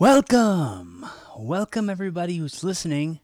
[0.00, 1.04] Welcome.
[1.36, 3.20] Welcome, everybody who's listening.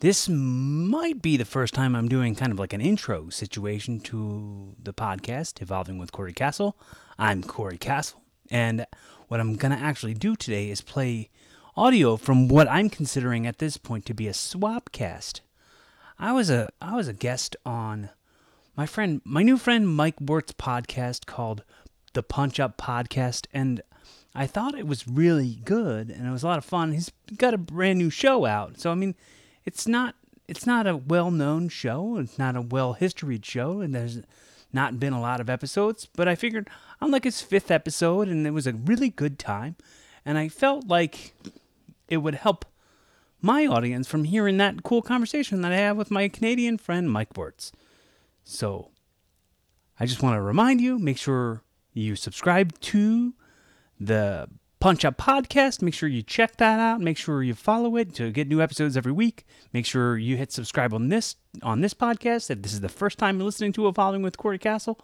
[0.00, 4.74] This might be the first time I'm doing kind of like an intro situation to
[4.78, 6.76] the podcast, Evolving with Corey Castle.
[7.18, 8.20] I'm Corey Castle.
[8.50, 8.84] And
[9.28, 11.30] what I'm going to actually do today is play
[11.78, 15.40] audio from what I'm considering at this point to be a swap cast.
[16.18, 18.10] I was a I was a guest on
[18.76, 21.64] my friend my new friend Mike Bort's podcast called
[22.12, 23.80] the Punch Up Podcast and
[24.34, 26.92] I thought it was really good and it was a lot of fun.
[26.92, 28.80] He's got a brand new show out.
[28.80, 29.14] So I mean,
[29.64, 30.14] it's not
[30.46, 32.18] it's not a well-known show.
[32.18, 34.20] It's not a well-historied show and there's
[34.72, 36.68] not been a lot of episodes, but I figured
[37.00, 39.76] on like his fifth episode and it was a really good time
[40.24, 41.34] and I felt like
[42.08, 42.64] it would help
[43.40, 47.34] my audience from hearing that cool conversation that I have with my Canadian friend Mike
[47.34, 47.72] Bortz.
[48.42, 48.90] So
[50.00, 53.34] I just want to remind you, make sure you subscribe to
[54.00, 54.48] the
[54.84, 55.80] Punch Up Podcast.
[55.80, 57.00] Make sure you check that out.
[57.00, 59.46] Make sure you follow it to get new episodes every week.
[59.72, 62.50] Make sure you hit subscribe on this on this podcast.
[62.50, 65.00] If this is the first time you're listening to Evolving with Corey Castle,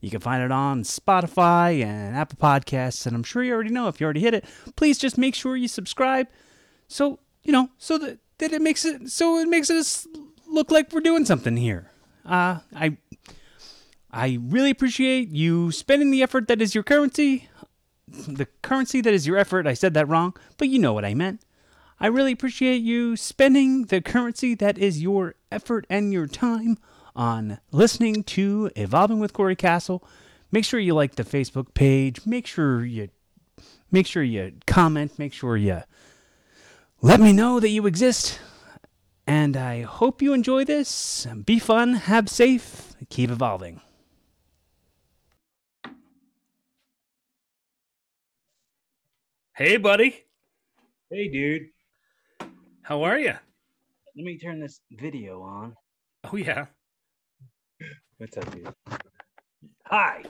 [0.00, 3.06] you can find it on Spotify and Apple Podcasts.
[3.06, 4.44] And I'm sure you already know if you already hit it.
[4.76, 6.28] Please just make sure you subscribe.
[6.86, 10.06] So you know, so that, that it makes it so it makes us
[10.46, 11.90] look like we're doing something here.
[12.24, 12.98] Uh, I
[14.12, 17.48] I really appreciate you spending the effort that is your currency
[18.08, 19.66] the currency that is your effort.
[19.66, 21.40] I said that wrong, but you know what I meant.
[22.00, 26.76] I really appreciate you spending the currency that is your effort and your time
[27.14, 30.04] on listening to Evolving with Corey Castle.
[30.50, 32.26] Make sure you like the Facebook page.
[32.26, 33.08] Make sure you
[33.90, 35.18] make sure you comment.
[35.18, 35.82] Make sure you
[37.00, 38.40] let me know that you exist.
[39.26, 41.26] And I hope you enjoy this.
[41.44, 43.80] Be fun, have safe, keep evolving.
[49.56, 50.24] Hey, buddy.
[51.12, 51.68] Hey, dude.
[52.82, 53.34] How are you?
[54.16, 55.76] Let me turn this video on.
[56.24, 56.66] Oh, yeah.
[58.16, 58.68] What's up, dude?
[59.84, 60.24] Hi.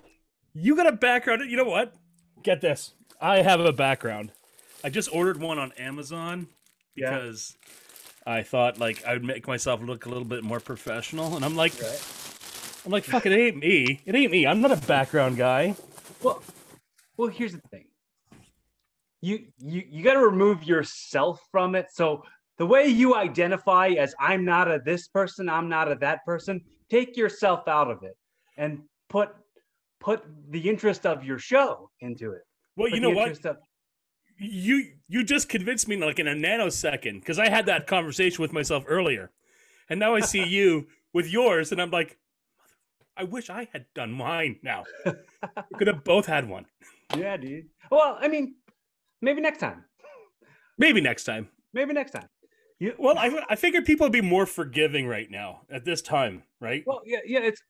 [0.53, 1.51] You got a background.
[1.51, 1.95] You know what?
[2.43, 2.93] Get this.
[3.19, 4.31] I have a background.
[4.85, 6.49] I just ordered one on Amazon
[6.95, 7.57] because
[8.27, 8.35] yeah.
[8.35, 11.57] I thought like I would make myself look a little bit more professional, and I'm
[11.57, 12.83] like, right.
[12.85, 14.03] I'm like, fuck, it ain't me.
[14.05, 14.47] It ain't me.
[14.47, 15.77] I'm not a background guy.
[16.23, 16.43] Well,
[17.17, 17.87] well, here's the thing
[19.25, 21.87] you you you got to remove yourself from it.
[21.91, 22.23] So
[22.59, 26.61] the way you identify as i'm not a this person i'm not a that person
[26.91, 28.17] take yourself out of it
[28.57, 29.31] and put
[30.01, 32.43] put the interest of your show into it.
[32.77, 33.45] Well put you know what?
[33.47, 33.57] of-
[34.39, 38.53] you you just convinced me like in a nanosecond because i had that conversation with
[38.53, 39.31] myself earlier.
[39.89, 42.19] And now i see you with yours and i'm like
[43.17, 44.85] i wish i had done mine now.
[45.07, 46.67] We could have both had one.
[47.17, 47.67] Yeah dude.
[47.91, 48.57] Well i mean
[49.25, 49.85] Maybe next time.
[50.77, 51.49] Maybe next time.
[51.73, 52.29] Maybe next time.
[52.79, 56.43] You, well, I, I figured people would be more forgiving right now at this time,
[56.61, 56.85] right?
[56.87, 57.41] Well, yeah, yeah.
[57.41, 57.63] It's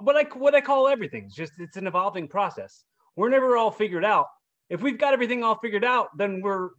[0.00, 1.26] what I what I call everything.
[1.26, 2.82] It's just it's an evolving process.
[3.14, 4.26] We're never all figured out.
[4.70, 6.70] If we've got everything all figured out, then we're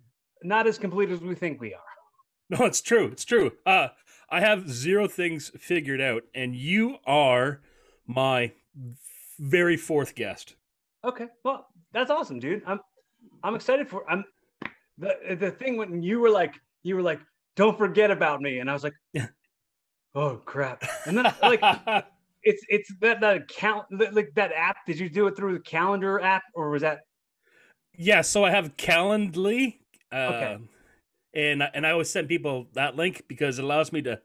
[0.44, 1.80] not as complete as we think we are.
[2.50, 3.08] No, it's true.
[3.08, 3.54] It's true.
[3.66, 3.88] Uh,
[4.30, 7.62] I have zero things figured out, and you are
[8.06, 8.52] my
[9.40, 10.56] very fourth guest.
[11.06, 12.62] Okay, well, that's awesome, dude.
[12.68, 12.82] I'm
[13.44, 14.24] I'm excited for I'm
[14.98, 17.20] the the thing when you were like you were like
[17.56, 18.60] don't forget about me.
[18.60, 19.28] And I was like yeah.
[20.16, 20.84] oh crap.
[21.06, 21.62] And then like
[22.44, 26.20] it's it's that that account like that app did you do it through the calendar
[26.20, 27.02] app or was that?
[27.96, 29.80] Yeah so I have Calendly
[30.12, 30.58] uh, okay
[31.34, 34.22] and and I always send people that link because it allows me to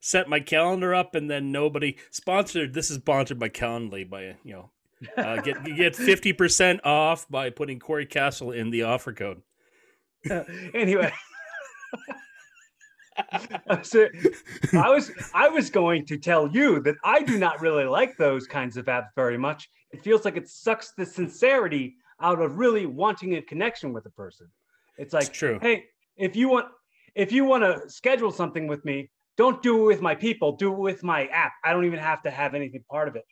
[0.00, 4.52] set my calendar up and then nobody sponsored this is sponsored by Calendly by you
[4.52, 4.70] know
[5.16, 9.42] uh, get get fifty percent off by putting Corey Castle in the offer code.
[10.30, 10.42] Uh,
[10.74, 11.12] anyway,
[13.82, 14.08] so
[14.72, 18.46] I was I was going to tell you that I do not really like those
[18.46, 19.70] kinds of apps very much.
[19.92, 24.10] It feels like it sucks the sincerity out of really wanting a connection with a
[24.10, 24.46] person.
[24.98, 25.58] It's like, it's true.
[25.60, 25.84] Hey,
[26.16, 26.68] if you want
[27.14, 30.52] if you want to schedule something with me, don't do it with my people.
[30.52, 31.52] Do it with my app.
[31.64, 33.24] I don't even have to have anything part of it.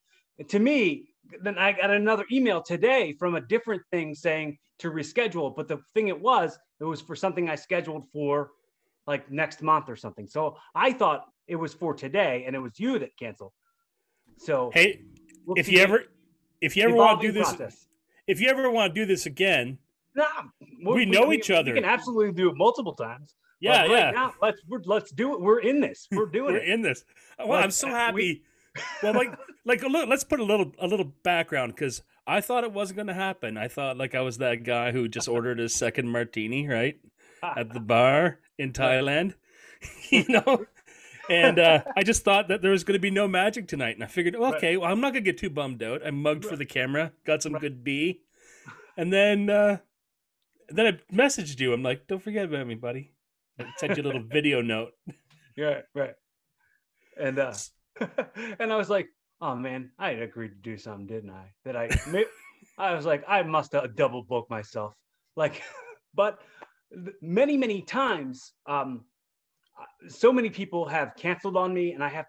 [0.48, 1.08] to me,
[1.42, 5.54] then I got another email today from a different thing saying to reschedule.
[5.54, 8.50] But the thing it was, it was for something I scheduled for
[9.06, 10.26] like next month or something.
[10.28, 13.52] So I thought it was for today, and it was you that canceled.
[14.36, 15.02] So hey,
[15.46, 16.04] we'll if you ever,
[16.60, 17.88] if you ever want to do this, process.
[18.26, 19.78] if you ever want to do this again,
[20.14, 20.24] nah,
[20.84, 21.72] we, we know we, each other.
[21.72, 23.34] We can absolutely do it multiple times.
[23.60, 24.10] Yeah, right yeah.
[24.12, 25.40] Now, let's let's do it.
[25.40, 26.06] We're in this.
[26.12, 26.68] We're doing we're it.
[26.68, 27.04] in this.
[27.38, 28.42] Well, I'm so happy.
[29.02, 32.64] We, well, like, like look, let's put a little a little background because I thought
[32.64, 33.56] it wasn't going to happen.
[33.56, 36.98] I thought like I was that guy who just ordered his second martini, right,
[37.42, 39.34] at the bar in Thailand,
[40.10, 40.66] you know.
[41.30, 44.02] And uh, I just thought that there was going to be no magic tonight, and
[44.02, 46.00] I figured, well, okay, well, I'm not going to get too bummed out.
[46.06, 48.22] I mugged for the camera, got some good B,
[48.96, 49.76] and then uh,
[50.70, 51.72] then I messaged you.
[51.72, 53.12] I'm like, don't forget about me, buddy.
[53.58, 54.92] I sent you a little video note.
[55.56, 56.14] Yeah, right.
[57.20, 57.52] And uh
[58.58, 59.08] and I was like,
[59.40, 61.52] oh man, I had agreed to do something, didn't I?
[61.64, 61.90] That I
[62.78, 64.94] I was like, I must have double booked myself.
[65.36, 65.62] Like,
[66.14, 66.38] but
[67.20, 69.04] many, many times, um,
[69.80, 72.26] uh, so many people have canceled on me, and I have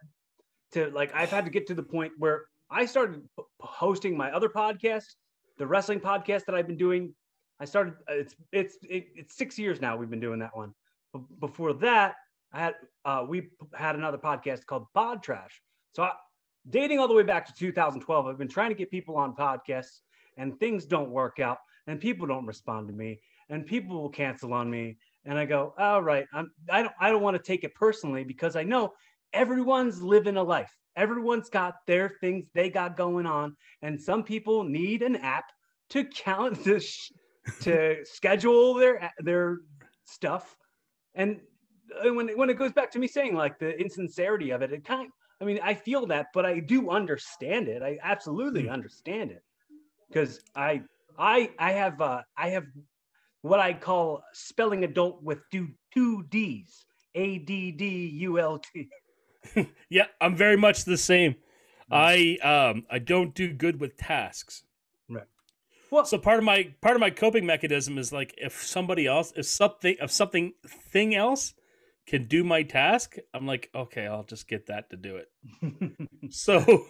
[0.74, 4.32] to like, I've had to get to the point where I started p- hosting my
[4.32, 5.06] other podcast,
[5.58, 7.14] the wrestling podcast that I've been doing.
[7.60, 7.94] I started.
[8.10, 9.98] uh, It's it's it, it's six years now.
[9.98, 10.74] We've been doing that one.
[11.14, 12.16] B- before that,
[12.52, 12.76] I had
[13.06, 15.62] uh, we had another podcast called Pod Trash.
[15.94, 16.12] So I,
[16.70, 20.00] dating all the way back to 2012, I've been trying to get people on podcasts,
[20.38, 21.58] and things don't work out,
[21.88, 23.20] and people don't respond to me,
[23.50, 27.10] and people will cancel on me, and I go, all right, I'm I don't I
[27.10, 28.94] don't want to take it personally because I know
[29.34, 30.72] everyone's living a life.
[30.96, 35.46] Everyone's got their things they got going on, and some people need an app
[35.92, 37.12] to count this sh-
[37.62, 39.60] to schedule their their
[40.06, 40.56] stuff
[41.16, 41.40] and
[42.14, 44.86] when it, when it goes back to me saying like the insincerity of it, it
[44.86, 45.10] kind
[45.42, 47.82] I mean, I feel that, but I do understand it.
[47.82, 49.44] I absolutely understand it
[50.10, 50.82] because I
[51.18, 52.66] I I have uh, I have
[53.42, 58.90] what I call spelling adult with two two D's, A D D U L T.
[59.90, 61.36] Yeah, I'm very much the same.
[61.90, 64.64] I um I don't do good with tasks.
[65.10, 65.24] Right.
[65.90, 69.34] Well, So part of my part of my coping mechanism is like if somebody else
[69.36, 70.54] if something if something
[70.92, 71.54] thing else
[72.10, 75.30] can do my task, I'm like, okay, I'll just get that to do it.
[76.32, 76.86] So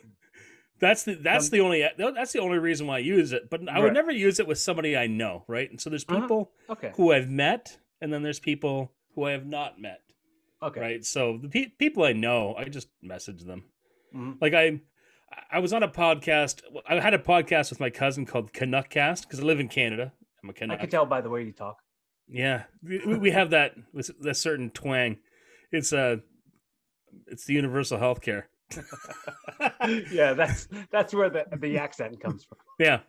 [0.79, 3.49] that's the that's Um, the only that's the only reason why I use it.
[3.49, 5.69] But I would never use it with somebody I know, right?
[5.69, 6.21] And so there's Uh-huh.
[6.21, 10.01] people okay, who I've met, and then there's people who I have not met,
[10.63, 11.05] okay, right?
[11.05, 13.65] So the pe- people I know, I just message them.
[14.15, 14.37] Mhm.
[14.41, 14.81] Like I,
[15.51, 16.61] I was on a podcast.
[16.87, 20.13] I had a podcast with my cousin called Canuckcast because I live in Canada.
[20.43, 20.77] I'm a Canuck.
[20.77, 21.77] I can tell by the way you talk.
[22.31, 25.17] Yeah, we, we have that with a certain twang.
[25.71, 26.17] It's uh
[27.27, 28.43] it's the universal healthcare.
[30.11, 32.59] yeah, that's that's where the the accent comes from.
[32.77, 32.99] Yeah,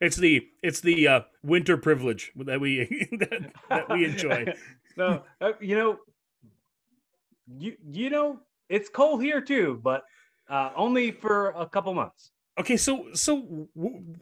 [0.00, 4.52] it's the it's the uh, winter privilege that we that, that we enjoy.
[4.96, 5.98] no, uh, you know,
[7.58, 10.04] you you know, it's cold here too, but
[10.50, 12.32] uh, only for a couple months.
[12.58, 14.16] Okay, so so w-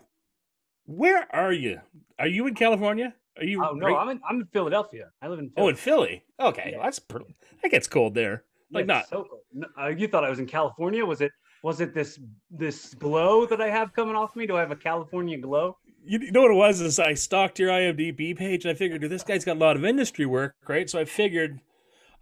[0.87, 1.81] where are you?
[2.19, 3.15] Are you in California?
[3.39, 3.65] Are you?
[3.65, 5.11] Oh no, right- I'm in I'm in Philadelphia.
[5.23, 5.51] I live in.
[5.57, 6.25] oh, in Philly.
[6.39, 6.77] Okay, Yeah.
[6.79, 7.35] well, that's pretty.
[7.63, 8.45] That gets cold there.
[8.71, 9.09] Like Yeah, not.
[9.09, 9.41] So cold.
[9.53, 11.05] No, uh, you thought I was in California?
[11.05, 11.33] Was it
[11.63, 12.19] was it this
[12.51, 14.47] this glow that I have coming off me?
[14.47, 15.77] Do I have a California glow?
[16.05, 19.01] You you know what it was is I stalked your IMDb page and I figured,
[19.01, 20.91] dude, this guy's got a lot of industry work, right?
[20.91, 21.61] So I figured,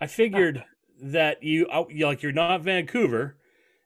[0.00, 0.64] I figured
[1.02, 1.66] that you,
[2.04, 3.36] like you're not Vancouver,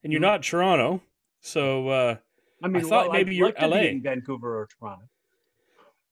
[0.02, 0.24] and you're Mhm.
[0.24, 1.00] not Toronto.
[1.40, 2.16] So, uh,
[2.62, 3.76] I mean, I thought well, maybe I'd you're like LA.
[3.82, 5.04] in Vancouver or Toronto.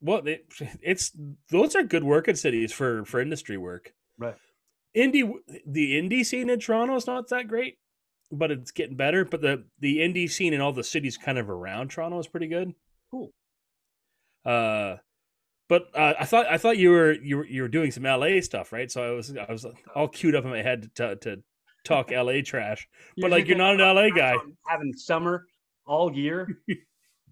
[0.03, 0.45] Well, it,
[0.83, 1.13] it's
[1.51, 3.95] those are good working cities for for industry work.
[4.19, 4.35] Right.
[4.95, 5.33] Indie,
[5.67, 7.79] the indie scene in Toronto is not that great,
[8.31, 9.25] but it's getting better.
[9.25, 12.49] But the the indie scene in all the cities kind of around Toronto is pretty
[12.49, 12.75] good.
[13.11, 13.31] Cool.
[14.44, 14.97] Uh,
[15.69, 18.41] but uh, I thought I thought you were you were you were doing some LA
[18.41, 18.91] stuff, right?
[18.91, 21.43] So I was I was all queued up in my head to to
[21.85, 22.89] talk LA trash.
[23.17, 24.35] But like you're not an LA guy.
[24.69, 25.47] Having summer
[25.87, 26.49] all year.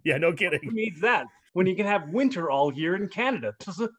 [0.03, 0.61] Yeah, no kidding.
[0.63, 3.53] Who needs that when you can have winter all year in Canada?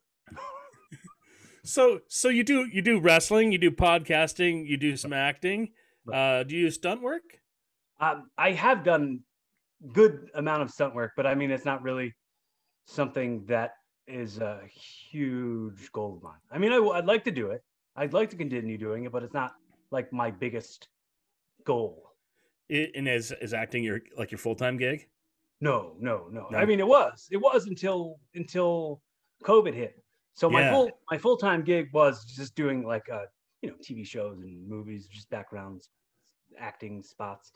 [1.64, 5.70] So so you do you do wrestling, you do podcasting, you do some acting.
[6.12, 7.22] Uh, do you do stunt work?
[8.00, 9.20] Um, I have done
[9.92, 12.14] good amount of stunt work, but I mean, it's not really
[12.86, 13.74] something that
[14.08, 16.40] is a huge goal of mine.
[16.50, 17.62] I mean, I, would like to do it.
[17.94, 19.52] I'd like to continue doing it, but it's not
[19.92, 20.88] like my biggest
[21.64, 22.10] goal.
[22.72, 25.06] I- And is is acting your like your full time gig?
[25.62, 26.58] No, no, no, No?
[26.58, 27.28] I mean, it was.
[27.30, 29.00] It was until until
[29.44, 30.02] COVID hit.
[30.34, 30.72] So my Yeah.
[30.72, 33.26] full my full time gig was just doing like uh
[33.62, 35.88] you know TV shows and movies, just backgrounds,
[36.58, 37.52] acting spots,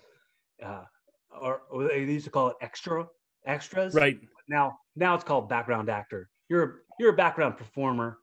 [0.62, 0.84] uh,
[1.30, 3.08] or, or they used to call it extra
[3.44, 3.92] extras.
[3.94, 4.20] Right.
[4.48, 6.30] now now it's called background actor.
[6.48, 8.18] You're you're a background performer.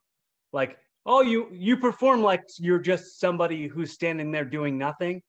[0.53, 5.21] Like oh you you perform like you're just somebody who's standing there doing nothing.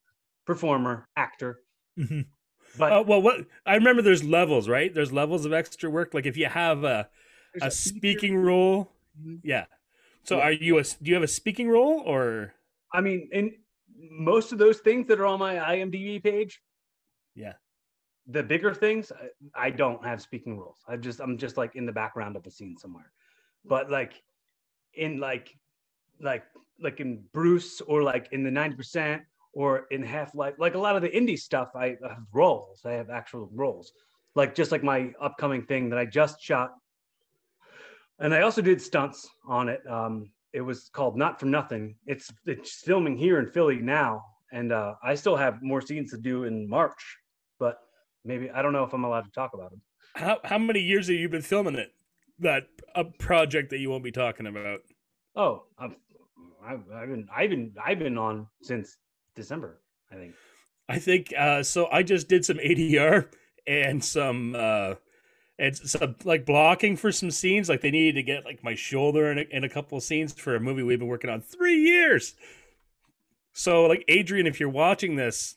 [0.46, 1.62] Performer, actor.
[1.99, 2.26] Mhm.
[2.78, 4.93] But Uh, well, what I remember, there's levels, right?
[4.93, 6.14] There's levels of extra work.
[6.14, 7.09] Like if you have a
[7.52, 9.40] there's a feature- speaking role, Mhm.
[9.45, 9.66] yeah.
[10.25, 10.45] So Yeah.
[10.45, 12.54] are you a do you have a speaking role or
[12.93, 13.57] I mean, in
[13.97, 16.62] most of those things that are on my IMDb page,
[17.35, 17.54] Yeah.
[18.26, 20.78] the bigger things, I, I don't have speaking roles.
[20.88, 23.12] I just I'm just like in the background of a scene somewhere.
[23.64, 24.23] But like
[24.95, 25.57] in like
[26.21, 26.45] like
[26.81, 30.96] like in Bruce or like in the 90% or in Half Life, like a lot
[30.96, 32.82] of the indie stuff, I have roles.
[32.84, 33.92] I have actual roles.
[34.34, 36.73] Like just like my upcoming thing that I just shot.
[38.18, 39.80] And I also did stunts on it.
[39.88, 41.96] Um, it was called Not for Nothing.
[42.06, 46.18] It's it's filming here in Philly now, and uh, I still have more scenes to
[46.18, 47.18] do in March.
[47.58, 47.78] But
[48.25, 49.82] maybe I don't know if I'm allowed to talk about them.
[50.14, 51.92] How how many years have you been filming it?
[52.38, 54.80] That a project that you won't be talking about.
[55.37, 55.96] Oh, I've,
[56.64, 58.96] I've, I've been I've been I've been on since
[59.34, 59.80] December.
[60.10, 60.34] I think.
[60.88, 61.88] I think uh, so.
[61.90, 63.28] I just did some ADR
[63.66, 64.94] and some uh,
[65.58, 67.68] and some like blocking for some scenes.
[67.68, 70.32] Like they needed to get like my shoulder in a, in a couple of scenes
[70.32, 72.34] for a movie we've been working on three years.
[73.52, 75.56] So like Adrian, if you're watching this,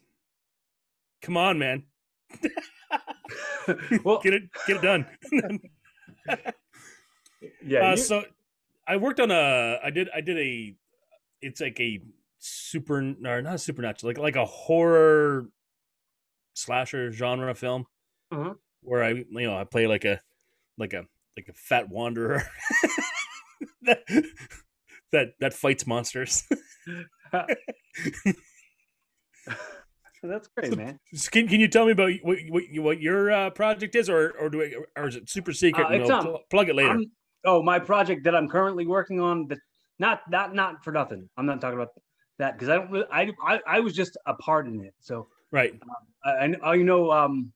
[1.21, 1.83] come on, man.
[4.03, 5.05] well, get it get it done.
[7.65, 7.89] yeah.
[7.89, 8.23] Uh, you- so
[8.87, 10.75] I worked on a I did I did a
[11.41, 11.99] it's like a
[12.47, 15.49] super or not supernatural like like a horror
[16.53, 17.85] slasher genre film
[18.31, 18.53] Uh-huh.
[18.81, 20.21] where I you know I play like a
[20.77, 22.43] like a like a fat wanderer
[23.83, 23.99] that,
[25.11, 26.43] that that fights monsters.
[30.23, 30.99] that's great, man.
[31.31, 34.49] can, can you tell me about what what, what your uh, project is, or or
[34.49, 35.85] do it, or is it super secret?
[35.85, 36.89] Uh, it's, um, plug it later.
[36.89, 37.11] I'm-
[37.45, 39.47] oh, my project that I'm currently working on.
[39.47, 39.57] The
[39.99, 41.29] not not not for nothing.
[41.37, 41.89] I'm not talking about
[42.39, 42.91] that because I don't.
[42.91, 44.93] Really, I, I I was just a part in it.
[44.99, 45.73] So right.
[46.23, 47.51] I, I kn- I know um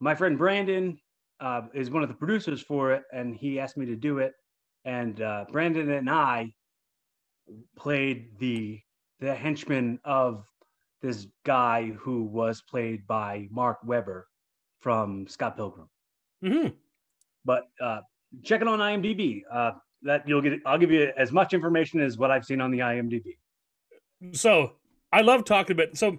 [0.00, 0.98] my friend Brandon
[1.40, 4.32] uh, is one of the producers for it, and he asked me to do it.
[4.84, 6.52] And uh, Brandon and I
[7.76, 8.80] played the
[9.20, 10.46] the henchman of
[11.02, 14.26] this guy who was played by Mark Webber
[14.78, 15.88] from Scott Pilgrim.
[16.42, 16.68] Mm-hmm.
[17.44, 18.00] But uh,
[18.42, 19.42] check it on IMDb.
[19.50, 20.60] Uh, that you'll get.
[20.66, 23.36] I'll give you as much information as what I've seen on the IMDb.
[24.32, 24.72] so
[25.12, 26.18] I love talking about so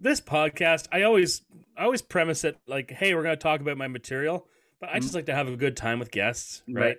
[0.00, 0.88] this podcast.
[0.92, 1.42] I always
[1.76, 4.46] I always premise it like, hey, we're going to talk about my material,
[4.80, 5.16] but I just mm-hmm.
[5.16, 6.82] like to have a good time with guests, right?
[6.82, 6.96] Right.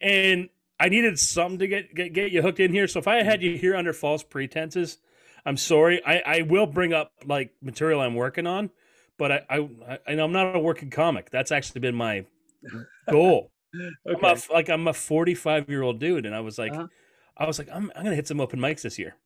[0.00, 0.48] And
[0.80, 2.86] I needed something to get, get get you hooked in here.
[2.86, 3.52] So if I had mm-hmm.
[3.52, 4.98] you here under false pretenses,
[5.44, 6.04] I'm sorry.
[6.04, 8.70] I I will bring up like material I'm working on,
[9.16, 11.30] but I I, I and I'm not a working comic.
[11.30, 12.24] That's actually been my
[13.10, 13.50] goal.
[13.74, 16.86] I'm a, like I'm a 45 year old dude, and I was like, Uh-huh.
[17.36, 19.16] I was like, I'm I'm gonna hit some open mics this year.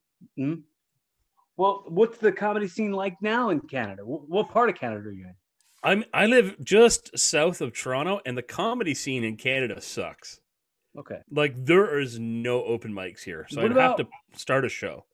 [1.57, 4.03] Well, what's the comedy scene like now in Canada?
[4.03, 5.35] What part of Canada are you in?
[5.83, 10.39] I'm I live just south of Toronto, and the comedy scene in Canada sucks.
[10.97, 11.19] Okay.
[11.31, 15.05] Like there is no open mics here, so I'd have to start a show.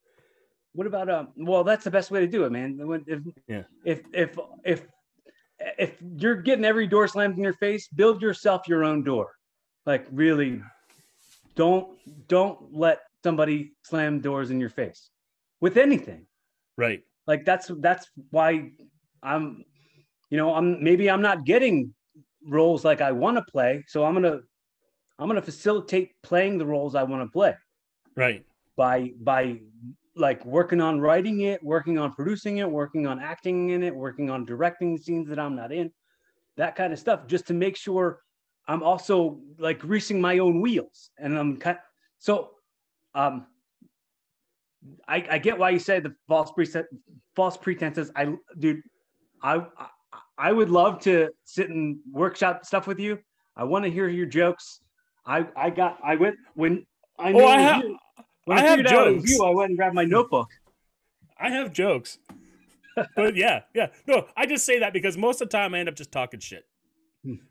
[0.74, 1.30] What about um?
[1.36, 2.80] Well, that's the best way to do it, man.
[3.08, 3.64] If Yeah.
[3.86, 4.88] if if if
[5.78, 9.34] if you're getting every door slammed in your face, build yourself your own door.
[9.86, 10.62] Like really,
[11.56, 11.98] don't
[12.28, 15.10] don't let somebody slam doors in your face
[15.62, 16.26] with anything.
[16.78, 17.04] Right.
[17.28, 18.72] Like that's that's why
[19.22, 19.64] I'm,
[20.30, 21.94] you know, I'm maybe I'm not getting
[22.48, 24.40] roles like I want to play, so I'm gonna
[25.18, 27.56] I'm gonna facilitate playing the roles I want to play
[28.16, 28.46] Right.
[28.78, 29.60] by by
[30.16, 34.30] like working on writing it, working on producing it, working on acting in it, working
[34.30, 35.92] on directing the scenes that I'm not in,
[36.58, 38.22] that kind of stuff, just to make sure
[38.68, 41.12] I'm also like greasing my own wheels.
[41.18, 41.84] And I'm kind of,
[42.20, 42.52] so
[43.16, 43.48] um
[45.08, 46.86] I, I get why you say the false preset
[47.36, 48.12] false pretenses.
[48.16, 48.82] I dude,
[49.42, 49.90] I I-
[50.42, 53.20] I would love to sit and workshop stuff with you.
[53.58, 54.80] I want to hear your jokes.
[55.26, 56.86] I I got I went when
[57.20, 57.98] I Oh, I it have- you-
[58.50, 59.32] when I I, have figured out it was jokes.
[59.40, 60.50] you, I went and grabbed my notebook.
[61.40, 62.18] I have jokes,
[63.16, 63.88] but yeah, yeah.
[64.08, 66.40] No, I just say that because most of the time I end up just talking
[66.40, 66.66] shit.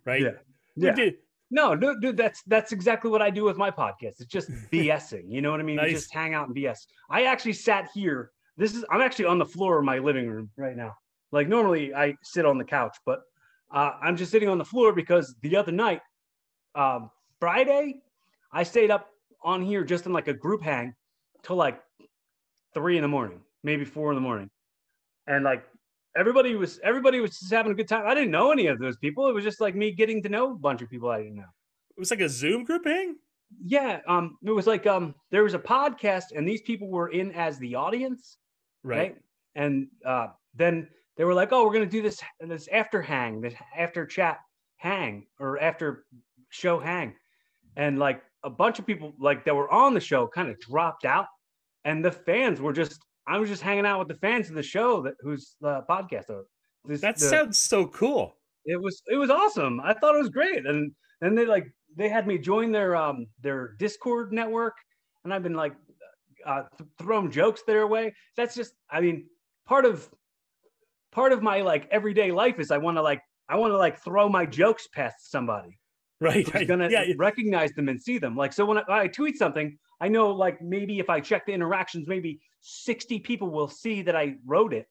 [0.04, 0.22] Right.
[0.22, 0.30] Yeah.
[0.76, 0.92] Yeah.
[0.94, 1.14] did-
[1.50, 4.20] No, dude, dude, that's that's exactly what I do with my podcast.
[4.20, 5.24] It's just BSing.
[5.28, 5.76] You know what I mean?
[5.76, 5.92] Nice.
[5.92, 6.86] Just hang out and BS.
[7.08, 8.30] I actually sat here.
[8.58, 10.96] This is I'm actually on the floor of my living room right now.
[11.32, 13.20] Like normally I sit on the couch, but
[13.70, 16.00] uh, I'm just sitting on the floor because the other night,
[16.74, 17.96] um, Friday,
[18.52, 19.08] I stayed up
[19.42, 20.94] on here just in like a group hang
[21.42, 21.80] till like
[22.74, 24.50] three in the morning, maybe four in the morning,
[25.26, 25.64] and like
[26.16, 28.06] everybody was everybody was just having a good time.
[28.06, 29.28] I didn't know any of those people.
[29.28, 31.42] It was just like me getting to know a bunch of people I didn't know.
[31.96, 33.16] It was like a Zoom group hang.
[33.64, 37.32] Yeah, um, it was like um, there was a podcast, and these people were in
[37.32, 38.38] as the audience,
[38.82, 39.16] right?
[39.54, 43.54] And uh, then they were like, "Oh, we're gonna do this this after hang, this
[43.76, 44.38] after chat
[44.76, 46.04] hang, or after
[46.50, 47.14] show hang,"
[47.76, 51.04] and like a bunch of people like that were on the show kind of dropped
[51.04, 51.26] out,
[51.84, 54.62] and the fans were just I was just hanging out with the fans of the
[54.62, 56.26] show that whose uh, podcast
[56.84, 58.34] this, That the- sounds so cool.
[58.64, 59.80] it was it was awesome.
[59.80, 61.66] I thought it was great, and then they like
[61.96, 64.76] they had me join their um their Discord network,
[65.24, 65.74] and I've been like
[66.46, 68.14] uh, th- throwing jokes their way.
[68.36, 69.26] That's just I mean
[69.66, 70.08] part of
[71.10, 73.98] part of my like everyday life is I want to like I want to like
[73.98, 75.78] throw my jokes past somebody
[76.20, 76.44] Right.
[76.44, 76.68] who's right.
[76.68, 77.04] gonna yeah.
[77.16, 78.36] recognize them and see them.
[78.36, 81.52] Like so when I, I tweet something, I know like maybe if I check the
[81.52, 84.86] interactions, maybe 60 people will see that I wrote it.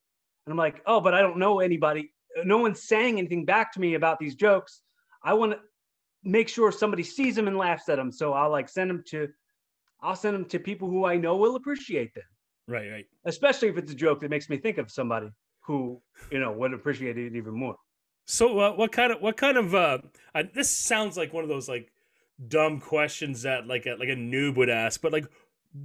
[0.46, 2.12] And I'm like, oh, but I don't know anybody.
[2.44, 4.82] No one's saying anything back to me about these jokes.
[5.22, 5.58] I want to
[6.24, 8.10] make sure somebody sees them and laughs at them.
[8.10, 9.28] So I'll like send them to
[10.00, 12.24] I'll send them to people who I know will appreciate them,
[12.68, 12.90] Right.
[12.90, 13.06] Right.
[13.24, 15.28] especially if it's a joke that makes me think of somebody
[15.60, 17.76] who, you know, would appreciate it even more.
[18.30, 19.98] So uh, what kind of what kind of uh
[20.34, 21.90] I, this sounds like one of those like
[22.46, 25.24] dumb questions that like a like a noob would ask, but like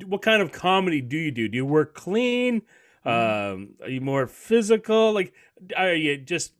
[0.05, 1.47] what kind of comedy do you do?
[1.47, 2.63] Do you work clean?
[3.05, 5.13] Um are you more physical?
[5.13, 5.33] Like
[5.77, 6.51] are you just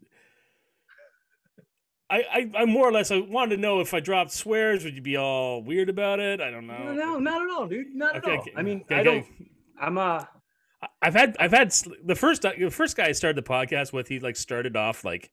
[2.10, 4.96] I, I, I more or less I wanted to know if I dropped swears, would
[4.96, 6.40] you be all weird about it?
[6.40, 6.78] I don't know.
[6.78, 7.94] No, no, not at all, dude.
[7.94, 8.40] Not at Okay, all.
[8.40, 9.26] okay, I mean, okay, I don't.
[9.82, 10.24] I'm uh.
[10.82, 11.72] I- I've had I've had
[12.06, 14.08] the first the first guy I started the podcast with.
[14.08, 15.32] He like started off like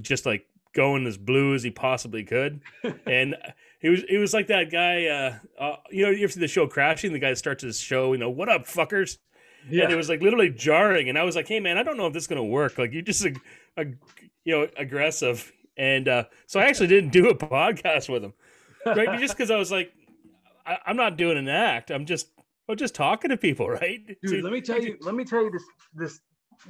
[0.00, 2.60] just like going as blue as he possibly could,
[3.06, 3.36] and
[3.80, 5.06] he was it was like that guy.
[5.06, 7.12] Uh, uh, you know, you ever see the show Crashing?
[7.12, 9.18] The guy starts his show, you know, what up, fuckers?
[9.70, 12.06] And it was like literally jarring, and I was like, hey man, I don't know
[12.06, 12.78] if this is gonna work.
[12.78, 13.34] Like you're just a,
[13.76, 13.84] a
[14.44, 18.32] you know aggressive, and uh, so I actually didn't do a podcast with him,
[18.86, 19.18] right?
[19.18, 19.92] Just because I was like,
[20.66, 21.90] I, I'm not doing an act.
[21.90, 22.28] I'm just
[22.68, 24.06] I'm just talking to people, right?
[24.06, 25.64] dude See- let me tell you let me tell you this
[25.94, 26.20] this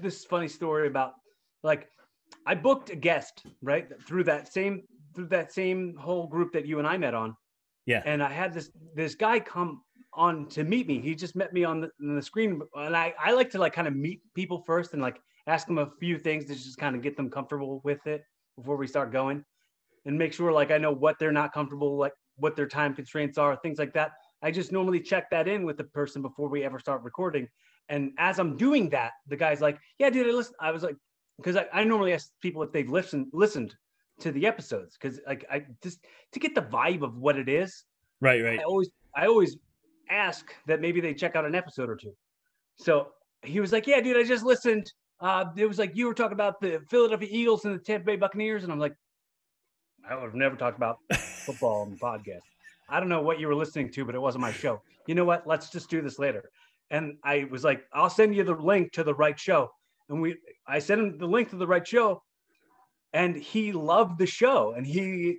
[0.00, 1.14] this funny story about
[1.62, 1.88] like
[2.48, 4.82] i booked a guest right through that same
[5.14, 7.36] through that same whole group that you and i met on
[7.86, 8.02] Yeah.
[8.04, 9.82] and i had this this guy come
[10.14, 13.14] on to meet me he just met me on the, on the screen and i
[13.22, 16.18] i like to like kind of meet people first and like ask them a few
[16.18, 18.22] things to just kind of get them comfortable with it
[18.56, 19.44] before we start going
[20.06, 23.36] and make sure like i know what they're not comfortable like what their time constraints
[23.38, 26.62] are things like that I just normally check that in with the person before we
[26.64, 27.48] ever start recording.
[27.88, 30.96] And as I'm doing that, the guy's like, "Yeah, dude, I listen." I was like,
[31.38, 33.74] because I, I normally ask people if they've listened listened
[34.20, 37.84] to the episodes, because like I just to get the vibe of what it is.
[38.20, 38.60] Right, right.
[38.60, 39.56] I always I always
[40.10, 42.12] ask that maybe they check out an episode or two.
[42.76, 43.08] So
[43.42, 44.92] he was like, "Yeah, dude, I just listened.
[45.20, 48.16] Uh, it was like you were talking about the Philadelphia Eagles and the Tampa Bay
[48.16, 48.94] Buccaneers," and I'm like,
[50.08, 52.40] "I would have never talked about football on the podcast.
[52.88, 54.82] I don't know what you were listening to, but it wasn't my show.
[55.06, 55.46] You know what?
[55.46, 56.50] Let's just do this later."
[56.90, 59.70] And I was like, "I'll send you the link to the right show."
[60.08, 62.22] And we, I sent him the link to the right show,
[63.12, 65.38] and he loved the show, and he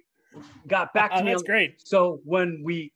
[0.67, 1.31] got uh, back to Oh, me.
[1.31, 1.75] that's great.
[1.83, 2.91] so when we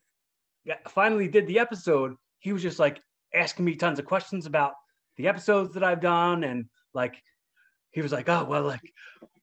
[0.88, 3.02] finally did the episode, he was just like
[3.34, 4.74] asking me tons of questions about
[5.18, 7.16] the episodes that I've done, and like
[7.92, 8.82] he was like, "Oh well, like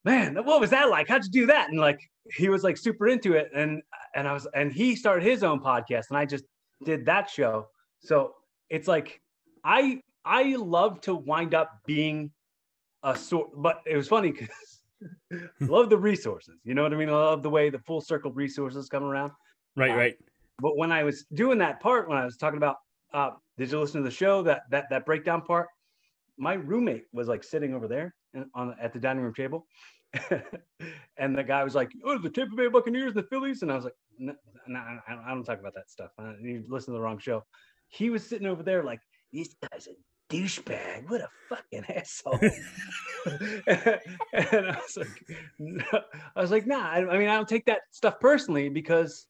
[0.05, 1.09] man, what was that like?
[1.09, 2.01] How'd you do that?" And like
[2.37, 3.83] he was like super into it, and
[4.15, 6.45] and I was and he started his own podcast, and I just
[6.85, 7.67] did that show.
[8.01, 8.35] So
[8.69, 9.21] it's like
[9.65, 12.31] I I love to wind up being
[13.03, 14.49] a sort, but it was funny because.
[15.33, 17.09] I love the resources, you know what I mean.
[17.09, 19.33] I love the way the full circle resources come around.
[19.75, 20.17] Right, Uh, right.
[20.61, 22.77] But when I was doing that part, when I was talking about,
[23.15, 25.69] uh, did you listen to the show that that that breakdown part?
[26.37, 28.15] My roommate was like sitting over there
[28.55, 29.67] on at the dining room table,
[31.17, 33.77] and the guy was like, "Oh, the Tampa Bay Buccaneers, and the Phillies," and I
[33.77, 34.35] was like, "No,
[34.69, 36.11] no I don't- I don't talk about that stuff.
[36.19, 37.43] I, you listen to the wrong show."
[37.89, 39.01] He was sitting over there like,
[39.33, 39.95] "This guy's a
[40.35, 41.09] douchebag.
[41.09, 42.39] What a fucking asshole."
[43.67, 44.01] and
[44.35, 45.23] I was like,
[45.59, 45.85] no.
[46.37, 46.89] I was like, nah.
[46.89, 49.27] I, I mean, I don't take that stuff personally because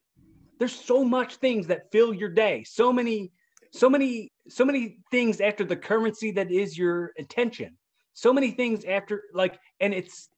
[0.59, 2.65] there's so much things that fill your day.
[2.65, 3.33] So many,
[3.73, 7.77] so many, so many things after the currency that is your attention.
[8.13, 10.29] So many things after like, and it's,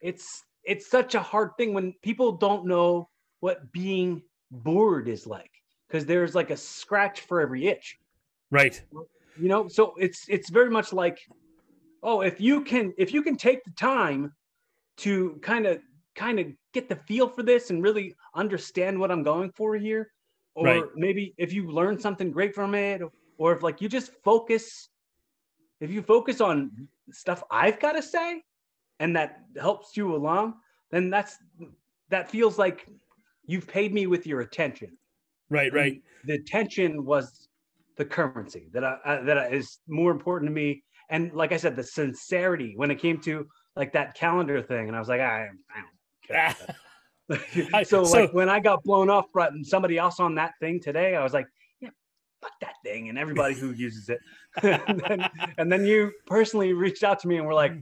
[0.00, 3.08] it's, it's such a hard thing when people don't know
[3.40, 5.50] what being bored is like
[5.88, 7.96] because there's like a scratch for every itch
[8.52, 8.82] Right.
[8.92, 11.18] you know so it's it's very much like
[12.02, 14.30] oh if you can if you can take the time
[14.98, 15.80] to kind of
[16.14, 20.12] kind of get the feel for this and really understand what i'm going for here
[20.54, 20.84] or Right.
[20.94, 23.00] maybe if you learn something great from it
[23.38, 24.90] or if like you just focus
[25.80, 26.70] if you focus on
[27.10, 28.42] stuff i've got to say
[29.00, 30.54] and that helps you along
[30.90, 31.38] then that's
[32.10, 32.86] that feels like
[33.46, 34.98] you've paid me with your attention
[35.48, 36.02] Right, right.
[36.24, 37.48] the attention was
[37.96, 40.82] the currency that I, I that is more important to me.
[41.10, 44.96] And like I said, the sincerity when it came to like that calendar thing, and
[44.96, 46.46] I was like, I, I don't care.
[46.46, 46.74] about I-
[47.80, 50.80] that." so, so- like when I got blown off by somebody else on that thing
[50.80, 51.46] today, I was like,
[51.80, 51.90] yeah,
[52.40, 54.18] fuck that thing, and everybody who uses it.
[54.62, 57.72] and, then, and then you personally reached out to me and were like,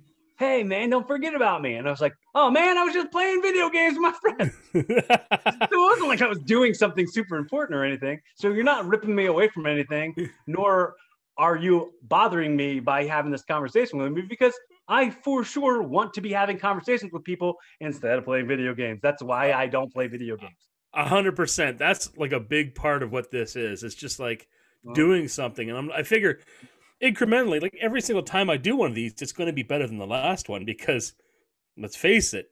[0.41, 3.13] "Hey man, don't forget about me." And I was like, "Oh man, I was just
[3.13, 7.79] playing video games with my friends." it wasn't like I was doing something super important
[7.79, 8.19] or anything.
[8.37, 10.15] So you're not ripping me away from anything,
[10.47, 10.95] nor
[11.37, 14.55] are you bothering me by having this conversation with me because
[14.89, 19.01] I for sure want to be having conversations with people instead of playing video games.
[19.03, 20.71] That's why I don't play video games.
[20.95, 21.79] A hundred percent.
[21.79, 23.85] That's like a big part of what this is.
[23.85, 24.49] It's just like
[24.95, 26.41] doing something, and I'm, I figure
[27.03, 29.87] incrementally, like every single time I do one of these, it's going to be better
[29.87, 31.15] than the last one because,
[31.77, 32.47] let's face it,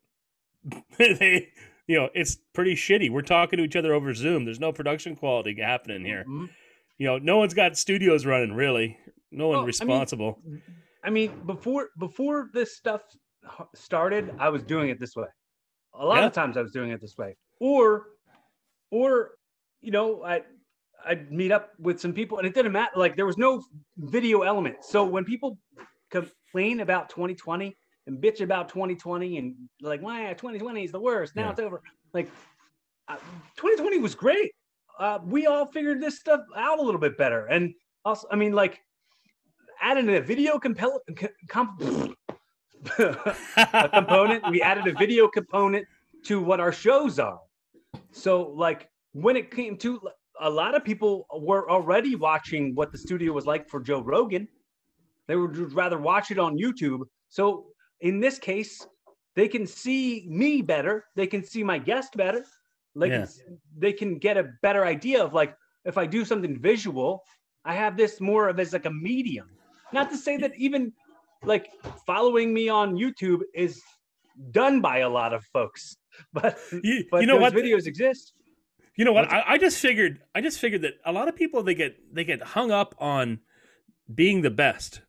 [0.99, 1.49] they,
[1.87, 3.11] you know, it's pretty shitty.
[3.11, 4.45] We're talking to each other over Zoom.
[4.45, 6.25] There's no production quality happening here.
[6.29, 6.49] Mhm.
[6.99, 8.99] You know, no one's got studios running really.
[9.31, 10.43] No one Well, I mean, responsible.
[11.05, 13.03] I mean, before before this stuff
[13.75, 15.27] started, I was doing it this way.
[15.95, 16.27] A lot Yeah.
[16.27, 17.37] of times I was doing it this way.
[17.61, 18.07] Or
[18.91, 19.33] or
[19.81, 20.43] you know, I
[21.07, 22.93] I'd meet up with some people and it didn't matter.
[22.97, 23.63] Like there was no
[23.97, 24.77] video element.
[24.83, 25.59] So when people
[26.11, 31.37] complain about 2020 and bitch about 2020 and like, why 2020 is the worst.
[31.37, 31.51] Now Yeah.
[31.51, 31.83] it's over.
[32.13, 32.31] Like
[33.09, 33.17] uh,
[33.57, 34.53] 2020 was great.
[34.99, 37.47] Uh, we all figured this stuff out a little bit better.
[37.47, 37.73] And
[38.05, 38.81] also, I mean, like
[39.81, 41.01] added a video compel-
[41.49, 41.77] com-
[42.99, 44.49] a component.
[44.51, 45.87] We added a video component
[46.25, 47.39] to what our shows are.
[48.11, 50.01] So, like, when it came to
[50.41, 54.49] a lot of people were already watching what the studio was like for Joe Rogan.
[55.27, 57.01] They would rather watch it on YouTube.
[57.29, 57.67] So,
[58.01, 58.87] in this case,
[59.35, 61.05] they can see me better.
[61.17, 62.45] They can see my guest better.
[62.95, 63.27] Like, Yeah.
[63.77, 67.23] they can get a better idea of like if I do something visual,
[67.65, 69.49] I have this more of as like a medium.
[69.93, 70.93] Not to say that even
[71.45, 71.69] like
[72.07, 73.81] following me on YouTube is
[74.51, 75.97] done by a lot of folks,
[76.33, 77.55] but You, but you know those what?
[77.55, 78.33] videos exist.
[78.99, 79.33] You know what?
[79.33, 80.21] I, I just figured.
[80.35, 83.39] I just figured that a lot of people they get they get hung up on
[84.13, 85.01] being the best,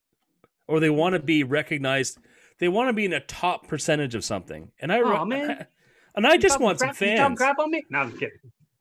[0.67, 1.25] or they want to mm-hmm.
[1.25, 2.19] be recognized.
[2.59, 5.65] They want to be in a top percentage of something, and I, Aw, man.
[6.15, 7.37] and I You just want some crap, talking fans.
[7.37, 7.83] crap on me?
[7.89, 8.29] No, I'm kidding.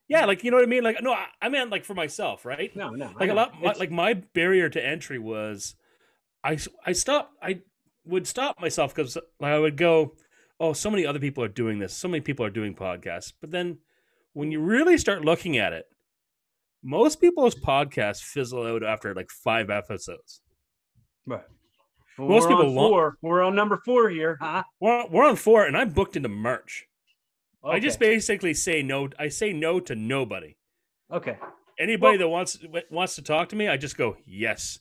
[0.09, 0.85] Yeah, like you know what I mean.
[0.85, 2.75] Like no, I, I meant like for myself, right?
[2.77, 3.11] No, no.
[3.19, 5.75] Like a lot my, like my barrier to entry was
[6.45, 7.61] I I stopped i
[8.09, 10.15] would stop myself because like i would go
[10.59, 13.51] oh so many other people are doing this so many people are doing podcasts but
[13.51, 13.79] then
[14.33, 15.87] when you really start looking at it
[16.83, 20.43] most people's podcasts fizzle out after like five episodes
[21.27, 21.43] right.
[22.17, 23.17] Well, most people on four.
[23.23, 24.65] We're on number four here, huh?
[24.81, 26.87] we're, we're on four and i'm booked into march
[27.65, 30.57] i just basically say no i say no to nobody
[31.13, 31.37] okay.
[31.79, 32.59] anybody Well- that wants
[32.91, 34.79] wants to talk to me i just go yes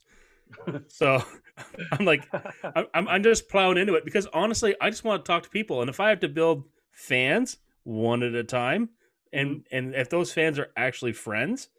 [0.87, 1.23] so
[1.91, 2.27] i'm like
[2.75, 5.49] I'm, I'm, I'm just plowing into it because honestly, I just want to talk to
[5.49, 8.89] people, and if I have to build fans one at a time,
[9.33, 11.69] and and if those fans are actually friends,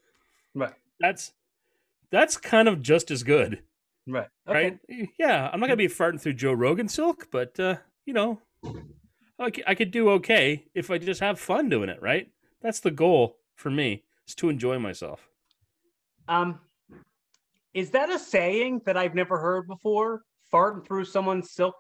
[0.55, 0.75] Right.
[1.01, 1.33] that's
[2.11, 3.63] that's kind of just as good,
[4.07, 4.29] Right.
[4.47, 4.79] Okay.
[4.89, 5.09] right?
[5.19, 8.41] Yeah, I'm not gonna be farting through Joe Rogan silk, but uh, you know,
[9.39, 12.31] I could do okay if I just have fun doing it, right?
[12.61, 15.29] That's the goal for me is to enjoy myself.
[16.27, 16.59] Um,
[17.75, 20.23] is that a saying that I've never heard before?
[20.53, 21.77] Farting through someone's silk?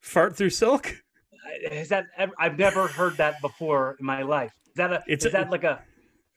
[0.00, 1.02] Fart through silk.
[1.70, 2.06] Is that
[2.38, 4.52] I've never heard that before in my life?
[4.68, 5.82] Is that a It's is a- that like a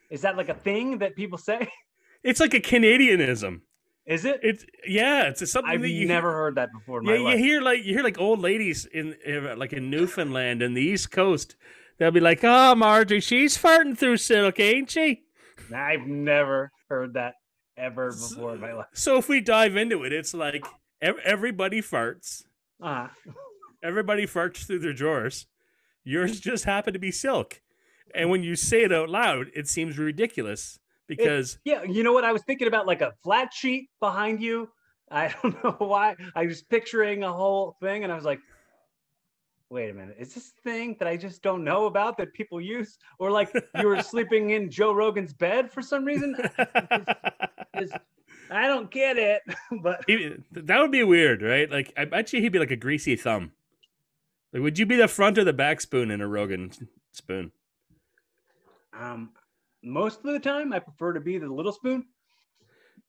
[0.09, 1.67] is that like a thing that people say?
[2.21, 3.61] It's like a Canadianism.
[4.05, 4.41] Is it?
[4.43, 7.23] It's yeah, it's something I've that you never heard that before in Yeah, my you
[7.25, 7.37] life.
[7.39, 9.15] hear like you hear like old ladies in,
[9.55, 11.55] like in Newfoundland and the East Coast.
[11.97, 15.23] They'll be like, "Oh, Marjorie, she's farting through silk, ain't she?"
[15.73, 17.35] I've never heard that
[17.77, 18.87] ever before in my life.
[18.93, 20.65] So if we dive into it, it's like
[21.01, 22.43] everybody farts.
[22.81, 23.07] Uh,
[23.81, 25.47] Everybody farts through their drawers.
[26.03, 27.61] Yours just happened to be silk,
[28.13, 32.23] and when you say it out loud, it seems ridiculous because yeah, you know what?
[32.23, 34.69] I was thinking about like a flat sheet behind you.
[35.11, 36.15] I don't know why.
[36.35, 38.39] I was picturing a whole thing, and I was like,
[39.69, 42.97] "Wait a minute, is this thing that I just don't know about that people use?"
[43.17, 46.35] Or like you were sleeping in Joe Rogan's bed for some reason.
[47.75, 47.99] It's-
[48.51, 49.43] I don't get it,
[49.83, 51.69] but that would be weird, right?
[51.69, 53.51] Like I bet you he'd be like a greasy thumb.
[54.53, 56.71] Like, would you be the front or the back spoon in a Rogan
[57.11, 57.51] spoon?
[58.99, 59.31] um,
[59.83, 62.05] most of the time I prefer to be the little spoon.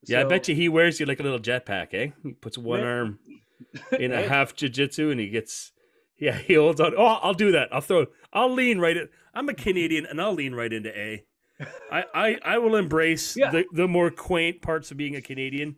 [0.07, 2.11] Yeah, I bet you he wears you like a little jetpack, eh?
[2.23, 2.85] He puts one Yeah.
[2.85, 3.19] arm
[3.99, 5.71] in a half jujitsu and he gets,
[6.17, 6.93] yeah, he holds on.
[6.97, 7.67] Oh, I'll do that.
[7.73, 9.09] I'll throw, I'll lean right in.
[9.33, 11.25] I'm a Canadian and I'll lean right into A.
[11.91, 13.51] I, I, I will embrace Yeah.
[13.51, 15.75] the, the more quaint parts of being a Canadian.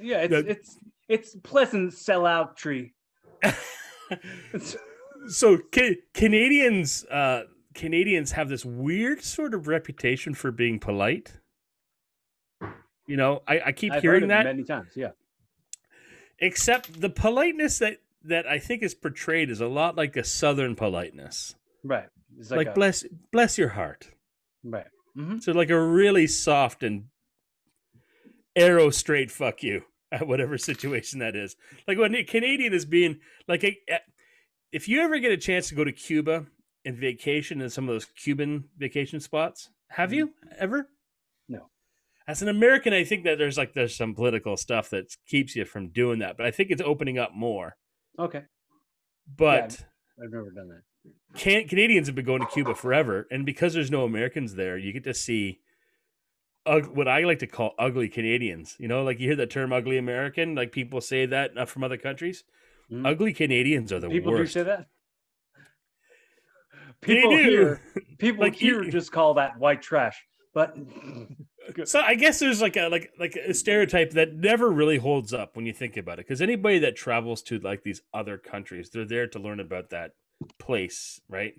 [0.00, 2.92] Yeah, it's The- it's it's pleasant sellout tree.
[5.28, 11.34] So ca- Canadians, uh, Canadians have this weird sort of reputation for being polite.
[13.06, 14.44] You know, I, I keep I've hearing that.
[14.44, 14.88] many times.
[14.96, 15.10] Yeah.
[16.38, 20.74] except the politeness that that I think is portrayed is a lot like a southern
[20.74, 21.54] politeness.
[21.84, 22.08] Right.
[22.38, 24.10] It's Like, a- bless bless your heart.
[24.64, 24.86] right.
[25.14, 27.04] hmm So like a really soft and
[28.56, 31.56] arrow straight fuck you at whatever situation that is.
[31.86, 33.78] Like when a Canadian is being like a,
[34.72, 36.46] if you ever get a chance to go to Cuba
[36.84, 40.88] and vacation in some of those Cuban vacation spots, have you ever?
[41.48, 41.70] No.
[42.28, 45.64] As an American, I think that there's like there's some political stuff that keeps you
[45.64, 47.76] from doing that, but I think it's opening up more.
[48.18, 48.42] Okay.
[49.36, 49.84] But
[50.22, 51.38] I've never done that.
[51.38, 54.92] can Canadians have been going to Cuba forever, and because there's no Americans there, you
[54.92, 55.60] get to see
[56.64, 58.76] ug- what I like to call ugly Canadians.
[58.78, 61.84] You know, like you hear the term "ugly American," like people say that uh, from
[61.84, 62.44] other countries.
[62.90, 63.06] Mhm.
[63.06, 64.54] Ugly Canadians are the People worst.
[64.54, 64.86] do say that.
[67.02, 67.36] They People do.
[67.42, 67.80] here,
[68.18, 70.16] people Like, here you- just call that white trash.
[70.54, 70.76] But
[71.84, 75.56] So I guess there's like a like like a stereotype that never really holds up
[75.56, 76.26] when you think about it.
[76.26, 80.12] Because anybody that travels to like these other countries, they're there to learn about that
[80.60, 81.54] place, right?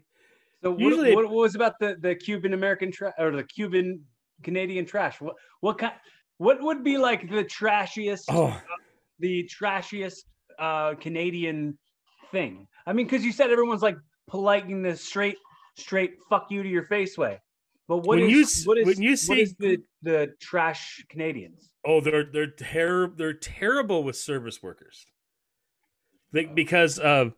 [0.64, 4.02] so what, Usually- what, what was about the the Cuban American trash or the Cuban
[4.44, 5.20] Canadian trash?
[5.20, 5.94] What what kind?
[6.38, 8.26] What would be like the trashiest?
[8.30, 8.58] Oh,
[9.20, 10.26] the trashiest
[10.60, 11.78] uh Canadian
[12.32, 12.68] thing.
[12.86, 15.38] I mean, because you said everyone's like polite in the straight,
[15.76, 17.40] straight fuck you to your face way.
[17.88, 21.06] But what When is you what is when you what see- is the the trash
[21.10, 21.70] Canadians?
[21.86, 25.06] Oh, they're they're ter- they're terrible with service workers.
[26.34, 27.34] They, because of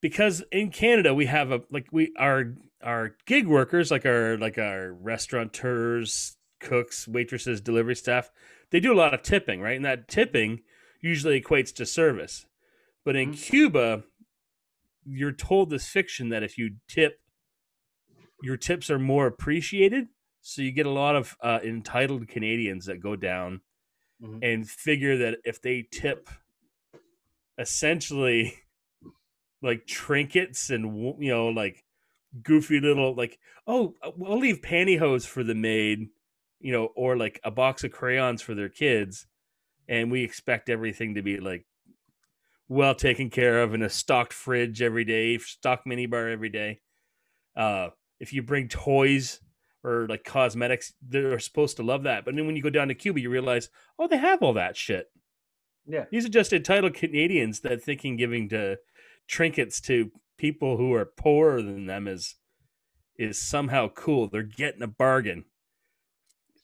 [0.00, 4.58] because in Canada we have a like we our our gig workers like our like
[4.58, 8.30] our restaurateurs, cooks, waitresses, delivery staff,
[8.70, 9.76] they do a lot of tipping, right?
[9.76, 10.60] And that tipping
[11.00, 12.46] usually equates to service.
[13.04, 13.42] But in Mhm.
[13.42, 14.04] Cuba,
[15.04, 17.20] you're told this fiction that if you tip
[18.42, 20.08] your tips are more appreciated.
[20.40, 23.62] So you get a lot of uh, entitled Canadians that go down
[24.22, 24.38] Mhm.
[24.42, 26.28] and figure that if they tip
[27.58, 28.54] essentially
[29.62, 31.84] like trinkets and you know like
[32.42, 36.10] goofy little like oh I'll leave pantyhose for the maid,
[36.60, 39.26] you know, or like a box of crayons for their kids,
[39.88, 41.64] and we expect everything to be like
[42.68, 46.80] well taken care of in a stocked fridge every day, stocked minibar every day.
[47.56, 47.88] Uh,
[48.20, 49.40] if you bring toys
[49.82, 52.24] or like cosmetics, they're supposed to love that.
[52.24, 54.76] But then when you go down to Cuba, you realize, oh, they have all that
[54.76, 55.06] shit.
[55.86, 56.04] Yeah.
[56.10, 58.76] These are just entitled Canadians that thinking giving to
[59.26, 62.36] trinkets to people who are poorer than them is
[63.16, 64.28] is somehow cool.
[64.28, 65.44] They're getting a bargain.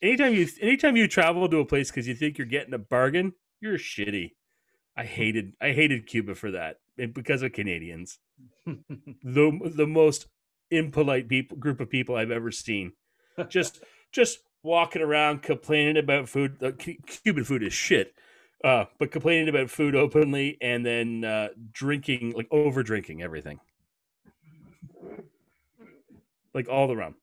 [0.02, 3.32] Anytime you anytime you travel to a place because you think you're getting a bargain,
[3.60, 4.32] you're shitty.
[4.96, 8.18] I hated I hated Cuba for that and because of Canadians.
[9.22, 10.26] The the most
[10.70, 12.92] impolite people group of people I've ever seen.
[13.48, 16.62] Just just walking around complaining about food.
[16.62, 18.14] Uh, Cu- Cuban food is shit.
[18.64, 23.60] Uh, but complaining about food openly and then uh, drinking, like over drinking everything,
[26.54, 27.14] like all the rum.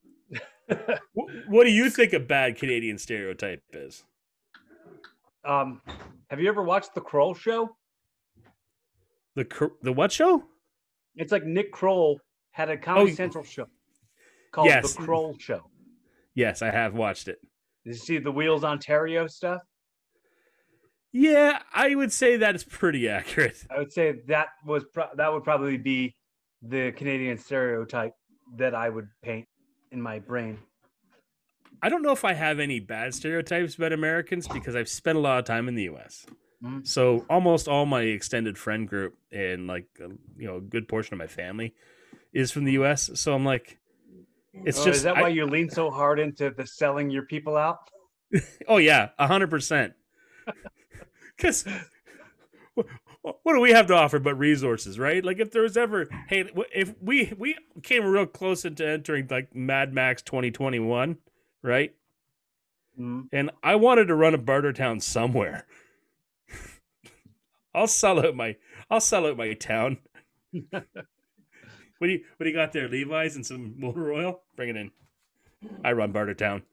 [1.48, 4.04] What, do you think a bad Canadian stereotype is?
[5.46, 5.82] um,
[6.30, 7.76] have you ever watched the Kroll show?
[9.36, 10.44] The the what show?
[11.16, 12.20] It's like Nick Kroll
[12.52, 13.68] had a Comedy Oh, Central show
[14.52, 14.94] called yes.
[14.94, 15.62] the Kroll Show.
[16.36, 17.40] Yes, I have watched it.
[17.86, 19.62] Did you see the Wheels Ontario stuff?
[21.14, 23.66] Yeah, I would say that is pretty accurate.
[23.70, 26.16] I would say that was pro- that would probably be
[26.62, 28.14] the Canadian stereotype
[28.56, 29.48] that I would paint
[29.92, 30.60] in my brain.
[31.82, 35.22] I don't know if I have any bad stereotypes about Americans because I've spent a
[35.22, 36.26] lot of time in the U.S.
[36.64, 36.86] Mhm.
[36.88, 41.18] So almost all my extended friend group and like you know a good portion of
[41.20, 41.74] my family
[42.34, 43.10] is from the U.S.
[43.16, 43.80] So I'm like,
[44.54, 47.24] it's Oh, just is that I- why you lean so hard into the selling your
[47.24, 47.80] people out?
[48.68, 49.94] oh yeah, a hundred percent.
[51.38, 51.66] Because
[53.44, 55.24] what do we have to offer but resources, right?
[55.24, 59.56] Like if there was ever, hey, if we we came real close into entering like
[59.56, 61.18] Mad Max 2021,
[61.62, 61.94] right?
[63.00, 63.30] Mhm.
[63.32, 65.66] and I wanted to run a barter town somewhere.
[67.74, 68.58] I'll sell out my
[68.90, 70.00] I'll sell out my town.
[70.72, 70.84] what
[72.02, 72.90] do you what do you got there?
[72.90, 74.42] Levi's and some motor oil?
[74.58, 74.92] Bring it in.
[75.86, 76.64] I run barter town.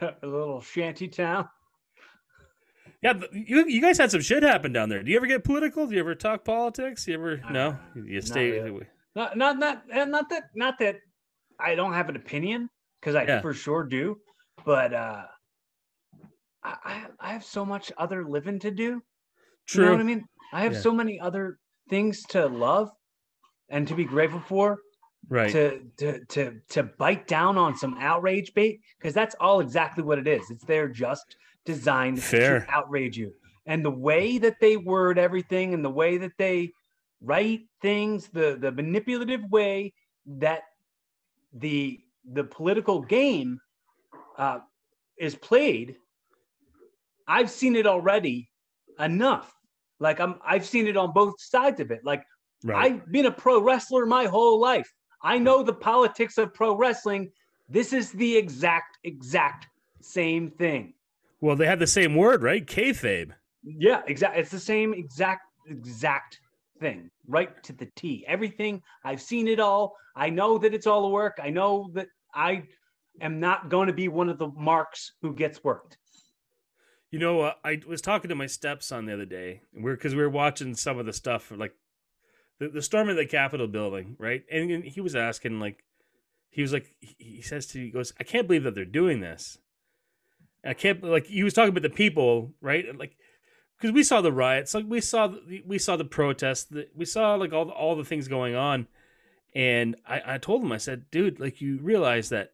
[0.00, 1.48] a little shanty town.
[3.02, 5.02] Yeah, you you guys had some shit happen down there.
[5.02, 5.86] Do you ever get political?
[5.86, 7.06] Do you ever talk politics?
[7.06, 7.78] You ever no?
[7.94, 8.50] You not stay.
[8.60, 8.86] really.
[9.14, 10.96] Not not not uh, not that not that
[11.60, 12.68] I don't have an opinion
[13.00, 13.40] because I Yeah.
[13.40, 14.16] for sure do,
[14.64, 15.22] but uh,
[16.64, 19.00] I I I have so much other living to do.
[19.66, 19.84] True.
[19.84, 20.24] You know what I mean?
[20.52, 20.80] I have Yeah.
[20.80, 21.58] so many other
[21.88, 22.90] things to love
[23.68, 24.78] and to be grateful for.
[25.28, 25.50] Right.
[25.52, 30.18] To to to to bite down on some outrage bait because that's all exactly what
[30.18, 30.50] it is.
[30.50, 31.36] It's there just
[31.72, 32.60] designed Fair.
[32.60, 33.30] to outrage you.
[33.66, 36.72] and the way that they word everything and the way that they
[37.20, 39.92] write things, the the manipulative way
[40.44, 40.62] that
[41.52, 42.00] the
[42.36, 43.50] the political game
[44.44, 44.58] uh,
[45.18, 45.96] is played,
[47.36, 48.48] I've seen it already
[48.98, 49.48] enough.
[50.00, 52.00] Like I'm, I've seen it on both sides of it.
[52.04, 52.22] Like
[52.64, 52.84] Right.
[52.84, 54.90] I've been a pro wrestler my whole life.
[55.22, 57.30] I know the politics of pro wrestling.
[57.68, 59.68] This is the exact, exact
[60.00, 60.94] same thing.
[61.40, 62.66] Well, they had the same word, right?
[62.66, 63.32] Kayfabe.
[63.62, 64.40] Yeah, exactly.
[64.40, 66.40] It's the same exact, exact
[66.80, 68.24] thing, right to the T.
[68.26, 68.82] Everything.
[69.04, 69.94] I've seen it all.
[70.16, 71.38] I know that it's all a work.
[71.42, 72.64] I know that I
[73.20, 75.98] am not going to be one of the marks who gets worked.
[77.10, 80.22] You know, uh, I was talking to my stepson the other day, we're because we
[80.22, 81.74] were watching some of the stuff, like
[82.58, 84.42] the, the storm of the Capitol building, right?
[84.50, 85.84] And, and he was asking, like,
[86.50, 89.20] he was like, he he says to, he goes, I can't believe that they're doing
[89.20, 89.58] this.
[90.64, 92.84] I can't like he was talking about the people, right?
[92.96, 93.16] Like,
[93.78, 97.04] because we saw the riots, like we saw the, we saw the protests, the, we
[97.04, 98.86] saw like all the, all the things going on,
[99.54, 102.52] and I, I told him, I said, dude, like you realize that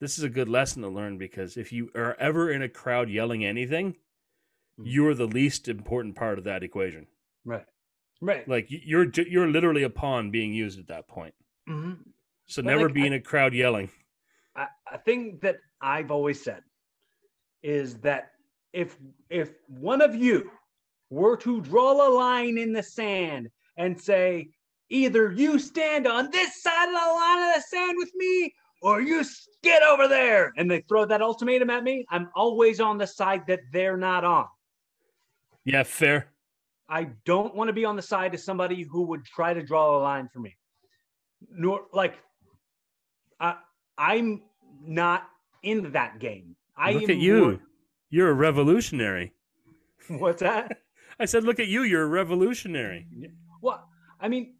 [0.00, 3.08] this is a good lesson to learn because if you are ever in a crowd
[3.08, 3.94] yelling anything,
[4.80, 4.84] Mhm.
[4.86, 7.06] you're the least important part of that equation.
[7.44, 7.66] Right.
[8.20, 8.48] Right.
[8.48, 11.34] Like you're you're literally a pawn being used at that point.
[11.68, 11.98] Mhm.
[12.46, 13.90] So But, never like, be I- in a crowd yelling.
[14.56, 16.62] a, a thing that I've always said
[17.62, 18.30] is that
[18.72, 18.96] if
[19.30, 20.50] if one of you
[21.10, 24.48] were to draw a line in the sand and say
[24.88, 29.00] either you stand on this side of the line of the sand with me or
[29.00, 29.22] you
[29.62, 33.42] get over there and they throw that ultimatum at me i'm always on the side
[33.46, 34.46] that they're not on
[35.64, 36.32] Yeah, fair.
[36.88, 39.96] I don't want to be on the side of somebody who would try to draw
[39.96, 40.56] a line for me.
[41.50, 42.18] Nor like
[43.40, 43.56] I
[43.96, 44.42] I'm
[44.84, 45.28] not
[45.62, 46.56] in that game.
[46.76, 47.40] I look at you.
[47.40, 47.60] more-
[48.10, 49.32] You're a revolutionary.
[50.08, 50.78] what's that?
[51.18, 51.82] I said, look at you.
[51.82, 53.06] You're a revolutionary.
[53.60, 53.88] well,
[54.20, 54.54] I mean,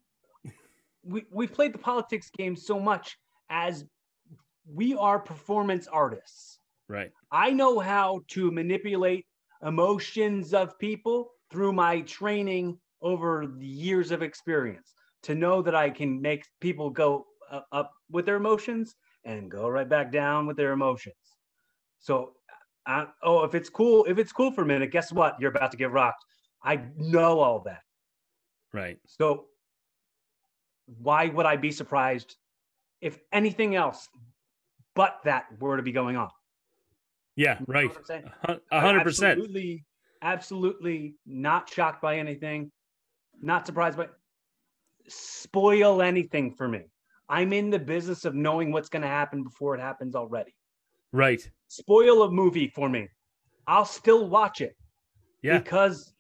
[1.05, 3.17] we we played the politics game so much
[3.51, 3.85] as
[4.67, 6.59] we are performance artists.
[6.89, 7.11] Right.
[7.31, 9.27] I know how to manipulate
[9.67, 14.95] emotions of people through my training over the years of experience
[15.25, 17.27] to know that I can make people go
[17.73, 18.95] up with their emotions
[19.25, 21.15] and go right back down with their emotions.
[22.03, 22.33] So,
[22.85, 25.37] I, oh, if it's cool, if it's cool for a minute, guess what?
[25.41, 26.25] You're about to get rocked.
[26.63, 27.83] I know all that.
[28.73, 28.99] Right.
[29.07, 29.47] So,
[30.99, 32.37] why would I be surprised
[33.01, 34.09] if anything else
[34.95, 36.29] but that were to be going on?
[37.37, 37.59] Yeah.
[37.67, 37.89] Right.
[37.89, 38.31] what I'm saying?
[38.45, 39.39] A A hundred percent.
[39.39, 39.85] Absolutely,
[40.21, 42.73] absolutely not shocked by anything,
[43.41, 44.09] not surprised by
[45.09, 46.83] spoil anything for me.
[47.29, 50.55] I'm in the business of knowing what's going to happen before it happens already.
[51.13, 51.49] Right.
[51.69, 53.09] Spoil a movie for me.
[53.67, 54.77] I'll still watch it
[55.43, 55.59] Yeah.
[55.59, 56.13] because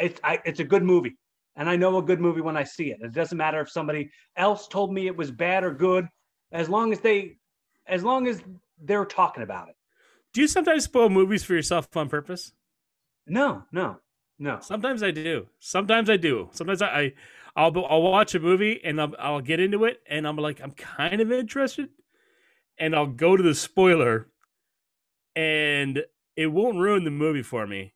[0.00, 1.16] it's I, it's a good movie.
[1.56, 2.98] And I know a good movie when I see it.
[3.00, 6.06] It doesn't matter if somebody else told me it was bad or good,
[6.52, 7.36] as long as they
[7.86, 8.42] as long as
[8.82, 9.76] they're talking about it.
[10.34, 12.52] Do you sometimes spoil movies for yourself on purpose?
[13.26, 14.00] No, no,
[14.38, 14.58] no.
[14.60, 15.46] Sometimes I do.
[15.60, 16.50] Sometimes I do.
[16.52, 17.12] Sometimes I, I
[17.56, 20.72] I'll I'll watch a movie and I'll, I'll get into it and I'm like I'm
[20.72, 21.88] kind of interested,
[22.78, 24.28] and I'll go to the spoiler,
[25.34, 26.02] and
[26.36, 27.94] it won't ruin the movie for me,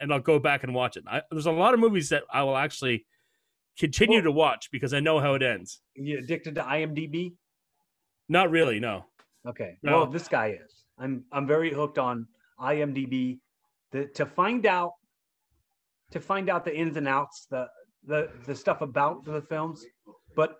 [0.00, 1.04] and I'll go back and watch it.
[1.06, 3.06] I, there's a lot of movies that I will actually
[3.78, 5.80] continue Well- to watch because I know how it ends.
[5.94, 7.34] You addicted to IMDb?
[8.28, 9.06] Not really, no.
[9.46, 9.78] Okay.
[9.82, 9.92] No.
[9.98, 10.84] Well, this guy is.
[10.98, 12.28] I'm I'm very hooked on
[12.60, 13.40] IMDb.
[13.90, 14.92] The, to find out
[16.12, 17.66] to find out the ins and outs, the
[18.06, 19.84] the the stuff about the films,
[20.36, 20.58] but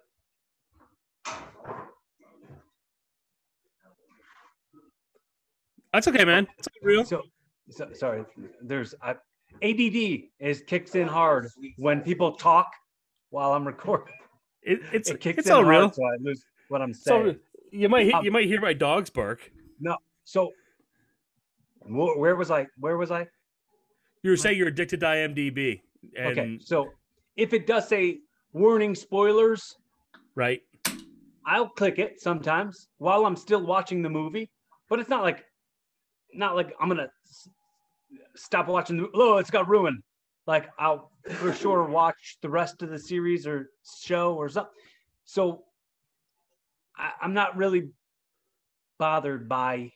[5.93, 6.47] That's okay, man.
[6.59, 7.05] It's real.
[7.05, 7.23] so,
[7.71, 8.25] so sorry.
[8.63, 9.11] There's I,
[9.63, 12.71] ADD is kicks in hard when people talk
[13.31, 14.15] while I'm recording.
[14.63, 15.93] It, it's It kicks it's in all hard, real.
[15.93, 17.33] so I lose what I'm saying.
[17.35, 19.51] So You might hear, Um, you might hear my dogs bark.
[19.81, 19.97] No.
[20.25, 20.51] So
[21.83, 22.67] wh- where was I?
[22.79, 23.27] Where was I?
[24.23, 25.81] You were saying you're addicted to IMDb.
[26.17, 26.59] And, okay.
[26.61, 26.91] So
[27.37, 28.21] if it does say
[28.53, 29.75] warning spoilers,
[30.35, 30.63] Right.
[31.45, 34.49] I'll click it sometimes while I'm still watching the movie,
[34.89, 35.45] but it's not like,
[36.35, 37.49] not like I'm gonna s-
[38.37, 38.99] stop watching.
[38.99, 40.03] The, oh, it's got ruined.
[40.47, 43.71] Like I'll for sure watch the rest of the series or
[44.03, 44.73] show or something.
[45.25, 45.65] So
[46.97, 47.91] I, I'm not really
[48.99, 49.93] bothered by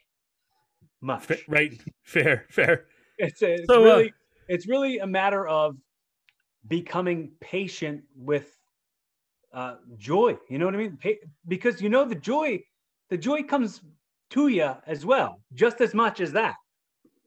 [1.01, 1.25] much.
[1.25, 1.81] Fa- right.
[2.03, 2.47] Fair.
[2.51, 2.87] Fair.
[3.19, 4.13] It's, it's So, uh, really
[4.49, 5.77] it's really a matter of
[6.69, 8.57] becoming patient with
[9.53, 10.37] uh, joy.
[10.49, 10.99] You know what I mean?
[11.03, 12.63] Pa- because you know the joy,
[13.09, 13.81] the joy comes
[14.31, 16.55] to you as well, just as much as that.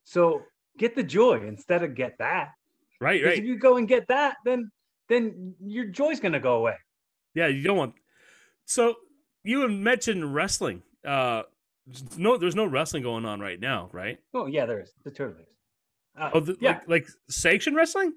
[0.03, 0.41] So
[0.77, 2.49] get the joy instead of get that.
[3.01, 3.37] Right, right.
[3.37, 4.69] If you go and get that, then
[5.07, 6.75] then your joy's gonna go away.
[7.33, 7.93] Yeah, you don't want.
[8.65, 8.95] So
[9.43, 10.83] you mentioned wrestling.
[11.05, 11.43] Uh,
[12.17, 14.17] no, there's no wrestling going on right now, right?
[14.33, 15.45] Oh yeah, there is the is.
[16.17, 18.13] Uh, Oh, the, yeah, like like sanctioned wrestling.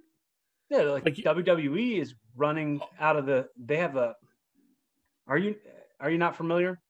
[0.68, 0.82] yeah.
[0.82, 3.46] Like, like WWE is running out of the.
[3.56, 4.16] They have a.
[5.28, 5.54] Are you
[6.00, 6.80] are you not familiar?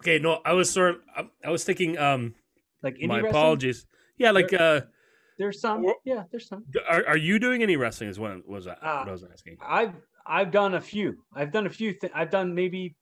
[0.00, 0.96] Okay, no, I was sort.
[1.16, 1.98] Of, I, I was thinking.
[1.98, 2.34] Um,
[2.82, 3.30] Like my wrestling?
[3.30, 3.86] apologies.
[4.16, 4.82] Yeah, like uh,
[5.38, 5.84] There's some.
[5.84, 6.64] Or- Yeah, there's some.
[6.88, 8.08] are, are you doing any wrestling?
[8.10, 8.78] Is what was that?
[8.82, 9.58] Uh, what I was asking.
[9.66, 9.94] I've
[10.26, 11.18] I've done a few.
[11.34, 11.92] I've done a few.
[11.92, 12.96] Th- I've done maybe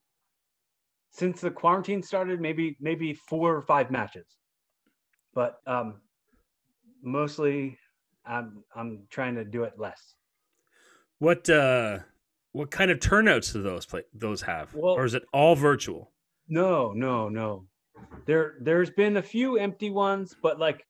[1.10, 4.26] since the quarantine started, maybe maybe four or five matches,
[5.34, 6.00] but um,
[7.02, 7.78] mostly
[8.26, 10.14] I'm I'm trying to do it less.
[11.20, 12.00] What uh,
[12.52, 16.10] what kind of turnouts do those play those have, Well- or is it all virtual?
[16.48, 17.66] No, no, no.
[18.26, 20.86] There there's been a few empty ones, but like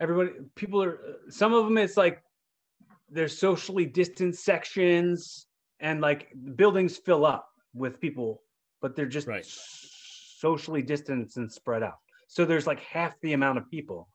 [0.00, 0.98] everybody people are
[1.28, 2.22] some of them it's like
[3.10, 5.46] there's socially distanced sections
[5.80, 8.42] and like buildings fill up with people,
[8.80, 9.44] but they're just Right.
[9.44, 11.98] socially distanced and spread out.
[12.28, 14.08] So there's like half the amount of people,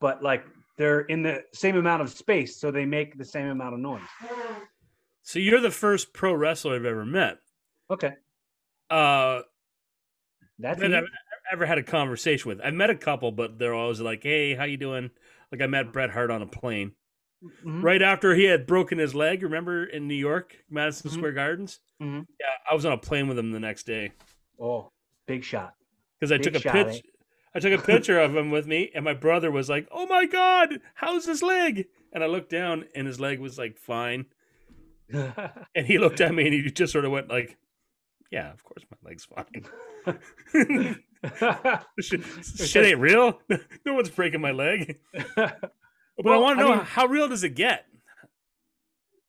[0.00, 0.44] but like
[0.76, 4.02] they're in the same amount of space, so they make the same amount of noise.
[5.22, 7.38] So you're the first pro wrestler I've ever met.
[7.90, 8.14] Okay.
[8.94, 9.42] Uh,
[10.58, 10.94] That's that.
[10.94, 11.04] I've
[11.52, 12.60] ever had a conversation with.
[12.60, 15.10] I've met a couple, but they're always like, "Hey, how you doing?"
[15.50, 16.92] Like I met Bret Hart on a plane
[17.42, 17.82] Mhm.
[17.82, 19.42] right after he had broken his leg.
[19.42, 21.14] Remember in New York, Madison Mhm.
[21.14, 21.80] Square Gardens?
[22.00, 22.26] Mhm.
[22.40, 24.12] Yeah, I was on a plane with him the next day
[24.60, 24.90] Oh,
[25.26, 25.74] big shot.
[26.18, 27.00] because I Big took a shot, eh?
[27.54, 30.24] I took a picture of him with me, and my brother was like, "Oh my
[30.26, 34.26] god, how's his leg?" And I looked down, and his leg was like fine.
[35.76, 37.56] And he looked at me, and he just sort of went like,
[38.34, 39.64] "Yeah, of course my leg's fine."
[42.00, 43.40] shit, shit ain't real.
[43.86, 44.98] no one's breaking my leg.
[45.36, 47.86] But I want to I know mean- how real does it get?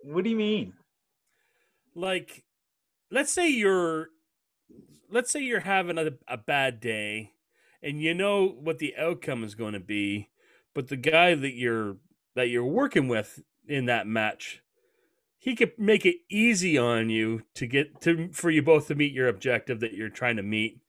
[0.04, 0.74] what do you mean?
[1.96, 2.44] Like,
[3.10, 4.10] let's say you're,
[5.10, 7.32] let's say you're having a, a bad day,
[7.82, 10.30] and you know what the outcome is going to be,
[10.76, 11.98] but the guy that you're
[12.36, 14.62] that you're working with in that match,
[15.46, 19.14] he could make it easy on you to get to for you both to meet
[19.14, 20.82] your objective that you're trying to meet,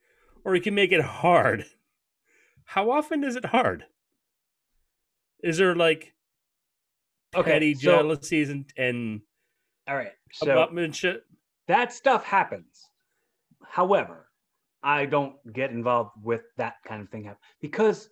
[0.43, 1.65] or he can make it hard.
[2.63, 3.83] How often is it hard?
[5.43, 6.15] Is there like
[7.35, 9.21] Okay, petty so- jealousies and, and
[9.87, 10.13] All right.
[10.33, 10.47] So
[11.67, 12.89] that stuff happens.
[13.63, 14.27] However,
[14.81, 18.09] I don't get involved with that kind of thing happen because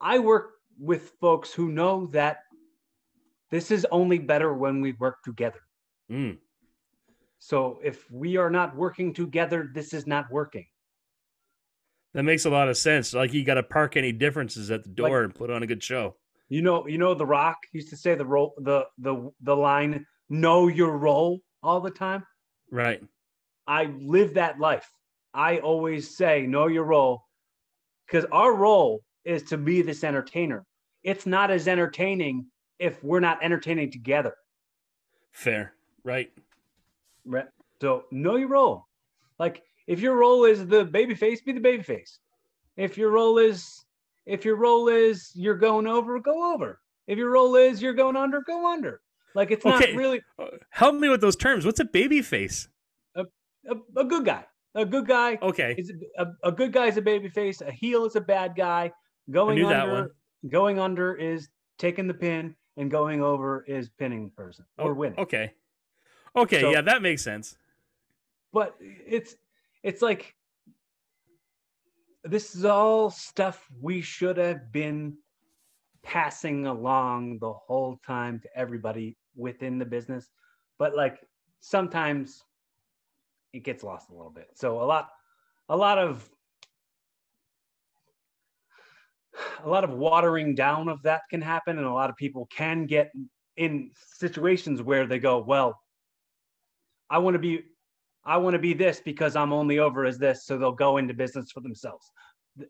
[0.00, 2.44] I work with folks who know that
[3.52, 5.60] this is only better when we work together.
[6.10, 6.38] Mm,
[7.38, 10.66] So if we are not working together, this is not working.
[12.14, 13.14] that makes a lot of sense.
[13.14, 15.82] Like you got to park any differences at the door and put on a good
[15.82, 16.16] show.
[16.48, 20.06] You know, you know, The Rock used to say the role, the the the line,
[20.28, 22.26] "Know your role" all the time.
[22.70, 23.00] Right.
[23.66, 23.84] I
[24.16, 24.90] live that life.
[25.32, 27.22] I always say, know your role,
[28.06, 30.66] because our role is to be this entertainer.
[31.02, 32.46] It's not as entertaining
[32.82, 34.34] if we're not entertaining together.
[35.30, 35.74] Fair.
[36.04, 36.30] Right.
[37.24, 37.46] Right.
[37.80, 38.86] So know your role.
[39.38, 42.18] Like if your role is the baby face, be the baby face.
[42.76, 43.84] If your role is
[44.26, 46.80] if your role is you're going over, go over.
[47.06, 49.00] If your role is you're going under, go under.
[49.34, 51.64] Like it's not really Uh, Help me with those terms.
[51.64, 52.68] What's a baby face?
[53.16, 53.24] a,
[53.96, 54.44] a good guy.
[54.74, 55.74] A good guy Okay.
[55.78, 57.60] is a, a good guy is a baby face.
[57.60, 58.90] A heel is a bad guy.
[59.30, 60.10] Going under,
[60.48, 64.90] going under is taking the pin, and going over is pinning the person oh, or
[64.90, 65.18] Oh, winning.
[65.18, 65.52] Okay.
[66.36, 66.60] Okay.
[66.60, 67.56] So- yeah, that makes sense.
[68.52, 69.34] But it's
[69.82, 70.34] it's like
[72.24, 75.16] this is all stuff we should have been
[76.02, 80.28] passing along the whole time to everybody within the business.
[80.78, 81.26] But like
[81.60, 82.44] sometimes
[83.52, 84.48] it gets lost a little bit.
[84.54, 85.08] So a lot
[85.68, 86.28] a lot of
[89.64, 92.86] a lot of watering down of that can happen and a lot of people can
[92.86, 93.10] get
[93.56, 95.78] in situations where they go well
[97.10, 97.62] i want to be
[98.24, 101.14] i want to be this because i'm only over as this so they'll go into
[101.14, 102.10] business for themselves.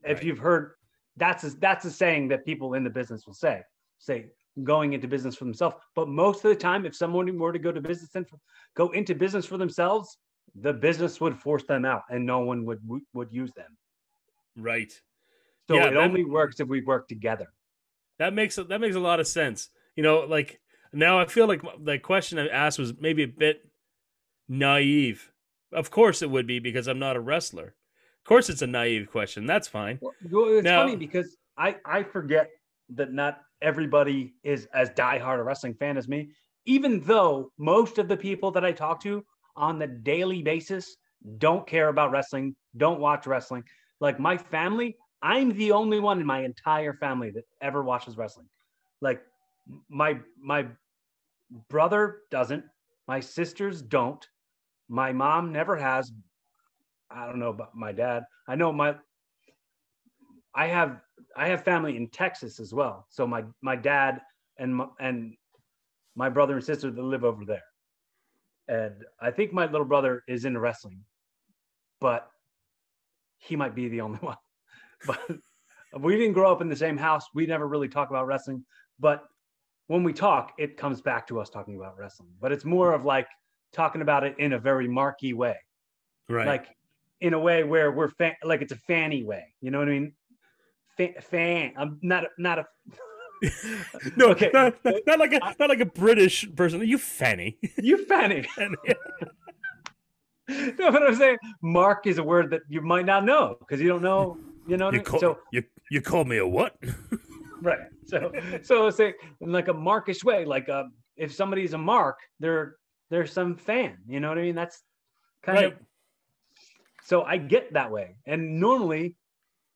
[0.04, 0.72] If you've heard
[1.16, 3.62] that's a, that's a saying that people in the business will say
[3.98, 4.26] say
[4.64, 5.76] going into business for themselves.
[5.94, 8.26] But most of the time if someone were to go to business and
[8.76, 10.18] go into business for themselves
[10.54, 12.80] the business would force them out and no one would
[13.14, 13.76] would use them.
[14.56, 14.92] Right.
[15.68, 17.52] So Yeah, it that- only works if we work together
[18.18, 19.70] That makes that makes a lot of sense.
[19.96, 20.60] You know, like
[20.92, 23.66] now I feel like the question I asked was maybe a bit
[24.48, 25.30] naive.
[25.72, 27.74] Of course it would be because I'm not a wrestler.
[28.20, 29.46] Of course it's a naive question.
[29.46, 29.98] That's fine.
[30.00, 30.12] Well,
[30.56, 32.50] it's Now- funny because I I forget
[32.90, 36.30] that not everybody is as diehard a wrestling fan as me,
[36.66, 39.24] even though most of the people that I talk to
[39.56, 40.96] on the daily basis
[41.38, 43.64] don't care about wrestling, don't watch wrestling.
[44.00, 48.48] Like my family, I'm the only one in my entire family that ever watches wrestling.
[49.00, 49.22] Like
[49.88, 50.66] my my
[51.68, 52.64] brother doesn't,
[53.06, 54.26] my sisters don't,
[54.88, 56.10] my mom never has.
[57.10, 58.24] I don't know about my dad.
[58.48, 58.96] I know my
[60.54, 61.00] I have
[61.36, 63.06] I have family in Texas as well.
[63.08, 64.20] So my my dad
[64.58, 65.34] and my, and
[66.14, 67.62] my brother and sister that live over there.
[68.68, 71.04] And I think my little brother is into wrestling,
[72.00, 72.28] but
[73.38, 74.36] he might be the only one.
[75.06, 75.20] But
[76.00, 77.26] we didn't grow up in the same house.
[77.34, 78.64] We never really talk about wrestling.
[78.98, 79.24] But
[79.88, 82.30] when we talk, it comes back to us talking about wrestling.
[82.40, 83.28] But it's more of like
[83.72, 85.56] talking about it in a very marky way.
[86.28, 86.46] Right.
[86.46, 86.68] Like
[87.20, 89.54] in a way where we're fan, like it's a fanny way.
[89.60, 90.12] You know what I mean?
[90.96, 91.72] Fa- fan.
[91.76, 92.66] I'm not not a
[94.16, 94.50] no, okay.
[94.52, 96.86] not, not, not like a not like a British person.
[96.86, 97.58] You fanny.
[97.78, 98.46] you fanny.
[100.48, 103.88] no, but I'm saying mark is a word that you might not know because you
[103.88, 104.38] don't know.
[104.66, 105.04] You know, what I mean?
[105.04, 106.76] call so you you call me a what?
[107.62, 107.78] right.
[108.06, 108.32] So
[108.62, 110.44] so it's like in like a markish way.
[110.44, 110.84] Like uh,
[111.16, 112.76] if somebody's a mark, they're
[113.10, 113.98] they're some fan.
[114.06, 114.54] You know what I mean?
[114.54, 114.82] That's
[115.42, 115.66] kind Right.
[115.72, 115.78] of.
[117.04, 119.16] So I get that way, and normally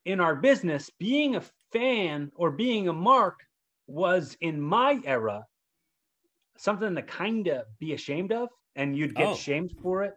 [0.04, 3.40] in our business, being a fan or being a mark
[3.88, 5.44] was in my era
[6.58, 9.34] something to kind of be ashamed of, and you'd get Oh.
[9.34, 10.14] shamed for it.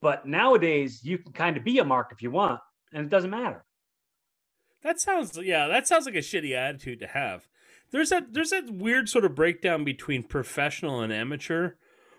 [0.00, 2.60] But nowadays, you can kind of be a mark if you want,
[2.92, 3.64] and it doesn't matter.
[4.82, 7.48] That sounds yeah, that sounds like a shitty attitude to have.
[7.90, 11.72] There's that there's that weird sort of breakdown between professional and amateur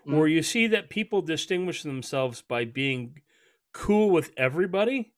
[0.06, 0.16] Mm.
[0.18, 3.20] where you see that people distinguish themselves by being
[3.72, 5.12] cool with everybody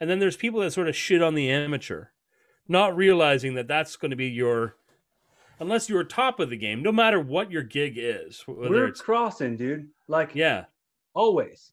[0.00, 2.06] and then there's people that sort of shit on the amateur
[2.66, 4.74] not realizing that that's going to be your
[5.60, 9.00] unless you're top of the game no matter what your gig is whether We're it's
[9.00, 9.88] crossing, dude.
[10.08, 10.64] Like yeah
[11.14, 11.70] always.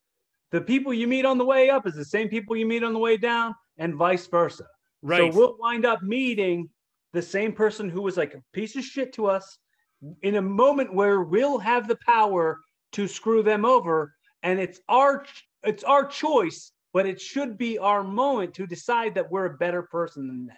[0.52, 2.94] The people you meet on the way up is the same people you meet on
[2.94, 4.68] the way down, and vice versa.
[5.02, 6.70] Right So we'll wind up meeting
[7.14, 9.58] the same person who was like a piece of shit to us
[10.22, 12.60] in a moment where we'll have the power
[12.94, 15.26] to screw them over, and it's our
[15.64, 19.84] it's our choice, but it should be our moment to decide that we're a better
[19.84, 20.58] person than them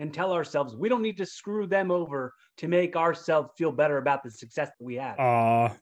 [0.00, 3.98] and tell ourselves we don't need to screw them over to make ourselves feel better
[3.98, 5.18] about the success that we have.
[5.18, 5.76] Aw.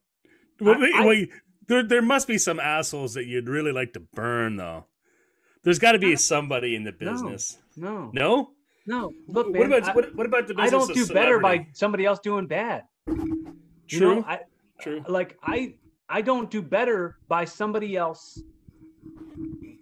[0.60, 1.30] Well, I- wait, I- wait,
[1.68, 4.86] there, there must be some assholes that you'd really like to burn, though.
[5.68, 6.14] There's got to be No.
[6.14, 7.58] somebody in the business.
[7.76, 8.52] no, No?
[8.86, 9.12] no.
[9.26, 10.72] Look, what man, about I- what, what about the business?
[10.72, 12.84] I don't do better by somebody else doing bad.
[13.06, 13.54] You
[13.86, 14.14] True.
[14.14, 14.40] know, I
[14.80, 15.04] True.
[15.08, 15.74] like I
[16.08, 18.40] I don't do better by somebody else.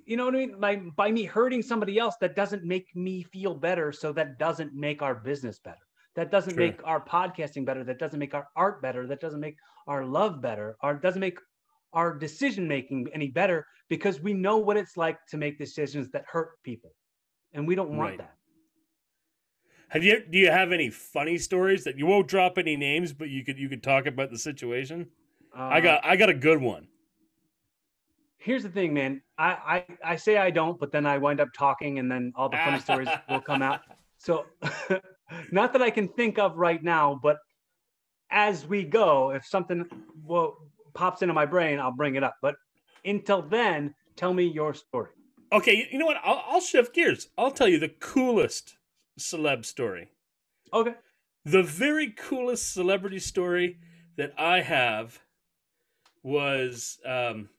[0.06, 0.58] You know what I mean?
[0.58, 3.92] By by me hurting somebody else, that doesn't make me feel better.
[3.92, 5.86] So that doesn't make our business better.
[6.16, 6.66] That doesn't True.
[6.66, 7.84] make our podcasting better.
[7.84, 9.06] That doesn't make our art better.
[9.06, 9.56] That doesn't make
[9.86, 10.76] our love better.
[10.82, 11.38] Or doesn't make
[11.96, 16.24] our decision making any better because we know what it's like to make decisions that
[16.28, 16.94] hurt people,
[17.54, 18.18] and we don't want Right.
[18.18, 18.36] that.
[19.88, 23.30] Have you do you have any funny stories that you won't drop any names, but
[23.30, 25.08] you could you could talk about the situation?
[25.70, 26.88] I Uh, got I got a good one.
[28.38, 29.22] here's the thing, man.
[29.38, 32.48] I, I I say I don't, but then I wind up talking, and then all
[32.48, 33.80] the funny stories will come out.
[34.18, 34.46] So,
[35.52, 37.38] not that I can think of right now, but
[38.30, 39.84] as we go, if something
[40.24, 40.58] well
[40.96, 42.36] pops into my brain, I'll bring it up.
[42.42, 42.56] But
[43.04, 45.10] until then, tell me your story.
[45.52, 46.16] Okay, you know what?
[46.24, 47.28] I'll, I'll shift gears.
[47.38, 48.76] I'll tell you the coolest
[49.20, 50.08] celeb story.
[50.72, 50.94] Okay.
[51.44, 53.78] The very coolest celebrity story
[54.16, 55.20] that I have
[56.24, 57.50] was um,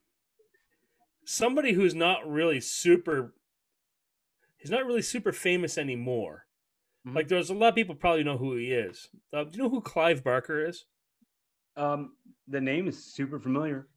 [1.24, 3.34] somebody who's not really super.
[4.58, 6.48] He's not really super famous anymore.
[7.08, 7.16] Mhm.
[7.16, 9.08] Like there's a lot of people probably know who he is.
[9.32, 10.86] Uh, do you know who Clive Barker is?
[11.78, 12.14] Um,
[12.48, 13.88] the name is super familiar.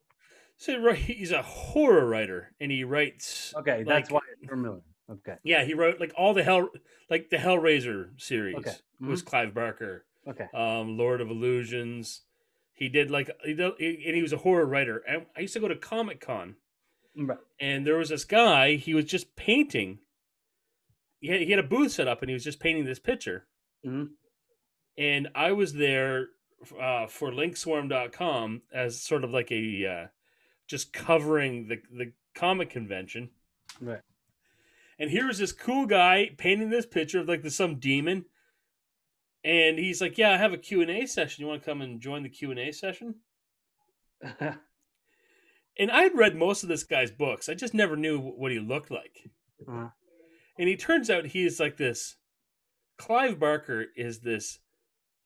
[0.56, 3.54] So right, he's a horror writer, and he writes.
[3.56, 4.82] Okay, that's why like- it's familiar.
[5.10, 5.34] Okay.
[5.42, 6.68] Yeah, he wrote like all the hell,
[7.08, 8.74] like the Hellraiser series Okay.
[9.00, 10.04] was Clive Barker.
[10.28, 10.46] Okay.
[10.54, 12.22] um, Lord of Illusions.
[12.74, 14.98] He did like he did, and he was a horror writer.
[15.08, 16.56] And I used to go to Comic Con,
[17.16, 17.38] Right.
[17.58, 18.76] and there was this guy.
[18.76, 19.98] He was just painting.
[21.20, 23.46] He had, he had a booth set up, and he was just painting this picture.
[23.84, 24.10] Mhm.
[24.96, 26.28] And I was there
[26.80, 30.06] uh, for Linkswarm.com as sort of like a uh,
[30.66, 33.30] just covering the the comic convention.
[33.80, 34.02] Right.
[34.98, 38.26] And here was this cool guy painting this picture of like the, some demon.
[39.42, 41.42] And he's like, "Yeah, I have a Q&A session.
[41.42, 43.16] You want to come and join the Q&A session?"
[45.80, 47.48] And I'd read most of this guy's books.
[47.48, 49.30] I just never knew what he looked like.
[49.66, 49.88] Uh-huh.
[50.58, 52.16] And he turns out he is like this
[52.98, 54.58] Clive Barker is this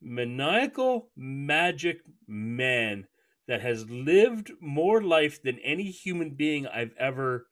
[0.05, 3.07] maniacal magic man
[3.47, 7.47] that has lived more life than any human being I've ever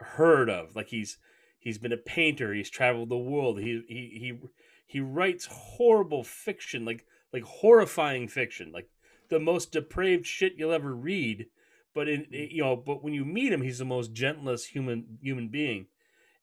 [0.00, 0.76] heard of.
[0.76, 1.18] Like he's
[1.58, 4.38] he's been a painter, he's traveled the world, he he he
[4.86, 8.88] he writes horrible fiction, like like horrifying fiction, like
[9.30, 11.46] the most depraved shit you'll ever read.
[11.94, 12.50] But in mm.
[12.50, 15.86] you know, but when you meet him, he's the most gentlest human human being.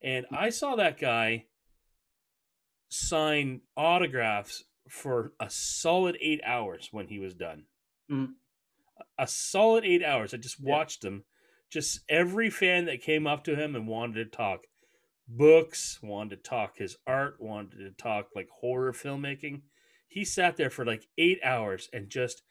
[0.02, 0.38] And mm.
[0.38, 1.46] I saw that guy
[2.90, 7.64] sign autographs for a solid eight hours when he was done.
[8.12, 8.34] Mm.
[9.18, 10.34] A solid eight hours.
[10.34, 10.72] I just Yeah.
[10.72, 11.24] watched him.
[11.70, 14.66] Just every fan that came up to him and wanted to talk
[15.28, 19.62] books, wanted to talk his art, wanted to talk like horror filmmaking.
[20.08, 22.42] He sat there for like eight hours and just,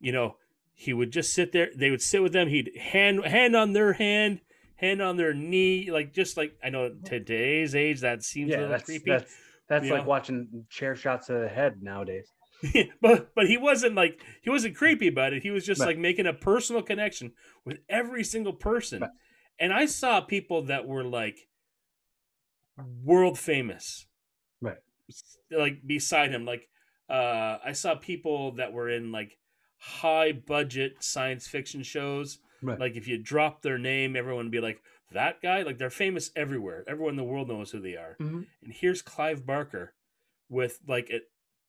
[0.00, 0.36] you know,
[0.74, 1.70] he would just sit there.
[1.76, 2.48] They would sit with them.
[2.48, 4.40] He'd hand hand on their hand,
[4.76, 8.70] hand on their knee, like just like I know today's age that seems a little
[8.70, 9.10] that's creepy.
[9.12, 9.32] that's
[9.74, 10.08] that's you like know?
[10.08, 12.32] watching chair shots to the head nowadays.
[13.02, 15.42] but but he wasn't like he wasn't creepy about it.
[15.42, 15.88] He was just Right.
[15.88, 17.32] like making a personal connection
[17.64, 19.02] with every single person.
[19.02, 19.10] Right.
[19.58, 21.36] And I saw people that were like
[23.04, 24.06] world famous.
[24.60, 24.78] Right.
[25.50, 26.68] Like beside him like
[27.10, 29.36] uh I saw people that were in like
[29.78, 32.38] high budget science fiction shows.
[32.62, 32.80] Right.
[32.80, 34.80] Like if you drop their name everyone would be like
[35.14, 36.84] that guy like they're famous everywhere.
[36.86, 38.16] Everyone in the world knows who they are.
[38.20, 38.46] Mhm.
[38.62, 39.94] And here's Clive Barker
[40.48, 41.20] with like a,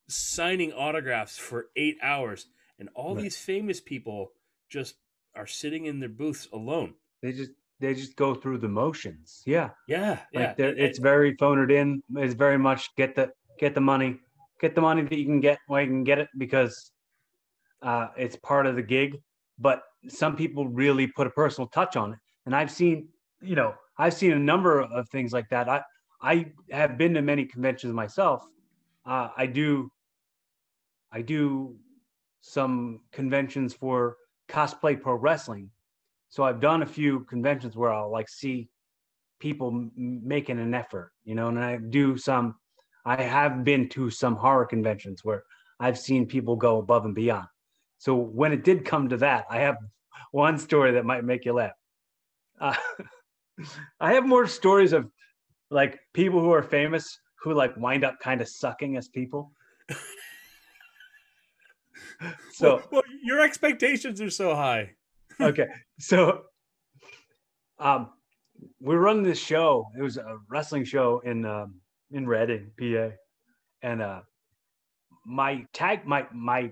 [0.08, 3.24] signing autographs for eight hours, and all Right.
[3.24, 4.34] these famous people
[4.70, 4.96] just
[5.34, 6.96] are sitting in their booths alone.
[7.22, 9.44] They just they just go through the motions.
[9.46, 9.72] Yeah.
[9.88, 10.40] Yeah, yeah.
[10.50, 12.02] Like and- it's very phoned in.
[12.16, 14.20] It's very much get the get the money,
[14.62, 16.92] get the money that you can get while you can get it because
[17.82, 19.22] uh, it's part of the gig.
[19.58, 23.10] But some people really put a personal touch on it, and I've seen,
[23.42, 25.70] you know, I've seen a number of things like that.
[25.70, 25.84] I
[26.22, 28.44] I have been to many conventions myself.
[29.06, 29.92] Uh, I do.
[31.12, 31.76] I do
[32.42, 34.18] some conventions for
[34.50, 35.70] cosplay pro wrestling,
[36.30, 38.70] so I've done a few conventions where I'll like see
[39.40, 42.56] people m- making an effort, you know, and I do some,
[43.06, 45.44] I have been to some horror conventions where
[45.80, 47.48] I've seen people go above and beyond.
[47.98, 49.78] So when it did come to that, I have
[50.32, 51.74] one story that might make you laugh.
[52.60, 52.76] Uh,
[54.00, 55.10] I have more stories of
[55.70, 59.52] like people who are famous who like wind up kind of sucking as people.
[62.52, 64.92] so well, well, your expectations are so high.
[65.42, 65.68] okay
[66.00, 66.44] so
[67.80, 68.10] um
[68.80, 71.76] we run this show it was a wrestling show in um
[72.12, 73.10] in reading pa
[73.82, 74.22] and uh
[75.26, 76.72] my tag my my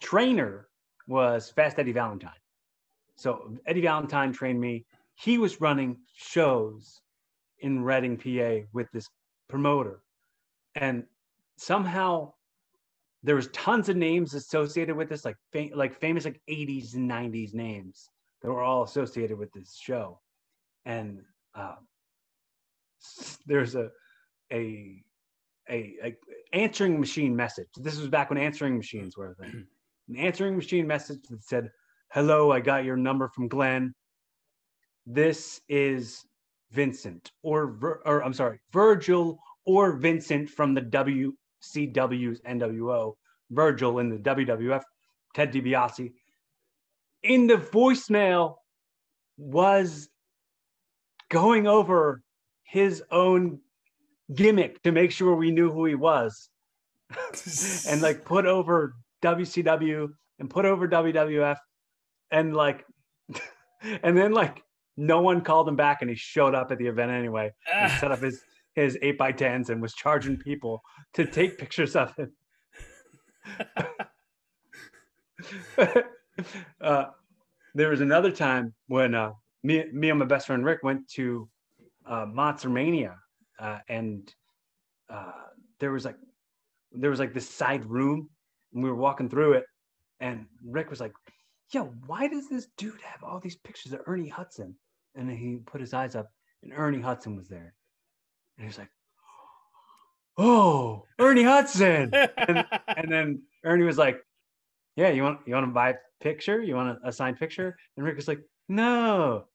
[0.00, 0.68] trainer
[1.08, 2.30] was fast eddie valentine
[3.16, 4.84] so eddie valentine trained me
[5.14, 7.00] he was running shows
[7.60, 9.08] in reading pa with this
[9.48, 10.02] promoter
[10.74, 11.04] and
[11.56, 12.32] somehow
[13.22, 17.10] there was tons of names associated with this, like fam- like famous like 80s and
[17.10, 18.08] 90s names
[18.42, 20.20] that were all associated with this show.
[20.84, 21.20] And
[21.54, 21.76] uh,
[23.46, 23.90] there's a,
[24.52, 25.02] a
[25.70, 26.16] a a
[26.52, 27.68] answering machine message.
[27.76, 29.66] This was back when answering machines were a thing.
[30.08, 31.70] An answering machine message that said,
[32.12, 33.94] "Hello, I got your number from Glenn.
[35.06, 36.24] This is
[36.70, 43.14] Vincent or or I'm sorry, Virgil or Vincent from the WCW's NWO,
[43.50, 44.82] Virgil in the WWF,
[45.34, 46.12] Ted DiBiase.
[47.22, 48.56] In the voicemail
[49.36, 50.08] was
[51.30, 52.22] going over
[52.64, 53.58] his own
[54.34, 56.48] gimmick to make sure we knew who he was
[57.88, 61.56] and like put over WCW and put over WWF
[62.30, 62.84] and like
[64.02, 64.62] and then like
[64.96, 67.50] no one called him back and he showed up at the event anyway
[67.82, 68.42] He set up his
[68.74, 70.82] his 8 by 10s and was charging people
[71.14, 72.32] to take pictures of him.
[76.80, 77.06] uh,
[77.74, 79.32] there was another time when uh,
[79.62, 81.48] me, me and my best friend Rick went to
[82.06, 83.16] uh, Monster Mania,
[83.58, 84.32] uh, and
[85.10, 85.32] uh,
[85.78, 86.16] there was like
[86.92, 88.28] there was like this side room,
[88.74, 89.64] and we were walking through it,
[90.20, 91.12] and Rick was like,
[91.70, 94.74] "Yo, why does this dude have all these pictures of Ernie Hudson?"
[95.14, 96.30] And then he put his eyes up,
[96.62, 97.74] and Ernie Hudson was there,
[98.56, 98.90] and he was like,
[100.38, 104.24] "Oh, Ernie Hudson!" and, and then Ernie was like,
[104.96, 106.62] "Yeah, you want you want to buy a picture?
[106.62, 109.46] You want a, a signed picture?" And Rick was like, "No."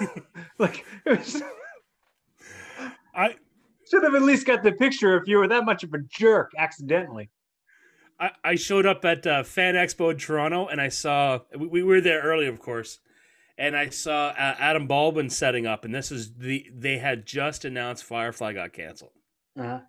[0.58, 1.42] like it was,
[3.14, 3.36] I
[3.90, 6.52] should have at least got the picture if you were that much of a jerk
[6.56, 7.30] accidentally.
[8.18, 11.82] I, I showed up at uh, Fan Expo in Toronto, and I saw we, we
[11.82, 13.00] were there early, of course,
[13.56, 17.64] and I saw uh, Adam Baldwin setting up, and this is the they had just
[17.64, 19.12] announced Firefly got canceled.
[19.58, 19.80] Uh-huh.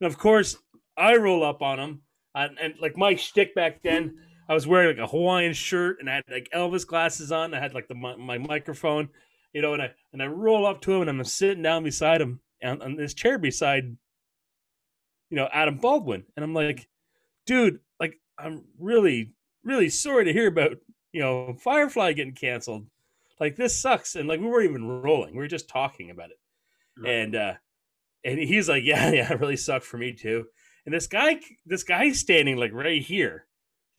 [0.00, 0.56] And of course,
[0.96, 2.02] I roll up on him,
[2.34, 4.16] and, and like my shtick back then,
[4.48, 7.54] I was wearing like a Hawaiian shirt and I had like Elvis glasses on.
[7.54, 9.08] I had like the my, my microphone,
[9.52, 12.20] you know, and I and I roll up to him and I'm sitting down beside
[12.20, 13.96] him on, on this chair beside,
[15.30, 16.88] you know, Adam Baldwin, and I'm like,
[17.46, 19.32] dude, like I'm really
[19.64, 20.72] really sorry to hear about
[21.12, 22.86] you know Firefly getting canceled.
[23.42, 26.38] Like this sucks, and like we weren't even rolling; we were just talking about it,
[26.96, 27.10] Right.
[27.12, 27.54] and uh
[28.24, 30.46] and he's like, yeah, yeah, it really sucked for me too.
[30.86, 33.46] And this guy, this guy's standing like right here.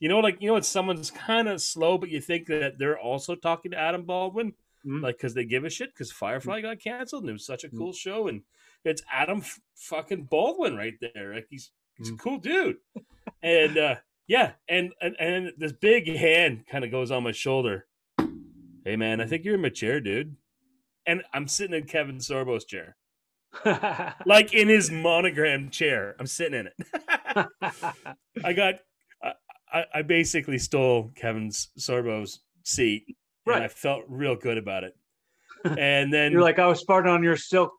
[0.00, 2.98] You know, like you know, when someone's kind of slow, but you think that they're
[2.98, 4.54] also talking to Adam Baldwin,
[4.86, 5.02] Mhm.
[5.02, 7.68] like because they give a shit because Firefly got canceled and it was such a
[7.70, 8.42] cool show, and
[8.82, 11.34] it's Adam f- fucking Baldwin right there.
[11.34, 12.18] Like he's he's a Mm.
[12.18, 12.76] cool dude,
[13.42, 17.86] and uh yeah, and and, and this big hand kind of goes on my shoulder.
[18.84, 20.36] Hey man, I think you're in my chair, dude.
[21.06, 22.96] And I'm sitting in Kevin Sorbo's chair
[24.26, 26.16] like in his monogram chair.
[26.18, 27.46] I'm sitting in it.
[28.44, 28.76] I got,
[29.72, 33.04] I, I- basically stole Kevin's Sorbo's seat,
[33.46, 34.94] and I felt real good about it.
[35.78, 37.72] And then You're like, I was farting on your silk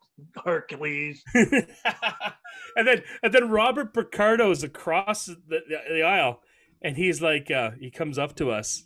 [0.43, 1.21] Hercules.
[1.35, 6.41] and then and then Robert Picardo is across the, the, the aisle,
[6.81, 8.85] and he's like, uh, he comes up to us,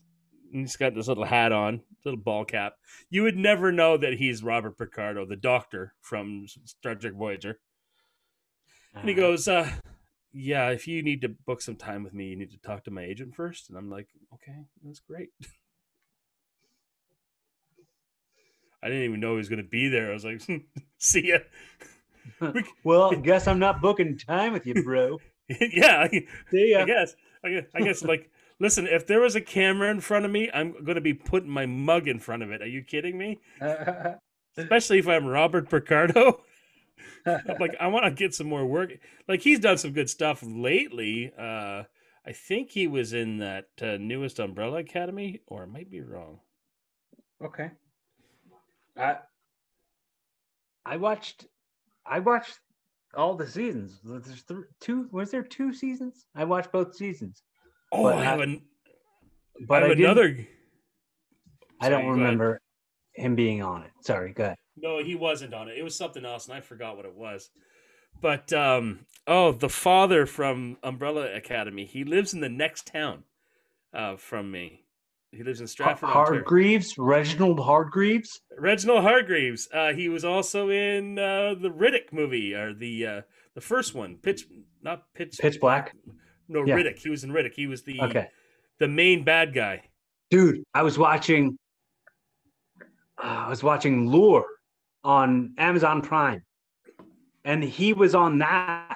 [0.52, 2.74] he's got this little hat on, little ball cap.
[3.10, 7.60] You would never know that he's Robert Picardo, the Doctor from Star Trek Voyager.
[8.95, 9.70] And he goes, uh,
[10.34, 12.91] "Yeah, if you need to book some time with me, you need to talk to
[12.91, 13.70] my agent first.
[13.70, 15.30] And I'm like, "Okay, that's great."
[18.82, 20.10] I didn't even know he was going to be there.
[20.10, 20.41] I was like,
[20.97, 21.39] "See ya."
[22.39, 25.20] We- well, guess I'm not booking time with you, bro.
[25.50, 27.16] yeah, I, See I guess.
[27.43, 27.66] I guess.
[27.74, 28.04] I guess.
[28.04, 28.30] Like,
[28.60, 31.49] listen, if there was a camera in front of me, I'm going to be putting
[31.49, 32.62] my mug in front of it.
[32.62, 33.39] Are you kidding me?
[34.57, 36.41] Especially if I'm Robert Picardo.
[37.26, 38.91] I'm like, I want to get some more work.
[39.28, 41.32] Like, he's done some good stuff lately.
[41.38, 41.84] Uh,
[42.26, 46.39] I think he was in that uh, newest Umbrella Academy, or I might be wrong.
[47.43, 47.72] okay.
[48.97, 49.18] I
[50.86, 51.45] I watched
[52.05, 52.60] I watched
[53.14, 53.99] all the seasons.
[54.03, 55.07] There's th- two.
[55.12, 56.26] Was there two seasons?
[56.36, 57.43] I watched both seasons,
[57.92, 58.62] Oh, But I I- have, an,
[59.68, 60.48] but I I, have didn't- another.
[61.82, 62.62] I don't Sorry, remember
[63.14, 63.92] him being on it.
[64.02, 64.58] Sorry, go ahead.
[64.78, 65.78] No, he wasn't on it.
[65.78, 67.50] It was something else, and I forgot what it was.
[68.22, 71.86] But um, oh, the father from Umbrella Academy.
[71.86, 73.24] He lives in the next town
[73.94, 74.84] uh, from me.
[75.32, 76.10] He lives in Stratford.
[76.10, 76.40] Ontario.
[76.42, 78.42] Hardgreaves, Reginald Hardgreaves.
[78.58, 79.70] Reginald Hargreaves.
[79.74, 83.22] Uh, he was also in uh, the Riddick movie, or the uh,
[83.56, 84.46] the first one, Pitch,
[84.82, 85.96] not Pitch, Pitch Black.
[86.50, 86.76] No, yeah.
[86.76, 87.00] Riddick.
[87.00, 87.54] He was in Riddick.
[87.54, 88.28] He was the Okay,
[88.80, 89.84] the main bad guy.
[90.30, 91.58] dude, I was watching.
[93.24, 94.45] uh, I was watching Lure
[95.04, 96.43] on Amazon Prime,
[97.45, 98.95] and he was on that.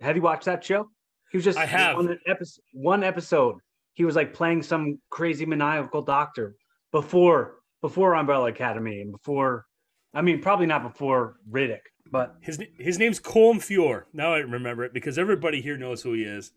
[0.00, 0.90] Have you watched that show?
[1.30, 1.96] He was just I have.
[1.96, 2.62] one episode.
[2.72, 3.58] One episode.
[3.94, 6.56] He was like playing some crazy maniacal doctor
[6.92, 9.66] before before Umbrella Academy and before.
[10.14, 11.80] I mean, probably not before Riddick,
[12.10, 14.04] but His his name's Colm Feore.
[14.12, 16.52] Now I remember it because everybody here knows who he is.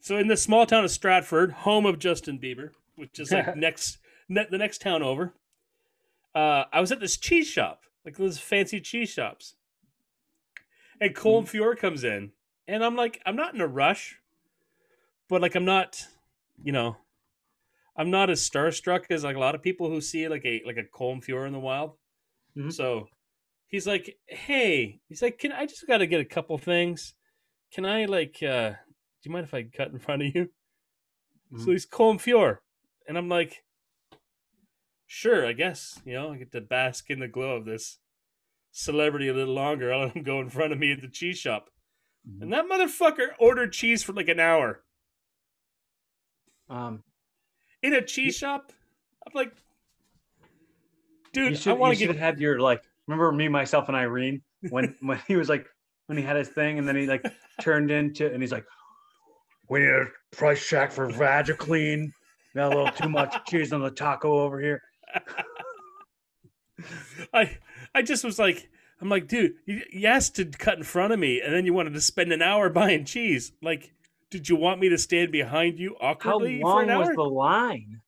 [0.00, 3.98] So in the small town of Stratford, home of Justin Bieber, which is like next
[4.28, 5.34] ne- the next town over,
[6.34, 9.54] uh, I was at this cheese shop, like those fancy cheese shops,
[11.00, 12.32] and Colm Feore comes in,
[12.66, 14.18] and I'm like, I'm not in a rush,
[15.28, 16.04] but like I'm not,
[16.62, 16.96] you know,
[17.96, 20.78] I'm not as starstruck as like a lot of people who see like a like
[20.78, 21.92] a Colm Feore in the wild.
[22.56, 22.72] Mhm.
[22.72, 23.08] So
[23.72, 27.14] he's like, "Hey," he's like, "Can I just got to get a couple things?
[27.72, 30.52] Can I like, uh do you mind if I cut in front of you?"
[31.56, 31.72] So Mhm.
[31.72, 32.58] he's Colm Feore,
[33.08, 33.64] and I'm like,
[35.06, 37.98] "Sure, I guess you know I get to bask in the glow of this
[38.70, 39.92] celebrity a little longer.
[39.92, 41.70] I'll let him go in front of me at the cheese shop."
[42.28, 42.42] Mhm.
[42.42, 44.84] And that motherfucker ordered cheese for like an hour
[46.68, 47.02] um,
[47.82, 48.72] in a cheese shop.
[49.26, 49.52] I'm like,
[51.32, 52.18] dude, I want to should get.
[52.18, 52.82] have your like.
[53.06, 55.66] Remember me, myself, and Irene when when he was like
[56.06, 57.24] when he had his thing, and then he like
[57.60, 58.64] turned into, and he's like,
[59.68, 62.10] "We need a price check for Vagiclean.
[62.54, 64.82] Got a little too much cheese on the taco over here."
[67.34, 67.58] I
[67.94, 68.68] I just was like,
[69.02, 71.94] I'm like, dude, you, asked to cut in front of me, and then you wanted
[71.94, 73.52] to spend an hour buying cheese.
[73.60, 73.92] Like,
[74.30, 77.14] did you want me to stand behind you How awkwardly for long an was hour?
[77.16, 78.00] the line?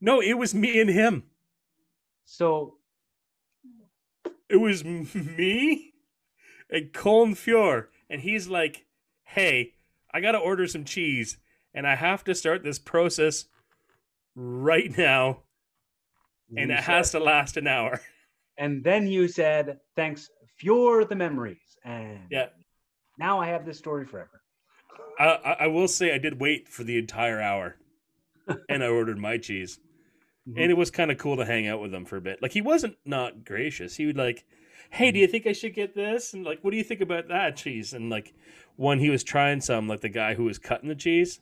[0.00, 1.24] No, it was me and him.
[2.24, 2.76] So
[4.48, 5.94] It was me
[6.70, 8.86] and Colin Feore, and he's like,
[9.24, 9.74] "Hey,
[10.12, 11.38] I gotta order some cheese,
[11.74, 13.46] and I have to start this process
[14.34, 15.42] right now,
[16.56, 18.00] and you it has to last an hour."
[18.58, 22.46] And then you said, "Thanks for the memories." And Yeah.
[23.18, 24.40] now I have this story forever.
[25.18, 27.76] I I will say I did wait for the entire hour,
[28.70, 29.78] and I ordered my cheese,
[30.48, 30.58] Mhm.
[30.62, 32.40] and it was kind of cool to hang out with him for a bit.
[32.40, 33.96] Like he wasn't not gracious.
[33.96, 34.44] He would like,
[34.90, 37.28] "Hey, do you think I should get this?" And like, "What do you think about
[37.28, 38.32] that cheese?" And like,
[38.76, 41.40] when he was trying some, like the guy who was cutting the cheese,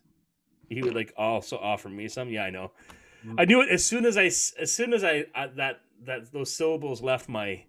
[0.69, 2.31] he would like also offer me some.
[2.31, 2.73] Yeah, I know.
[3.25, 3.35] Mhm.
[3.39, 6.55] I knew it as soon as I as soon as I, I that that those
[6.55, 7.65] syllables left my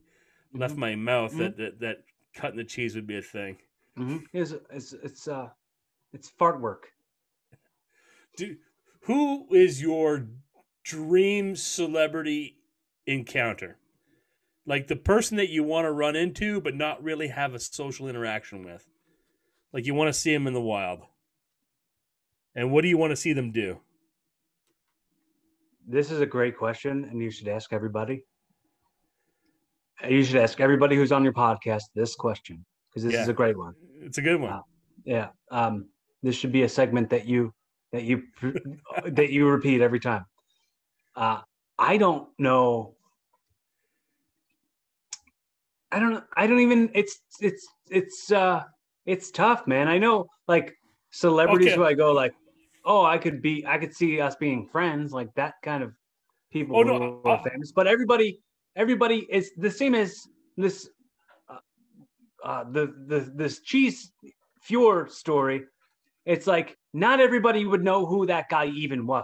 [0.54, 0.80] left Mhm.
[0.80, 1.38] my mouth Mhm.
[1.40, 3.58] that, that that cutting the cheese would be a thing.
[3.98, 4.26] Mhm.
[4.34, 5.50] It's, it's it's uh
[6.14, 6.92] it's fart work.
[8.38, 8.58] Do,
[9.02, 10.28] who is your
[10.86, 12.58] dream celebrity
[13.06, 13.78] encounter?
[14.66, 18.08] Like the person that you want to run into, but not really have a social
[18.08, 18.88] interaction with.
[19.74, 21.02] Like you want to see them in the wild.
[22.56, 23.80] And what do you want to see them do?
[25.88, 28.24] This is a great question, and you should ask everybody.
[30.08, 33.58] You should ask everybody who's on your podcast this question because this is a great
[33.58, 33.74] one.
[34.02, 34.52] It's a good one.
[34.52, 34.64] Wow.
[35.04, 35.90] Yeah, um,
[36.24, 37.54] this should be a segment that you
[37.92, 38.24] that you
[39.06, 40.26] that you repeat every time.
[41.16, 41.42] Uh,
[41.78, 42.96] I don't know.
[45.92, 46.14] I don't.
[46.14, 46.90] Know I don't even.
[46.94, 48.64] It's it's it's uh
[49.06, 49.88] it's tough, man.
[49.88, 50.76] I know like
[51.12, 51.76] celebrities Okay.
[51.76, 52.34] who I go like,
[52.84, 53.66] oh, I could be.
[53.66, 55.94] I could see us being friends, like that kind of
[56.52, 57.72] people Oh, no, are uh, famous.
[57.72, 58.40] But everybody,
[58.76, 60.90] everybody is the same as this.
[61.50, 61.60] Uh,
[62.44, 64.12] uh, the the this cheese
[64.62, 65.64] Feore story.
[66.26, 69.24] It's like not everybody would know who that guy even was.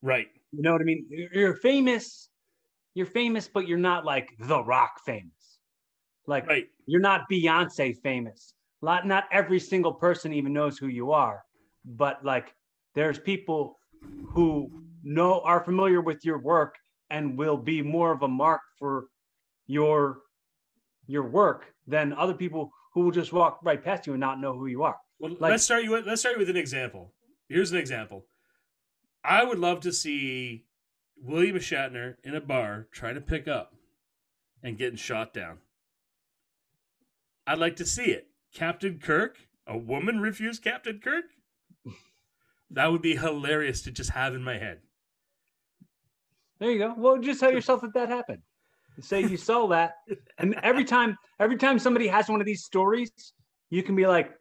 [0.00, 0.28] Right.
[0.52, 1.06] You know what I mean?
[1.32, 2.30] You're famous,
[2.94, 5.58] you're famous, but you're not like The Rock famous.
[6.26, 6.66] Like Right.
[6.86, 8.54] you're not Beyonce famous.
[8.82, 11.42] Not not every single person even knows who you are,
[11.84, 12.54] but like
[12.94, 13.78] there's people
[14.34, 14.70] who
[15.02, 16.76] know are familiar with your work
[17.10, 19.06] and will be more of a mark for
[19.66, 20.20] your
[21.06, 24.52] your work than other people who will just walk right past you and not know
[24.52, 24.96] who you are.
[25.18, 25.90] Well, Like- let's start you.
[25.92, 27.14] with- Let's start you with an example.
[27.48, 28.26] Here's an example.
[29.24, 30.64] I would love to see
[31.16, 33.74] William Shatner in a bar trying to pick up
[34.62, 35.58] and getting shot down.
[37.46, 38.28] I'd like to see it.
[38.54, 41.24] Captain Kirk, a woman refused Captain Kirk.
[42.70, 44.80] That would be hilarious to just have in my head.
[46.58, 46.94] There you go.
[46.96, 48.42] Well, just tell yourself that that happened.
[49.00, 49.92] Say you saw that,
[50.38, 53.10] and every time, every time somebody has one of these stories,
[53.70, 54.32] you can be like,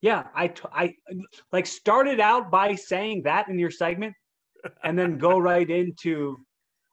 [0.00, 0.94] "Yeah, I, t- I,
[1.52, 4.14] like started out by saying that in your segment,
[4.82, 6.38] and then go right into,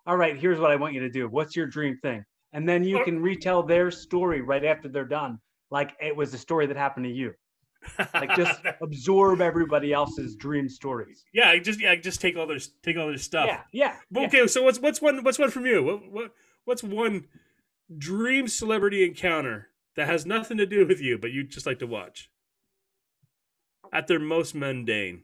[0.05, 1.27] all right, here's what I want you to do.
[1.27, 2.23] What's your dream thing?
[2.53, 5.37] And then you can retell their story right after they're done,
[5.69, 7.33] like it was a story that happened to you.
[8.13, 11.23] Like just absorb everybody else's dream stories.
[11.33, 13.47] yeah, I just yeah, I just take all their take all their stuff.
[13.47, 13.95] Yeah, yeah.
[14.09, 14.27] But yeah.
[14.27, 15.83] Okay, so what's what's one what's one from you?
[15.83, 16.31] What what
[16.65, 17.25] what's one
[17.97, 21.87] dream celebrity encounter that has nothing to do with you, but you just like to
[21.87, 22.29] watch?
[23.93, 25.23] At their most mundane.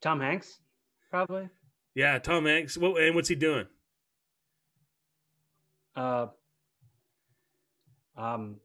[0.00, 0.58] Tom Hanks,
[1.10, 1.48] probably.
[1.94, 2.76] Yeah, Tom Hanks.
[2.76, 3.66] Well, and what's he doing?
[5.96, 6.26] uh,
[8.16, 8.56] um,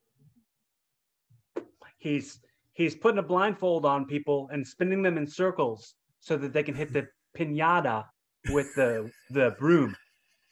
[1.98, 2.40] he's
[2.74, 6.76] he's putting a blindfold on people and spinning them in circles so that they can
[6.76, 8.06] hit the pinata
[8.50, 9.96] with the the broom.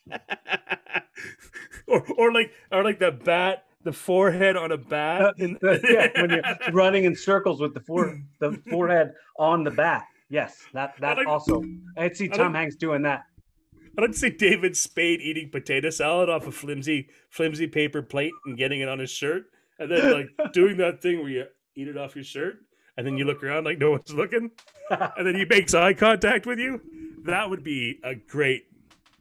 [1.88, 5.34] or or like or like the bat, the forehead on a bat.
[5.42, 10.06] Uh, yeah, when you're running in circles with the fore the forehead on the bat.
[10.30, 11.64] Yes, that that like- also.
[11.98, 13.24] I'd see Tom Hanks doing that.
[13.98, 18.56] I don't see David Spade eating potato salad off a flimsy flimsy paper plate and
[18.56, 19.46] getting it on his shirt,
[19.80, 22.58] and then like doing that thing where you eat it off your shirt,
[22.96, 24.52] and then you look around like no one's looking,
[24.92, 26.80] and then he makes eye contact with you.
[27.24, 28.66] That would be a great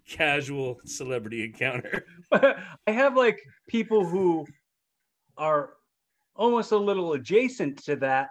[0.06, 2.04] casual celebrity encounter.
[2.30, 4.46] I have like people who
[5.38, 5.74] are
[6.36, 8.30] almost a little adjacent to that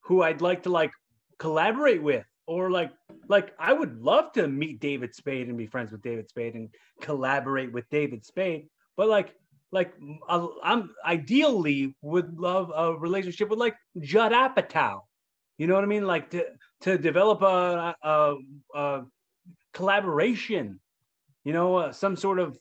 [0.00, 0.90] who I'd like to like
[1.38, 2.90] collaborate with or like
[3.28, 6.68] like I would love to meet David Spade and be friends with David Spade and
[7.00, 8.68] collaborate with David Spade.
[8.96, 9.34] But like
[9.70, 9.92] like
[10.28, 15.00] I'm ideally would love a relationship with like Judd Apatow.
[15.58, 16.06] You know what I mean?
[16.06, 16.46] Like to
[16.82, 18.34] to develop a, a,
[18.74, 19.02] a
[19.74, 20.80] collaboration
[21.44, 22.58] you know uh, some sort of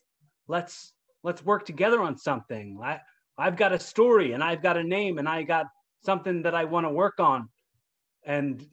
[0.47, 0.93] let's
[1.23, 2.79] let's work together on something.
[2.81, 3.01] I
[3.38, 5.67] i've got a story and i've got a name and i got
[6.03, 7.49] something that i want to work on.
[8.25, 8.65] And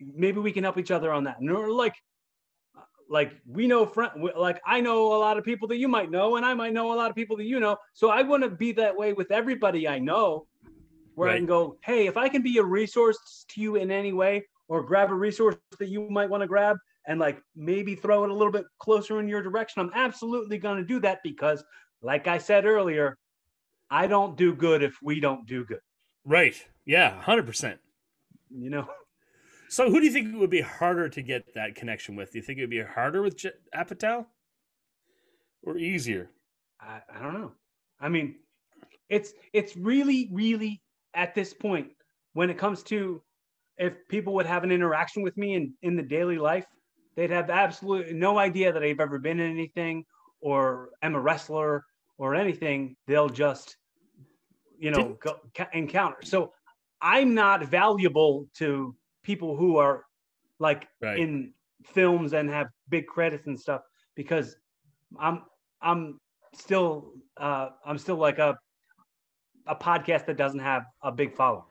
[0.00, 1.40] maybe we can help each other on that.
[1.40, 1.94] And or like
[3.08, 6.34] like we know friend like i know a lot of people that you might know
[6.36, 7.76] and i might know a lot of people that you know.
[7.94, 10.48] So i want to be that way with everybody i know
[11.14, 14.12] where i can go hey if i can be a resource to you in any
[14.12, 16.76] way or grab a resource that you might want to grab
[17.06, 20.76] and like maybe throw it a little bit closer in your direction i'm absolutely going
[20.76, 21.62] to do that because
[22.02, 23.16] like i said earlier
[23.90, 25.80] I don't do good if we don't do good.
[26.24, 26.56] Right.
[26.84, 27.20] Yeah.
[27.20, 27.78] Hundred percent.
[28.50, 28.88] You know.
[29.68, 32.30] So, who do you think it would be harder to get that connection with?
[32.30, 34.24] Do you think it would be harder with J- Apatow,
[35.64, 36.30] or easier?
[36.80, 37.50] I, I don't know.
[38.00, 38.36] I mean,
[39.08, 40.82] it's it's really really
[41.14, 41.88] at this point
[42.34, 43.22] when it comes to
[43.78, 46.66] if people would have an interaction with me in in the daily life,
[47.16, 50.04] they'd have absolutely no idea that I've ever been in anything
[50.40, 51.84] or am a wrestler
[52.18, 52.96] or anything.
[53.06, 53.76] They'll just
[54.78, 55.36] you know go,
[55.72, 56.18] encounter.
[56.22, 56.52] So
[57.00, 60.04] I'm not valuable to people who are
[60.58, 61.18] like Right.
[61.18, 61.52] in
[61.84, 63.82] films and have big credits and stuff
[64.14, 64.56] because
[65.18, 65.42] I'm
[65.82, 66.18] I'm
[66.54, 68.58] still uh I'm still like a
[69.66, 71.64] a podcast that doesn't have a big following.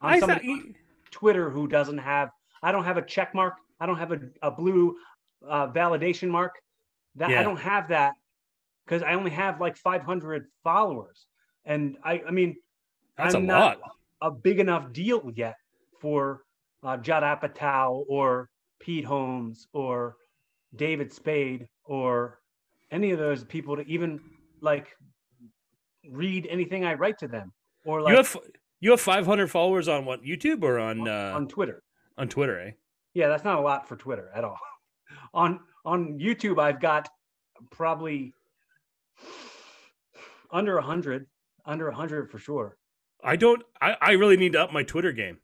[0.00, 0.66] I'm I somebody thought.
[0.66, 0.74] on
[1.10, 2.30] Twitter who doesn't have
[2.62, 3.54] I don't have a check mark.
[3.80, 4.96] I don't have a, a blue
[5.46, 6.52] uh, validation mark.
[7.16, 7.40] That Yeah.
[7.40, 8.14] I don't have that
[8.84, 11.26] because I only have like 500 followers,
[11.64, 12.56] and I I mean
[13.16, 13.90] that's I'm a not- lot.
[14.22, 15.54] a big enough deal yet
[16.00, 16.42] for
[16.82, 18.48] uh, Judd Apatow or
[18.80, 20.16] Pete Holmes or
[20.76, 22.40] David Spade or
[22.90, 24.20] any of those people to even
[24.60, 24.88] like
[26.10, 27.52] read anything I write to them
[27.84, 28.36] or like you have
[28.80, 31.82] you have 500 followers on what YouTube or on uh, on Twitter.
[32.18, 32.70] on Twitter, eh?
[33.14, 34.58] Yeah, that's not a lot for Twitter at all.
[35.34, 37.08] on on YouTube, I've got
[37.70, 38.34] probably
[40.50, 41.26] under a hundred,
[41.64, 42.76] under a hundred for sure.
[43.22, 43.62] I don't.
[43.80, 45.38] I, I really need to up my Twitter game.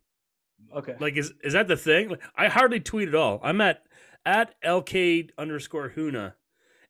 [0.74, 0.94] Okay.
[1.00, 2.10] Like, is is that the thing?
[2.10, 3.40] Like, I hardly tweet at all.
[3.42, 3.82] I'm at
[4.26, 6.34] at lk underscore huna,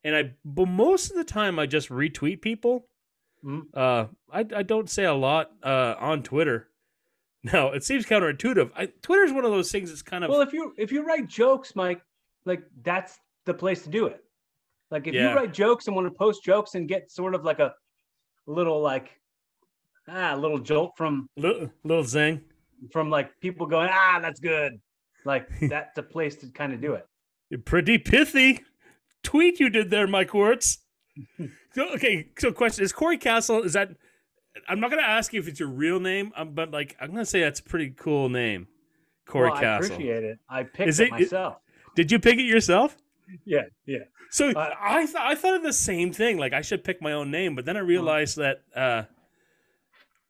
[0.03, 2.87] and I but most of the time I just retweet people.
[3.43, 3.63] Mhm.
[3.73, 6.67] Uh, I I don't say a lot uh on Twitter.
[7.43, 8.69] No, it seems counterintuitive.
[8.75, 11.03] I, Twitter is one of those things that's kind of Well, if you if you
[11.03, 12.01] write jokes, Mike,
[12.45, 14.23] like that's the place to do it.
[14.91, 15.29] Like if Yeah.
[15.29, 17.73] you write jokes and want to post jokes and get sort of like a
[18.45, 19.09] little like
[20.07, 22.41] ah little jolt from little, little zing.
[22.91, 24.73] from like people going ah that's good,
[25.25, 27.05] like that's a place to kind of do it.
[27.49, 28.59] You're pretty pithy.
[29.23, 30.79] Tweet you did there, Mike Wertz.
[31.73, 33.89] so, okay, so question is Corey Castle, is that
[34.67, 37.25] I'm not gonna ask you if it's your real name, um, but like I'm gonna
[37.25, 38.67] say that's a pretty cool name.
[39.27, 39.93] Corey well, I Castle.
[39.93, 40.39] appreciate it.
[40.49, 41.57] I picked Is it, it- myself.
[41.95, 42.97] Did you pick it yourself?
[43.45, 43.99] Yeah, yeah.
[44.29, 46.37] So Uh, I thought I thought of the same thing.
[46.37, 49.03] Like I should pick my own name, but then I realized that uh,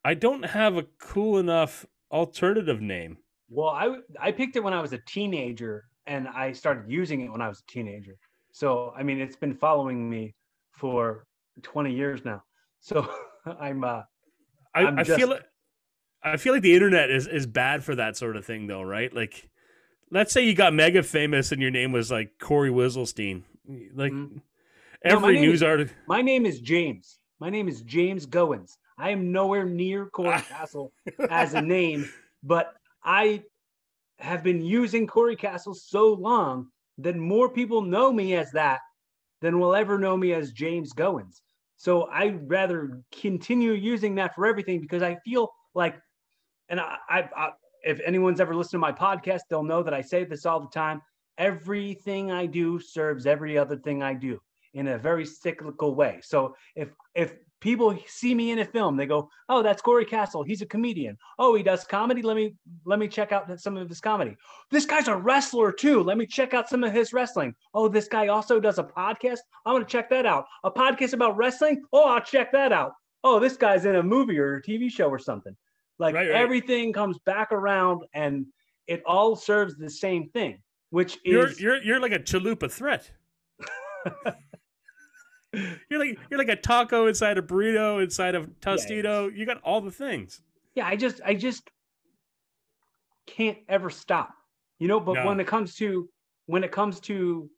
[0.04, 3.18] I don't have a cool enough alternative name.
[3.48, 7.30] Well, I I picked it when I was a teenager, and I started using it
[7.30, 8.16] when I was a teenager.
[8.52, 10.34] So I mean, it's been following me
[10.72, 11.26] for
[11.62, 12.42] 20 years now.
[12.80, 13.08] So
[13.60, 14.02] I'm uh
[14.74, 15.44] I, I'm I just- feel like
[16.24, 19.12] I feel like the internet is is bad for that sort of thing, though, right?
[19.12, 19.50] Like,
[20.12, 23.42] let's say you got mega famous and your name was like Corey Wizzlestein,
[23.94, 24.42] like Mhm.
[25.04, 25.96] Every name news article.
[26.06, 27.18] my name is James.
[27.40, 28.76] My name is James Goins.
[28.98, 30.92] I am nowhere near Corey Castle
[31.28, 32.08] as a name,
[32.44, 33.42] but I
[34.20, 38.80] have been using Corey Castle so long that more people know me as that
[39.40, 41.40] than will ever know me as James Goins.
[41.76, 46.00] So I'd rather continue using that for everything because I feel like,
[46.68, 47.50] and I, I, I
[47.82, 50.68] if anyone's ever listened to my podcast, they'll know that I say this all the
[50.68, 51.02] time.
[51.38, 54.40] Everything I do serves every other thing I do
[54.74, 56.20] in a very cyclical way.
[56.22, 60.42] So if if people see me in a film, they go, "Oh, that's Corey Castle.
[60.42, 61.16] He's a comedian.
[61.38, 62.22] Oh, he does comedy.
[62.22, 62.54] Let me
[62.84, 64.36] let me check out some of his comedy.
[64.70, 66.02] This guy's a wrestler too.
[66.02, 67.54] Let me check out some of his wrestling.
[67.74, 69.40] Oh, this guy also does a podcast.
[69.64, 70.46] I'm gonna check that out.
[70.64, 71.82] A podcast about wrestling.
[71.92, 72.92] Oh, I'll check that out.
[73.24, 75.56] Oh, this guy's in a movie or a TV show or something.
[76.02, 76.40] Like Right, right.
[76.40, 78.46] everything comes back around, and
[78.88, 83.08] it all serves the same thing, which You're is you're you're like a chalupa threat.
[85.88, 89.30] you're like you're like a taco inside a burrito inside of Tostito.
[89.34, 90.40] You got all the things.
[90.74, 91.70] yeah i just i just
[93.26, 94.30] can't ever stop
[94.80, 95.26] you know but No.
[95.26, 96.08] when it comes to
[96.46, 97.48] when it comes to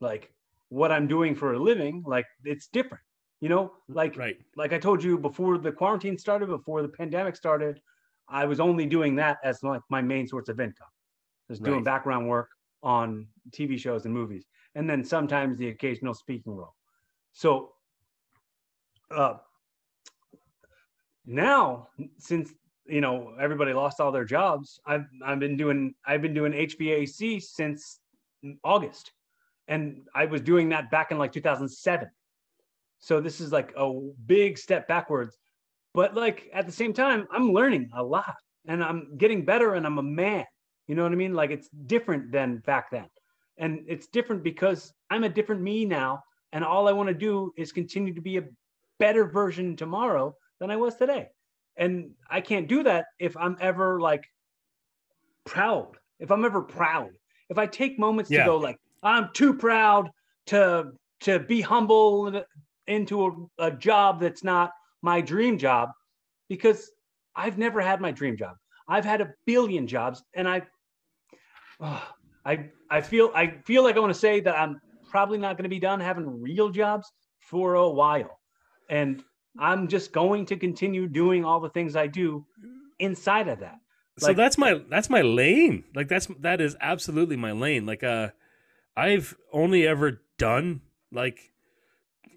[0.00, 0.32] like
[0.70, 3.04] what i'm doing for a living like it's different
[3.40, 4.36] you know like Right.
[4.56, 7.80] like i told you before the quarantine started before the pandemic started
[8.28, 10.86] i was only doing that as like my main source of income.
[11.48, 12.50] Just doing background work
[12.82, 16.74] on tv shows and movies and then sometimes the occasional speaking role.
[17.32, 17.72] So
[19.10, 19.34] uh
[21.26, 21.88] now
[22.18, 22.52] since
[22.86, 27.42] you know everybody lost all their jobs i've i've been doing i've been doing hvac
[27.42, 28.00] since
[28.64, 29.12] august.
[29.66, 32.08] And i was doing that back in like 2007
[33.00, 33.92] so this is like a
[34.26, 35.36] big step backwards
[35.94, 38.36] but like at the same time i'm learning a lot
[38.66, 40.44] and i'm getting better and i'm a man
[40.86, 43.06] you know what i mean like it's different than back then
[43.58, 46.22] and it's different because i'm a different me now
[46.52, 48.44] and all i want to do is continue to be a
[49.00, 51.28] better version tomorrow than I was today.
[51.76, 54.22] And I can't do that if I'm ever like
[55.44, 55.96] proud.
[56.20, 57.10] If I'm ever proud.
[57.48, 58.44] If I take moments Yeah.
[58.44, 60.10] to go like I'm too proud
[60.46, 60.92] to
[61.22, 62.44] to be humble
[62.90, 64.72] into a, a job that's not
[65.02, 65.90] my dream job
[66.48, 66.90] because
[67.34, 68.56] I've never had my dream job.
[68.88, 70.62] I've had a billion jobs and I
[71.80, 72.06] oh,
[72.44, 75.64] I I feel I feel like I want to say that I'm probably not going
[75.64, 78.38] to be done having real jobs for a while.
[78.88, 79.22] And
[79.58, 82.44] I'm just going to continue doing all the things I do
[82.98, 83.78] inside of that.
[84.18, 88.28] so that's my that's my lane like that's that is absolutely my lane like uh
[88.96, 90.82] i've only ever done
[91.12, 91.49] like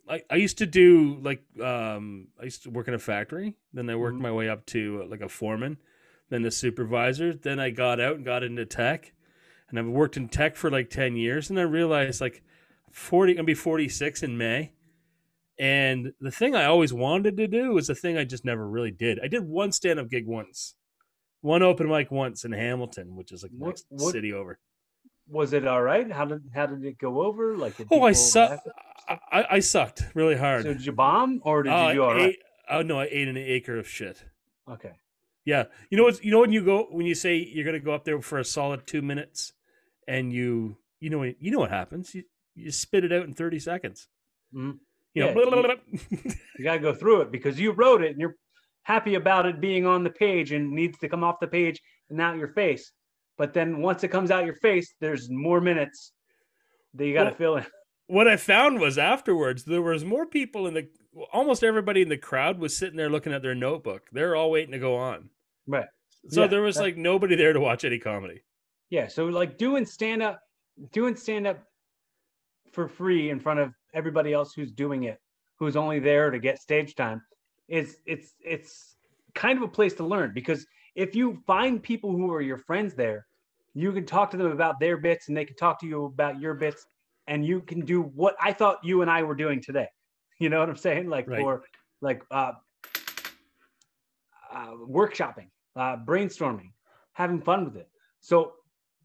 [0.09, 3.55] I, I used to do like um i used to work in a factory.
[3.73, 4.21] Then i worked Mhm.
[4.21, 5.77] my way up to uh, like a foreman
[6.29, 7.33] then a supervisor.
[7.33, 9.13] Then i got out and got into tech.
[9.69, 11.49] And i've worked in tech for like 10 years.
[11.49, 12.43] And i realized like
[12.91, 14.73] 40 i'm gonna be 46 in may.
[15.59, 18.91] And the thing i always wanted to do was the thing i just never really
[18.91, 19.19] did.
[19.23, 20.75] I did one stand-up gig once.
[21.41, 24.59] One open mic once in Hamilton, which is like What- next what- city over.
[25.28, 26.11] Was it all right?
[26.11, 27.55] How did how did it go over?
[27.57, 28.67] Like Oh, I sucked.
[29.07, 30.63] I, I- sucked really hard.
[30.63, 32.30] So did you bomb or did oh, you do all I right?
[32.30, 34.24] ate, oh no, I ate an acre of shit.
[34.69, 34.91] Okay.
[35.45, 36.24] Yeah, you know what?
[36.24, 38.45] You know when you go when you say you're gonna go up there for a
[38.45, 39.53] solid two minutes,
[40.07, 42.13] and you you know what- you know what happens.
[42.15, 42.24] You
[42.55, 44.07] you spit it out in thirty seconds.
[44.55, 44.78] Mhm.
[45.13, 46.32] You know, Yeah, blah, blah, blah, blah.
[46.57, 48.36] You gotta go through it because you wrote it and you're
[48.84, 52.19] happy about it being on the page and needs to come off the page and
[52.21, 52.91] out your face.
[53.38, 56.13] But then once it comes out your face, there's more minutes
[56.93, 57.65] that you gotta Well, fill in.
[58.07, 60.88] what I found was afterwards there was more people in the
[61.31, 64.07] almost everybody in the crowd was sitting there looking at their notebook.
[64.11, 65.29] They're all waiting to go on.
[65.67, 65.86] Right.
[66.29, 68.41] So Yeah, there was like nobody there to watch any comedy.
[68.89, 69.07] Yeah.
[69.07, 70.39] So like doing stand up,
[70.91, 71.63] doing stand up
[72.71, 75.19] for free in front of everybody else who's doing it,
[75.59, 77.21] who's only there to get stage time,
[77.67, 78.95] is it's it's
[79.36, 80.65] kind of a place to learn because
[80.95, 83.25] if you find people who are your friends there,
[83.73, 86.39] you can talk to them about their bits and they can talk to you about
[86.39, 86.85] your bits,
[87.27, 89.87] and you can do what I thought you and I were doing today.
[90.39, 91.07] You know what I'm saying?
[91.07, 91.39] Like Right.
[91.39, 91.63] for
[92.01, 92.53] like uh,
[94.51, 96.71] uh, workshopping, uh, brainstorming,
[97.13, 97.87] having fun with it.
[98.19, 98.53] So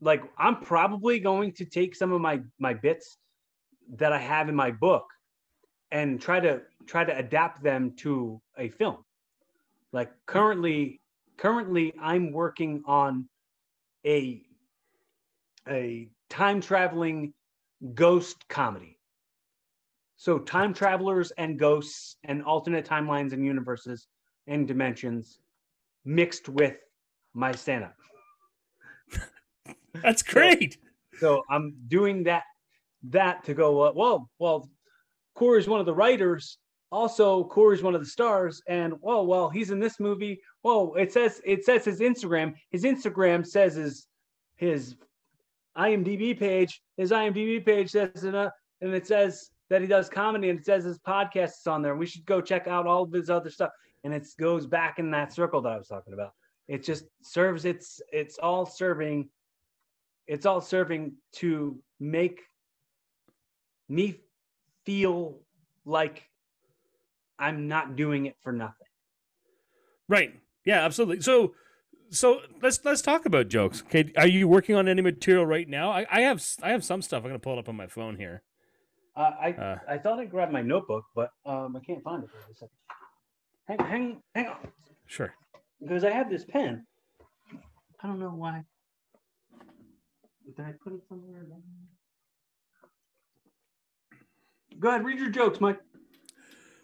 [0.00, 3.18] like I'm probably going to take some of my my bits
[3.96, 5.06] that I have in my book
[5.92, 9.04] and try to try to adapt them to a film.
[9.92, 11.00] Like currently
[11.38, 13.28] currently I'm working on
[14.04, 14.42] a
[15.68, 17.32] a time traveling
[17.94, 18.98] ghost comedy.
[20.16, 24.08] So time travelers and ghosts and alternate timelines and universes
[24.46, 25.38] and dimensions
[26.04, 26.76] mixed with
[27.34, 27.94] my stand up.
[30.02, 30.78] That's great.
[31.20, 32.44] So I'm doing that
[33.10, 33.82] that to go.
[33.82, 34.68] Uh, well, well,
[35.34, 36.58] Corey's one of the writers.
[36.90, 40.40] Also, Corey's one of the stars, and well, well, he's in this movie.
[40.62, 42.54] Whoa, it says it says his Instagram.
[42.70, 44.06] His Instagram says his
[44.56, 44.96] his
[45.76, 46.80] IMDb page.
[46.96, 48.48] His IMDb page says uh,
[48.80, 51.94] and it says that he does comedy, and it says his podcast is on there.
[51.94, 53.70] We should go check out all of his other stuff,
[54.04, 56.32] and it goes back in that circle that I was talking about.
[56.68, 59.28] It just serves its it's all serving
[60.26, 62.42] it's all serving to make
[63.88, 64.20] me
[64.84, 65.40] feel
[65.84, 66.28] like
[67.38, 68.86] I'm not doing it for nothing.
[70.08, 70.34] Right.
[70.64, 71.20] Yeah, absolutely.
[71.22, 71.54] So
[72.10, 73.82] so let's let's talk about jokes.
[73.86, 74.12] Okay.
[74.16, 75.90] Are you working on any material right now?
[75.90, 77.22] I, I have I have some stuff.
[77.22, 78.42] I'm gonna pull it up on my phone here.
[79.16, 82.30] Uh, I Uh, I thought I grabbed my notebook, but um, I can't find it.
[82.30, 82.70] For a second.
[83.66, 84.56] Hang hang hang on,
[85.06, 85.34] sure.
[85.80, 86.86] because I have this pen.
[88.02, 88.64] I don't know why.
[90.46, 91.44] Did I put it somewhere?
[94.78, 95.78] Go ahead, read your jokes, Mike.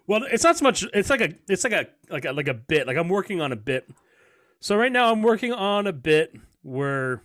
[0.07, 0.85] Well, it's not so much.
[0.93, 1.35] It's like a.
[1.49, 2.87] It's like a like a like a bit.
[2.87, 3.89] Like I'm working on a bit.
[4.61, 7.23] So right now I'm working on a bit where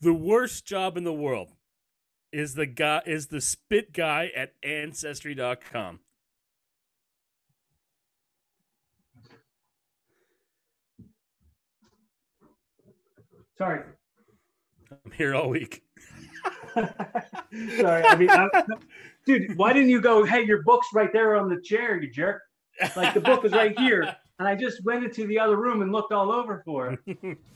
[0.00, 1.52] the worst job in the world
[2.32, 6.00] is the guy is the spit guy at ancestry.com.
[13.58, 13.82] Sorry.
[14.90, 15.82] I'm here all week.
[17.80, 18.50] Sorry, I mean, I'm,
[19.26, 20.24] dude, why didn't you go?
[20.24, 22.42] Hey, your book's right there on the chair, you jerk.
[22.96, 24.02] Like the book is right here,
[24.38, 27.38] and I just went into the other room and looked all over for it.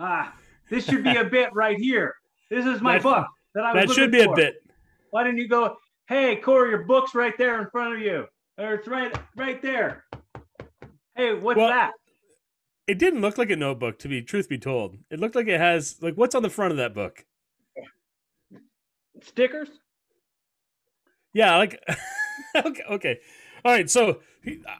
[0.00, 0.32] Ah,
[0.70, 2.14] this should be a bit right here.
[2.50, 3.88] This is my That- book that I was.
[3.88, 4.62] that should be a bit.
[5.10, 5.76] Why didn't you go?
[6.08, 8.26] Hey, Corey, your book's right there in front of you,
[8.58, 10.04] or it's right, right there.
[11.16, 11.92] Hey, what's Well- that?
[12.86, 14.96] It didn't look like a notebook, to be truth be told.
[15.10, 17.26] It looked like it has like what's on the front of that book.
[19.24, 19.68] Stickers?
[21.32, 21.82] Yeah, like
[22.56, 23.20] okay, okay.
[23.64, 24.20] All right, so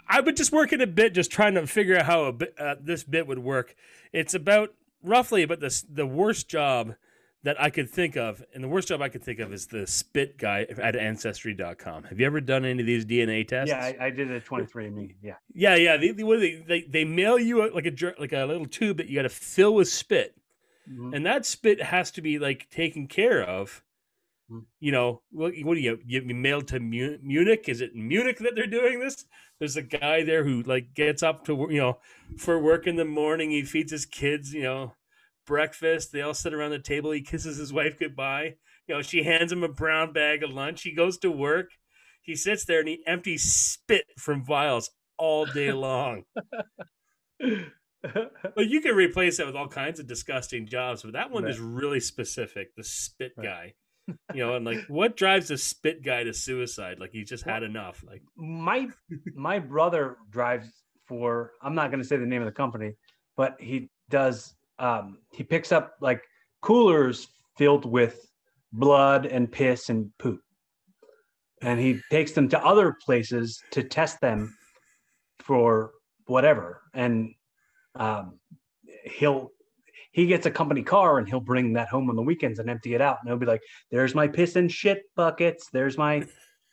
[0.08, 2.76] I've been just working a bit, just trying to figure out how a bit, uh,
[2.80, 3.74] this bit would work.
[4.12, 6.94] It's about roughly about this the worst job
[7.44, 9.86] that I could think of, and the worst job I could think of is the
[9.86, 12.04] spit guy at Ancestry.com.
[12.04, 13.70] Have you ever done any of these DNA tests?
[13.70, 15.14] Yeah, I, I did a 23andMe.
[15.22, 15.34] Yeah.
[15.54, 15.96] yeah, yeah.
[15.96, 18.96] They, they, what they, they they mail you a, like a like a little tube
[18.96, 20.34] that you got to fill with spit,
[20.90, 21.14] Mhm.
[21.14, 23.82] and that spit has to be like taken care of.
[24.50, 24.60] Hmm.
[24.80, 27.64] You know, what, what do you you mailed to Munich?
[27.68, 29.24] Is it Munich that they're doing this?
[29.58, 31.98] There's a guy there who like gets up to you know
[32.38, 33.50] for work in the morning.
[33.50, 34.94] He feeds his kids, you know,
[35.46, 36.12] breakfast.
[36.12, 37.10] They all sit around the table.
[37.10, 38.54] He kisses his wife goodbye.
[38.86, 40.82] You know, she hands him a brown bag of lunch.
[40.82, 41.70] He goes to work.
[42.22, 46.22] He sits there and he empties spit from vials all day long.
[48.56, 51.50] Well, you can replace that with all kinds of disgusting jobs, but that one Right.
[51.50, 52.74] is really specific.
[52.76, 53.44] The spit Right.
[53.44, 53.74] guy,
[54.34, 56.98] you know, and like what drives a spit guy to suicide?
[56.98, 58.04] Like he just had enough.
[58.06, 58.88] Like my
[59.34, 60.68] my brother drives
[61.06, 62.94] for I'm not going to say the name of the company,
[63.36, 66.22] but he does um he picks up like
[66.62, 68.26] coolers filled with
[68.72, 70.40] blood and piss and poop.
[71.60, 74.54] And he takes them to other places to test them
[75.40, 75.92] for
[76.26, 77.32] whatever and
[77.94, 78.38] um
[79.04, 79.50] he'll
[80.10, 82.94] he gets a company car and he'll bring that home on the weekends and empty
[82.94, 86.24] it out and he'll be like there's my piss and shit buckets there's my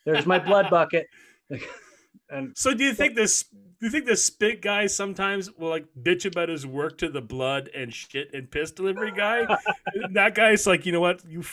[0.04, 1.06] there's my blood bucket
[2.30, 3.44] and So do you think this?
[3.44, 7.20] Do you think the spit guy sometimes will like bitch about his work to the
[7.20, 9.46] blood and shit and piss delivery guy?
[10.12, 11.44] that guy's like, you know what, you,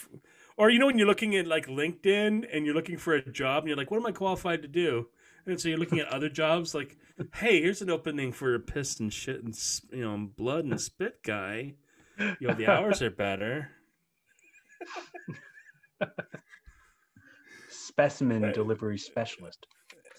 [0.56, 3.64] or you know when you're looking at like LinkedIn and you're looking for a job
[3.64, 5.08] and you're like, what am I qualified to do?
[5.46, 6.98] And so you're looking at other jobs like,
[7.36, 9.54] hey, here's an opening for a piss and shit and
[9.92, 11.74] you know blood and spit guy.
[12.40, 13.70] You know the hours are better.
[17.70, 19.66] specimen delivery specialist.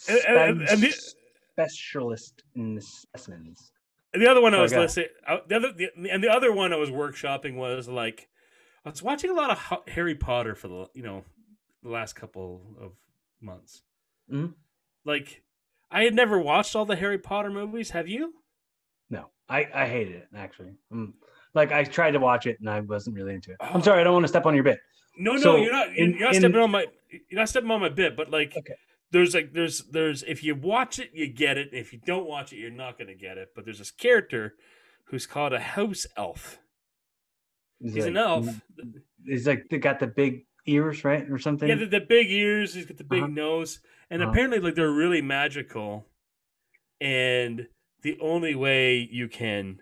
[0.08, 1.14] And- and- and the-
[1.52, 3.72] specialist in the specimens.
[4.12, 6.72] And the other one I was listening, uh, the other, the, and the other one
[6.72, 8.28] I was workshopping was like,
[8.84, 11.24] I was watching a lot of Harry Potter for the, you know,
[11.82, 12.92] the last couple of
[13.40, 13.82] months.
[14.30, 14.54] Mhm.
[15.04, 15.42] Like,
[15.90, 17.90] I had never watched all the Harry Potter movies.
[17.90, 18.34] Have you?
[19.10, 20.72] No, I I hated it actually.
[20.90, 21.14] Um,
[21.54, 23.58] like I tried to watch it and I wasn't really into it.
[23.60, 23.66] Oh.
[23.74, 24.78] I'm sorry, I don't want to step on your bit.
[25.18, 25.92] No, no, So, you're not.
[25.94, 26.86] You're, in- you're not in- stepping on my.
[27.30, 28.16] You're not stepping on my bit.
[28.16, 28.74] But like, Okay.
[29.12, 30.24] there's like, there's, there's.
[30.24, 31.68] If you watch it, you get it.
[31.72, 33.50] If you don't watch it, you're not gonna get it.
[33.54, 34.54] But there's this character
[35.04, 36.58] who's called a house elf.
[37.80, 38.48] He's like, an elf.
[39.24, 41.68] He's like they got the big ears, right, or something.
[41.68, 42.74] Yeah, the, the big ears.
[42.74, 43.32] He's got the big Uh-huh.
[43.32, 44.30] nose, and Uh-huh.
[44.30, 46.06] apparently, like they're really magical.
[47.00, 47.68] And
[48.02, 49.80] the only way you can,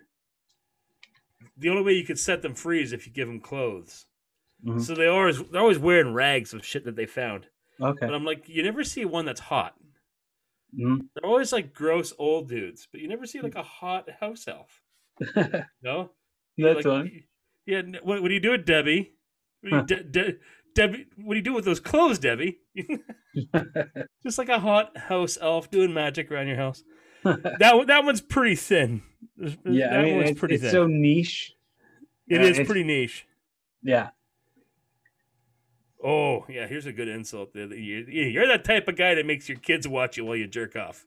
[1.57, 4.05] the only way you can set them free is if you give them clothes.
[4.65, 4.81] Mhm.
[4.81, 7.47] So they always they're always wearing rags of shit that they found.
[7.81, 8.05] Okay.
[8.05, 9.75] But I'm like, you never see one that's hot.
[10.77, 11.07] Mhm.
[11.13, 14.81] They're always like gross old dudes, but you never see like a hot house elf.
[15.83, 16.11] No,
[16.57, 17.23] That's like, fine.
[17.65, 19.13] Yeah, what, what do you do with Debbie?
[19.61, 20.37] What do you, De- De-
[20.75, 22.59] Debbie, what do you do with those clothes, Debbie?
[24.23, 26.83] Just like a hot house elf doing magic around your house.
[27.23, 29.01] That that one's pretty thin.
[29.37, 30.71] Yeah, that I mean, one's it's, pretty it's thin.
[30.71, 31.53] so niche.
[32.27, 33.25] It yeah, is it's- pretty niche.
[33.81, 34.09] Yeah.
[36.03, 37.55] Oh yeah, here's a good insult.
[37.55, 40.75] you- You're that type of guy that makes your kids watch you while you jerk
[40.75, 41.05] off.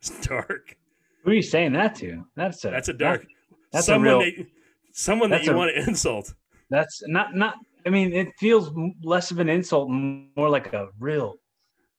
[0.00, 0.76] It's dark.
[1.24, 2.24] Who are you saying that to?
[2.36, 3.26] That's a That's a dark.
[3.72, 4.46] that's a someone real- that
[4.92, 6.34] someone that you a- want to insult.
[6.74, 7.54] That's not not.
[7.86, 8.70] I mean, it feels
[9.02, 11.36] less of an insult, more like a real,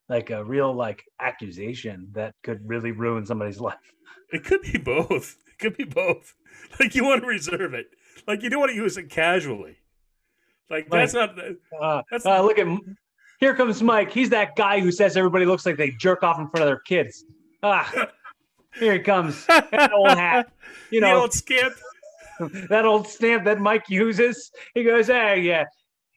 [0.09, 3.93] like a real like accusation that could really ruin somebody's life.
[4.33, 5.37] It could be both.
[5.47, 6.33] It could be both.
[6.79, 7.85] Like you want to reserve it.
[8.27, 9.77] Like you don't want to use it casually.
[10.69, 11.37] Like that's not.
[11.39, 12.67] Uh, That's- uh, look at
[13.39, 14.11] here comes Mike.
[14.11, 16.79] He's that guy who says everybody looks like they jerk off in front of their
[16.79, 17.23] kids.
[17.63, 18.09] Ah,
[18.79, 19.45] here he comes.
[19.45, 20.51] That old hat.
[20.89, 21.75] You the know old scamp.
[22.69, 24.51] that old stamp that Mike uses.
[24.73, 25.65] He goes, "Hey, yeah,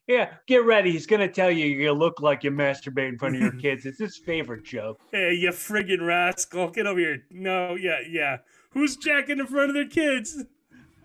[0.07, 0.93] yeah, get ready.
[0.93, 3.87] He's gonna tell you you're look like you masturbate in front of your kids.
[3.87, 6.71] It's his favorite joke." Hey, you friggin' rascal!
[6.71, 7.25] Get over here.
[7.31, 8.39] No, yeah, yeah.
[8.71, 10.45] Who's jacking in front of their kids?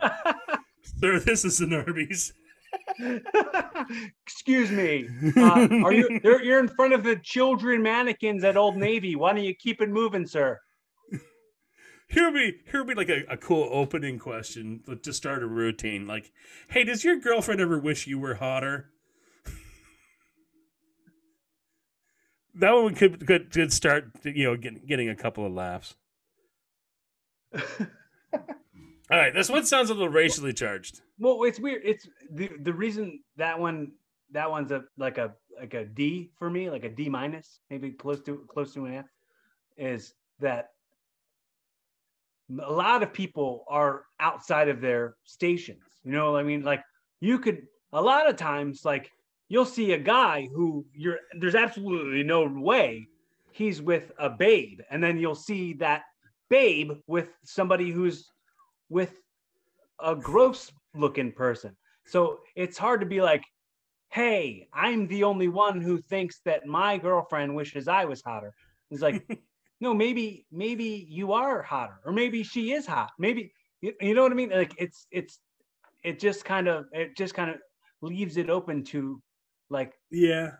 [1.00, 2.34] Sir, this is an Arby's.
[4.26, 5.08] Excuse me.
[5.38, 6.20] Uh, are you?
[6.24, 9.16] You're in front of the children mannequins at Old Navy.
[9.16, 10.60] Why don't you keep it moving, sir?
[12.08, 15.48] Here would be here would be like a, a cool opening question to start a
[15.48, 16.06] routine.
[16.06, 16.32] Like,
[16.70, 18.90] hey, does your girlfriend ever wish you were hotter?
[22.56, 25.96] that one could could, could start you know get, getting a couple of laughs.
[29.12, 31.02] All right, this one sounds a little racially charged.
[31.20, 31.82] Well, it's weird.
[31.84, 33.92] It's the the reason that one
[34.32, 37.92] that one's a like a like a D for me, like a D minus, maybe
[37.92, 39.06] close to close to an F.
[39.78, 40.73] Is that
[42.50, 45.84] a lot of people are outside of their stations.
[46.04, 46.84] You know, I mean, like
[47.20, 49.10] you could a lot of times, like
[49.50, 53.08] you'll see a guy who you're there's absolutely no way
[53.52, 56.04] he's with a babe, and then you'll see that
[56.50, 58.30] babe with somebody who's
[58.90, 59.14] with
[60.00, 61.76] a gross looking person.
[62.06, 63.44] So it's hard to be like,
[64.10, 68.54] hey, I'm the only one who thinks that my girlfriend wishes I was hotter.
[68.92, 69.26] It's like,
[69.84, 73.12] no, maybe maybe you are hotter, or maybe she is hot.
[73.20, 73.52] Maybe
[73.82, 74.50] you, you know what I mean?
[74.50, 75.40] Like it's it's
[76.06, 77.58] it just kind of it just kind of
[78.02, 79.22] leaves it open to
[79.70, 80.52] like yeah.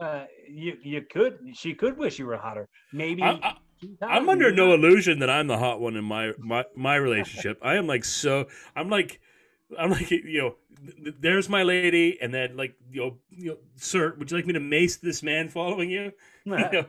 [0.00, 2.70] Uh, you you could she could wish you were hotter.
[2.90, 3.54] Maybe I,
[4.00, 7.58] am under no illusion that I'm the hot one in my my my relationship.
[7.62, 8.46] I am like so.
[8.74, 9.20] I'm like
[9.78, 10.54] I'm like you know.
[11.20, 14.54] There's my lady, and then like you know, you know, sir, would you like me
[14.54, 16.12] to mace this man following you?
[16.46, 16.86] you know,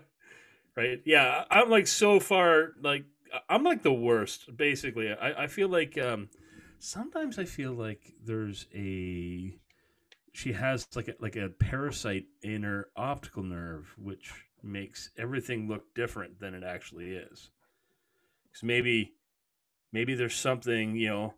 [0.76, 1.02] right?
[1.06, 3.06] Yeah, I'm like so far like
[3.50, 4.56] I'm like the worst.
[4.56, 6.30] Basically, I I feel like um
[6.80, 9.56] sometimes I feel like there's a
[10.34, 14.32] she has like a, like a parasite in her optical nerve, which
[14.64, 17.50] makes everything look different than it actually is.
[18.44, 19.14] Because maybe,
[19.92, 21.34] maybe there's something you know.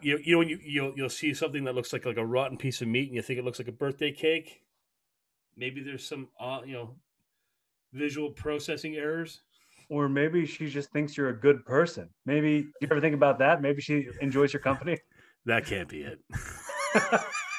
[0.00, 2.82] You, you know you you'll, you'll see something that looks like like a rotten piece
[2.82, 4.62] of meat and you think it looks like a birthday cake.
[5.56, 6.94] Maybe there's some uh, you know
[7.92, 9.42] visual processing errors.
[9.88, 12.08] Or maybe she just thinks you're a good person.
[12.24, 13.60] Maybe you ever think about that?
[13.60, 14.98] Maybe she enjoys your company.
[15.46, 16.20] That can't be it.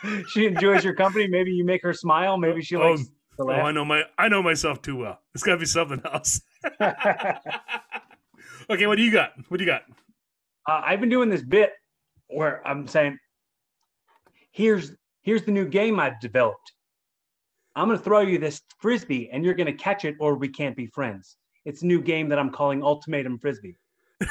[0.30, 1.28] she enjoys your company.
[1.28, 2.38] Maybe you make her smile.
[2.38, 3.10] Maybe she likes.
[3.40, 5.20] Oh, oh I know my I know myself too well.
[5.34, 6.41] It's got to be something else.
[8.70, 9.32] okay, what do you got?
[9.48, 9.82] What do you got?
[10.70, 11.72] Uh, I've been doing this bit
[12.28, 13.18] where I'm saying,
[14.52, 14.94] "Here's
[15.24, 16.74] here's the new game I've developed.
[17.76, 20.49] I'm going to throw you this frisbee, and you're going to catch it, or we
[20.49, 23.76] can't be friends." It's a new game that I'm calling Ultimatum Frisbee.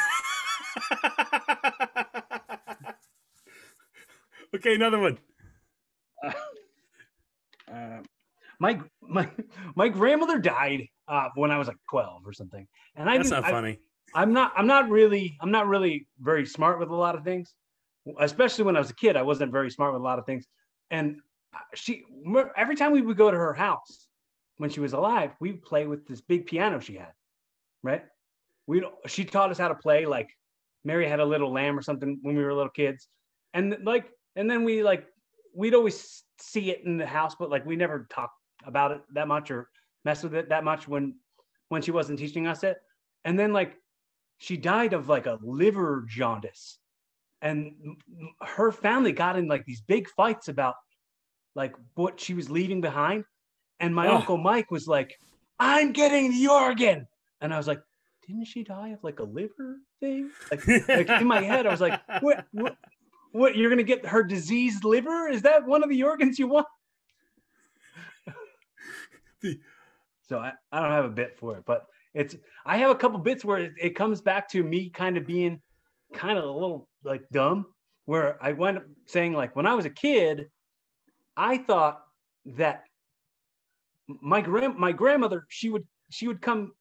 [4.54, 5.18] Okay, another one.
[6.24, 6.32] Uh,
[7.72, 7.98] uh,
[8.58, 9.28] my my
[9.76, 13.44] my grandmother died uh, when I was like twelve or something, and I that's not
[13.44, 13.78] I, funny.
[14.14, 14.52] I'm not.
[14.56, 15.36] I'm not really.
[15.40, 17.54] I'm not really very smart with a lot of things,
[18.18, 19.16] especially when I was a kid.
[19.16, 20.46] I wasn't very smart with a lot of things,
[20.90, 21.20] and
[21.74, 22.04] she
[22.56, 24.08] every time we would go to her house
[24.56, 27.12] when she was alive, we would play with this big piano she had,
[27.82, 28.04] right?
[28.66, 30.28] We she taught us how to play like
[30.84, 33.08] Mary had a little lamb or something when we were little kids,
[33.54, 35.06] and like and then we like
[35.54, 39.28] we'd always see it in the house, but like we never talked about it that
[39.28, 39.68] much or
[40.04, 41.14] mess with it that much when
[41.68, 42.78] when she wasn't teaching us it.
[43.24, 43.76] And then like
[44.38, 46.78] she died of like a liver jaundice,
[47.42, 47.96] and
[48.42, 50.74] her family got in like these big fights about
[51.54, 53.24] like what she was leaving behind.
[53.78, 54.16] And my oh.
[54.16, 55.18] uncle Mike was like,
[55.58, 57.06] "I'm getting the organ,"
[57.40, 57.80] and I was like,
[58.26, 61.80] "Didn't she die of like a liver thing?" Like, like in my head, I was
[61.80, 62.76] like, what, what,
[63.32, 65.28] what you're gonna get her diseased liver?
[65.28, 66.66] Is that one of the organs you want?
[70.28, 72.36] so I, I don't have a bit for it, but it's
[72.66, 75.60] I have a couple bits where it, it comes back to me kind of being
[76.12, 77.66] kind of a little like dumb,
[78.04, 80.50] where I went up saying like when I was a kid,
[81.36, 82.02] I thought
[82.56, 82.84] that
[84.20, 86.72] my grand my grandmother she would she would come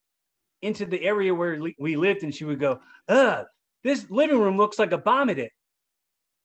[0.61, 3.43] into the area where we lived and she would go, "Uh,
[3.83, 5.51] this living room looks like a bomb hit it."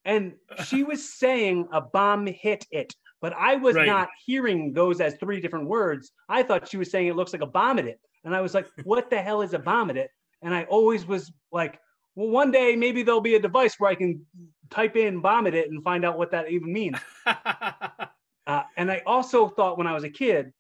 [0.04, 3.86] And she was saying a bomb hit it, but I was right.
[3.86, 6.12] not hearing those as three different words.
[6.28, 8.00] I thought she was saying it looks like a bomb hit it.
[8.22, 10.10] And I was like, what the hell is a bomb hit it?
[10.42, 11.80] And I always was like,
[12.16, 14.24] well, one day maybe there'll be a device where I can
[14.70, 16.98] type in vomit it and find out what that even means.
[17.26, 20.52] uh, and I also thought when I was a kid,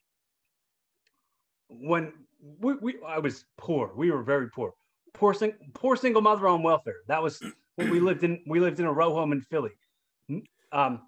[1.68, 2.12] when
[2.60, 4.72] we, we I was poor, we were very poor,
[5.12, 7.02] poor, sing, poor single mother on welfare.
[7.08, 7.42] That was
[7.76, 9.70] we lived in we lived in a row home in Philly.
[10.72, 11.02] Um,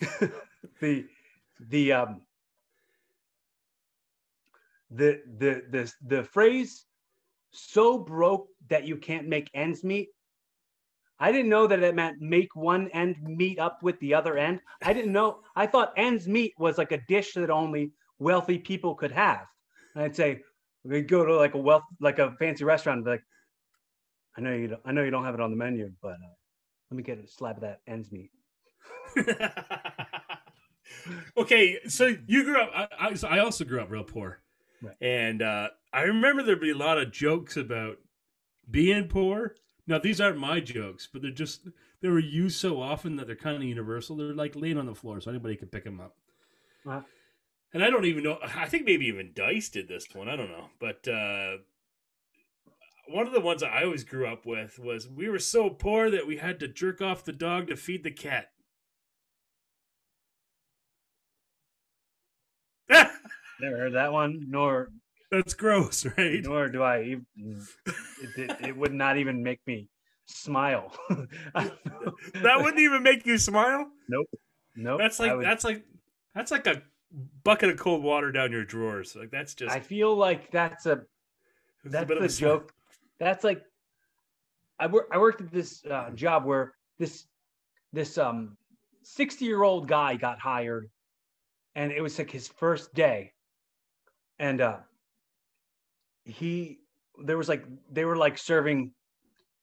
[0.80, 1.06] the
[1.68, 2.22] the um,
[4.90, 6.84] the the the the phrase
[7.52, 10.08] "so broke that you can't make ends meet."
[11.22, 14.58] I didn't know that it meant make one end meet up with the other end.
[14.82, 15.38] I didn't know.
[15.54, 19.46] I thought ends meet was like a dish that only wealthy people could have.
[19.94, 20.40] And I'd say
[20.82, 23.22] we'd go to like a wealth like a fancy restaurant and be like,
[24.36, 26.34] I know you don't, I know you don't have it on the menu, but uh,
[26.90, 28.32] let me get a slab of that ends meat.
[31.36, 32.70] okay, so you grew up.
[32.74, 34.42] I, I, I also grew up real poor,
[34.82, 34.96] right.
[35.00, 37.98] and uh, I remember there'd be a lot of jokes about
[38.68, 39.54] being poor,
[39.86, 41.68] Now these aren't my jokes, but they're just
[42.00, 44.16] they were used so often that they're kind of universal.
[44.16, 46.16] They're like laying on the floor, so anybody could pick them up.
[46.88, 47.02] Uh,
[47.74, 48.38] And I don't even know.
[48.42, 50.28] I think maybe even Dice did this one.
[50.28, 51.58] I don't know, but uh,
[53.06, 56.26] one of the ones I always grew up with was we were so poor that
[56.26, 58.50] we had to jerk off the dog to feed the cat.
[63.60, 64.88] never heard that one, nor
[65.32, 66.40] That's gross, right?
[66.44, 67.02] nor do I.
[67.02, 69.88] Even, it, it, it would not even make me
[70.26, 70.94] smile.
[71.54, 73.86] That wouldn't even make you smile.
[74.08, 74.26] Nope.
[74.76, 74.98] Nope.
[75.00, 75.84] That's like would- that's like
[76.34, 76.82] that's like a
[77.44, 79.16] bucket of cold water down your drawers.
[79.16, 81.02] Like that's just I feel like that's a
[81.84, 82.50] a that's bit of the a smile.
[82.58, 82.74] joke.
[83.18, 83.62] That's like
[84.78, 85.08] I work.
[85.12, 87.24] I worked at this uh, job where this
[87.92, 88.56] this um
[89.02, 90.90] sixty year old guy got hired,
[91.74, 93.32] and it was like his first day,
[94.38, 94.78] and uh
[96.24, 96.78] he
[97.24, 98.92] there was like they were like serving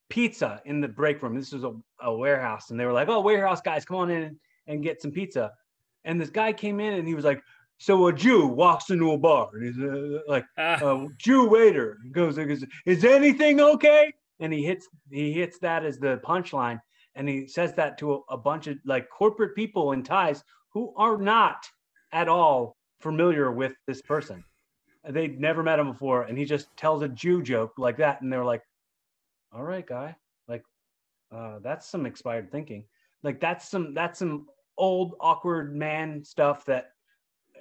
[0.09, 1.35] pizza in the break room.
[1.35, 4.39] This was a, a warehouse, and they were like, "Oh, warehouse guys, come on in
[4.67, 5.51] and get some pizza."
[6.05, 7.41] And this guy came in, and he was like,
[7.77, 12.37] "So a Jew walks into a bar, and he's uh, like." Uh, Jew waiter goes,
[12.37, 14.13] goes, is anything okay?
[14.39, 16.79] And he hits he hits that as the punchline,
[17.15, 20.93] and he says that to a, a bunch of like corporate people in ties who
[20.97, 21.67] are not
[22.11, 24.43] at all familiar with this person.
[25.07, 28.31] They'd never met him before, and he just tells a Jew joke like that, and
[28.31, 28.63] they're like,
[29.53, 30.15] "All right, guy,
[30.47, 30.63] like
[31.31, 32.85] uh, that's some expired thinking.
[33.23, 34.47] Like that's some that's some
[34.77, 36.91] old awkward man stuff that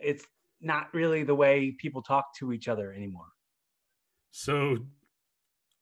[0.03, 0.27] it's
[0.61, 3.29] not really the way people talk to each other anymore."
[4.31, 4.77] so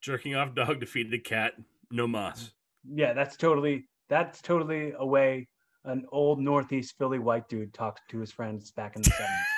[0.00, 1.54] jerking off dog to feed the cat,
[1.90, 2.52] no mas.
[2.84, 5.48] Yeah, that's totally that's totally a way
[5.84, 9.10] an old Northeast Philly white dude talks to his friends back in the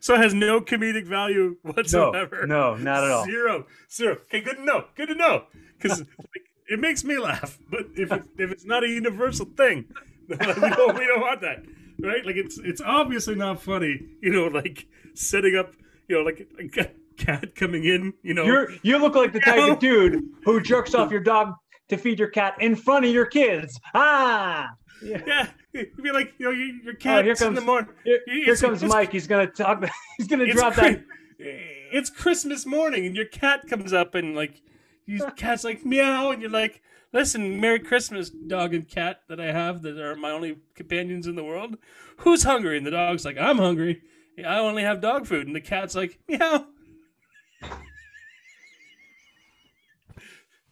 [0.00, 2.46] So it has no comedic value whatsoever.
[2.46, 3.24] no, no, not at all.
[3.24, 4.16] Zero, zero.
[4.24, 4.84] Okay, good to know.
[4.96, 5.44] Good to know.
[5.80, 6.02] Because
[6.68, 7.58] it makes me laugh.
[7.70, 9.86] But if it, if it's not a universal thing,
[10.28, 11.64] we don't we don't want that,
[12.00, 12.24] right?
[12.24, 14.00] Like it's it's obviously not funny.
[14.20, 15.74] You know, like setting up.
[16.08, 16.48] You know, like
[16.78, 16.88] a
[17.18, 18.14] cat coming in.
[18.22, 21.52] You know, You're you look like the type of dude who jerks off your dog
[21.88, 23.78] to feed your cat in front of your kids.
[23.94, 24.70] Ah,
[25.02, 25.22] yeah.
[25.26, 25.48] yeah.
[25.72, 27.90] You'd be like, you know, your, your cat's Oh, here in the morning.
[28.04, 29.12] Here, here comes Mike.
[29.12, 29.84] He's gonna talk.
[30.18, 31.04] He's gonna drop Chri-
[31.38, 31.58] that.
[31.92, 34.60] It's Christmas morning, and your cat comes up, and like,
[35.06, 39.52] your cat's like meow, and you're like, "Listen, Merry Christmas, dog and cat that I
[39.52, 41.76] have that are my only companions in the world.
[42.18, 44.02] Who's hungry?" And the dog's like, "I'm hungry.
[44.44, 46.66] I only have dog food." And the cat's like, "Meow."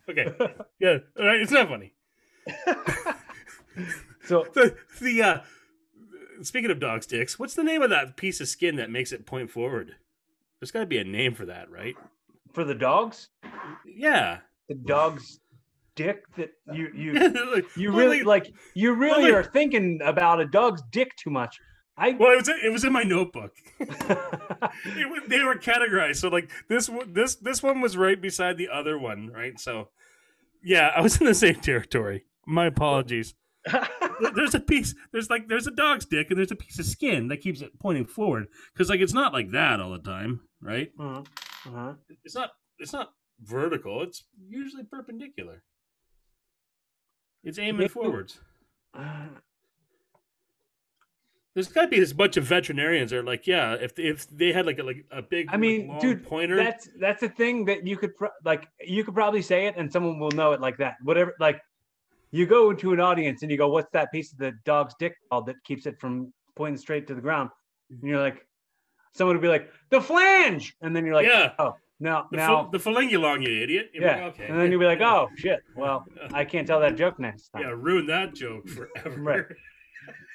[0.09, 0.32] Okay,
[0.78, 1.40] yeah, all right.
[1.40, 1.93] It's not funny.
[4.27, 5.39] So The the uh,
[6.43, 9.27] speaking of dog sticks, what's the name of that piece of skin that makes it
[9.27, 9.97] point forward?
[10.61, 11.94] There's got to be a name for that, right?
[12.53, 13.28] for the dogs,
[13.85, 14.39] Yeah.
[14.69, 15.40] the dog's
[15.94, 17.12] dick that you you
[17.55, 21.11] Like, you well, really like- like you really like- are thinking about a dog's dick
[21.23, 21.59] too much.
[21.98, 23.53] I Well, it was it was in my notebook.
[23.81, 26.16] It was, they were categorized.
[26.16, 29.59] So like this one, this this one was right beside the other one, right?
[29.61, 29.89] So
[30.62, 32.24] yeah, I was in the same territory.
[32.47, 33.35] My apologies.
[34.20, 34.94] There- There's a piece.
[35.12, 37.78] There's like there's a dog's dick and there's a piece of skin that keeps it
[37.78, 40.90] pointing forward because like it's not like that all the time, right?
[40.98, 41.22] uh-huh.
[41.66, 41.93] Uh-huh.
[42.24, 42.51] It's not.
[42.78, 43.12] It's not
[43.43, 44.02] vertical.
[44.02, 45.62] It's usually perpendicular.
[47.44, 48.40] It's aiming Maybe- forwards.
[48.94, 49.26] Uh,
[51.55, 54.52] There's got to be this bunch of veterinarians that are like, yeah, if if they
[54.52, 56.56] had like a like a big, I like, mean, long dude, pointer.
[56.56, 59.90] that's that's a thing that you could pro- like you could probably say it and
[59.90, 60.97] someone will know it like that.
[61.02, 61.62] Whatever, like
[62.31, 65.15] you go into an audience and you go, "What's that piece of the dog's dick
[65.31, 67.51] called that keeps it from pointing straight to the ground?"
[67.90, 68.47] And you're like,
[69.15, 72.69] someone would be like, "The flange," and then you're like, yeah, "Oh, no, the, now."
[72.70, 73.90] the phalangulong, you idiot.
[73.94, 74.47] You're yeah, like, okay.
[74.48, 75.61] and then you'll be like, "Oh shit!
[75.74, 79.20] Well, I can't tell that joke next time." yeah, ruin that joke forever.
[79.20, 79.44] Right.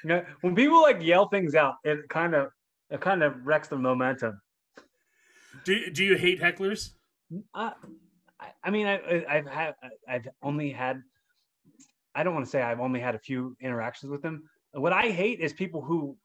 [0.03, 2.49] Yeah, when people like yell things out, it kind of
[2.89, 4.41] it kind of wrecks the momentum.
[5.65, 6.91] Do do you hate hecklers?
[7.53, 7.71] Uh,
[8.39, 9.75] I, I mean, I, I- I've had,
[10.07, 11.01] I've only had,
[12.15, 14.43] I don't want to say I've only had a few interactions with them.
[14.73, 16.17] What I hate is people who,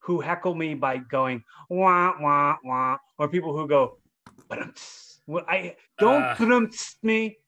[0.00, 3.98] who heckle me by going wah wah wah, or people who go,
[5.26, 6.36] what I don't Ah.
[7.02, 7.38] me,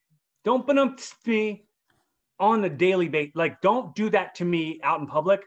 [0.44, 0.66] don't
[1.26, 1.64] me
[2.40, 3.32] on the daily base.
[3.34, 5.42] Like, don't do that to me out in public.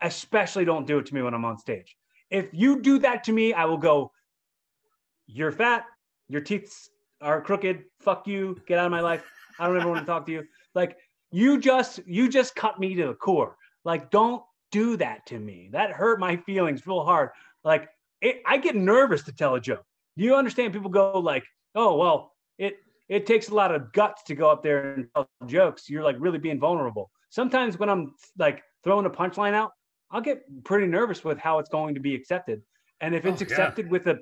[0.00, 1.96] Especially don't do it to me when I'm on stage.
[2.30, 4.12] If you do that to me, I will go,
[5.26, 5.86] you're fat,
[6.28, 6.88] your teeth
[7.20, 9.24] are crooked, fuck you, get out of my life.
[9.58, 10.44] I don't ever want to talk to you.
[10.74, 10.96] Like
[11.30, 13.56] you just you just cut me to the core.
[13.84, 15.70] Like don't do that to me.
[15.72, 17.30] That hurt my feelings real hard.
[17.64, 17.88] Like
[18.20, 19.84] it, I get nervous to tell a joke.
[20.16, 20.72] Do you understand?
[20.72, 21.44] People go like,
[21.74, 22.76] "Oh well, it
[23.08, 25.88] it takes a lot of guts to go up there and tell jokes.
[25.88, 27.10] You're like really being vulnerable.
[27.30, 29.72] Sometimes when I'm like throwing a punchline out,
[30.10, 32.62] I'll get pretty nervous with how it's going to be accepted.
[33.00, 33.52] And if it's Oh, yeah.
[33.52, 34.18] accepted with a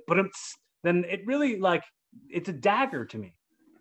[0.84, 1.82] then it really like
[2.28, 3.36] it's a dagger to me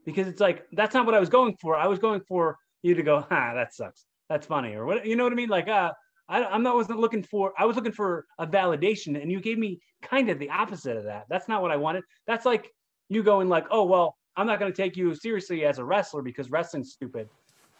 [0.06, 1.76] because it's like that's not what I was going for.
[1.76, 4.06] I was going for you to go, ha, that sucks.
[4.30, 5.49] That's funny, or what you know what I mean?
[5.49, 5.91] Like, uh,
[6.28, 7.53] I, I'm not wasn't looking for.
[7.57, 11.03] I was looking for a validation, and you gave me kind of the opposite of
[11.03, 11.26] that.
[11.30, 12.03] That's not what I wanted.
[12.26, 12.72] That's like
[13.10, 16.22] you going like, oh well, I'm not going to take you seriously as a wrestler
[16.22, 17.30] because wrestling's stupid,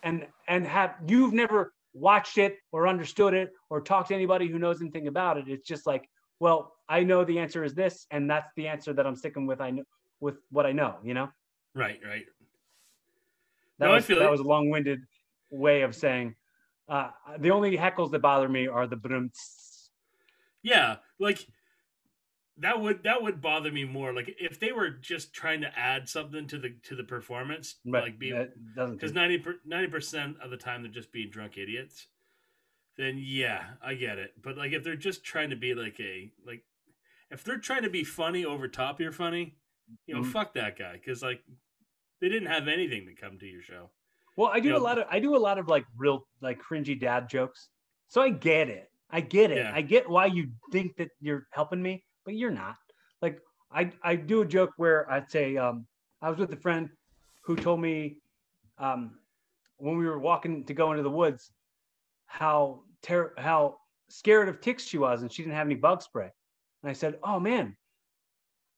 [0.04, 4.60] and and have you've never watched it or understood it or talked to anybody who
[4.60, 5.46] knows anything about it.
[5.48, 6.08] It's just like,
[6.40, 9.62] well, I know the answer is this, and that's the answer that I'm sticking with.
[9.62, 9.84] I know
[10.20, 10.96] with what I know.
[11.04, 11.30] You know.
[11.74, 12.26] Right, right.
[13.80, 15.02] That No, was that was a long-winded
[15.52, 16.36] way of saying
[16.88, 19.90] uh, the only heckles that bother me are the brumts.
[20.64, 21.46] Yeah, like
[22.58, 24.14] that would that would bother me more.
[24.14, 28.18] Like if they were just trying to add something to the to the performance, like
[28.18, 28.32] be
[28.76, 32.08] because do- 90 percent of the time they're just being drunk idiots.
[32.98, 34.34] Then yeah, I get it.
[34.42, 36.64] But like if they're just trying to be like a like
[37.30, 39.58] if they're trying to be funny over top you're funny,
[40.08, 40.32] you know, Mhm.
[40.32, 41.44] fuck that guy because like
[42.22, 43.90] they didn't have anything to come to your show.
[44.38, 46.28] well, I do you a know- lot of I do a lot of like real
[46.42, 47.70] like cringy dad jokes,
[48.08, 48.90] so I get it.
[49.12, 49.58] I get it.
[49.58, 49.72] Yeah.
[49.74, 52.76] I get why you think that you're helping me, but you're not.
[53.22, 53.40] Like
[53.72, 55.86] I I do a joke where I'd say um,
[56.22, 56.90] I was with a friend
[57.42, 58.18] who told me
[58.80, 59.20] um,
[59.78, 61.52] when we were walking to go into the woods
[62.26, 63.78] how ter- how
[64.10, 66.30] scared of ticks she was and she didn't have any bug spray.
[66.82, 67.76] And I said, "Oh man,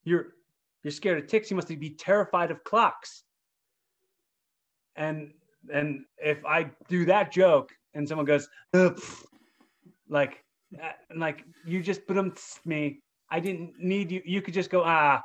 [0.03, 0.33] you're
[0.83, 1.49] you're scared of ticks.
[1.49, 3.23] You must be terrified of clocks."
[4.97, 5.31] And
[5.73, 8.91] and if I do that joke and someone goes, "Uh,
[10.09, 10.43] like
[10.81, 12.33] uh, like you just put them
[12.65, 12.99] me.
[13.29, 14.21] I didn't need you.
[14.25, 15.21] You could just go ah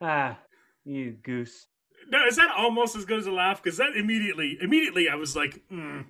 [0.00, 0.38] ah
[0.84, 1.66] you goose.
[2.08, 3.62] No, is that almost as good as a laugh?
[3.62, 6.04] Because that immediately, immediately, I was like, mm.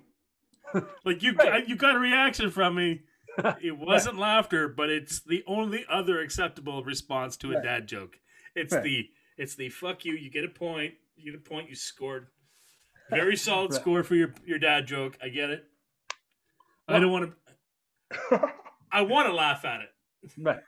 [1.05, 1.67] like you, Right.
[1.67, 3.01] you got a reaction from me.
[3.61, 7.63] It wasn't laughter, but it's the only other acceptable response to a Right.
[7.63, 8.19] dad joke.
[8.55, 8.83] It's Right.
[8.83, 10.13] the, it's the fuck you.
[10.13, 10.95] You get a point.
[11.15, 11.69] You get a point.
[11.69, 12.27] You scored.
[13.09, 13.81] Very solid Right.
[13.81, 15.17] score for your your dad joke.
[15.21, 15.63] I get it.
[16.87, 17.31] I don't want
[18.31, 18.51] to.
[18.91, 19.89] I want to laugh at it.
[20.37, 20.59] Right.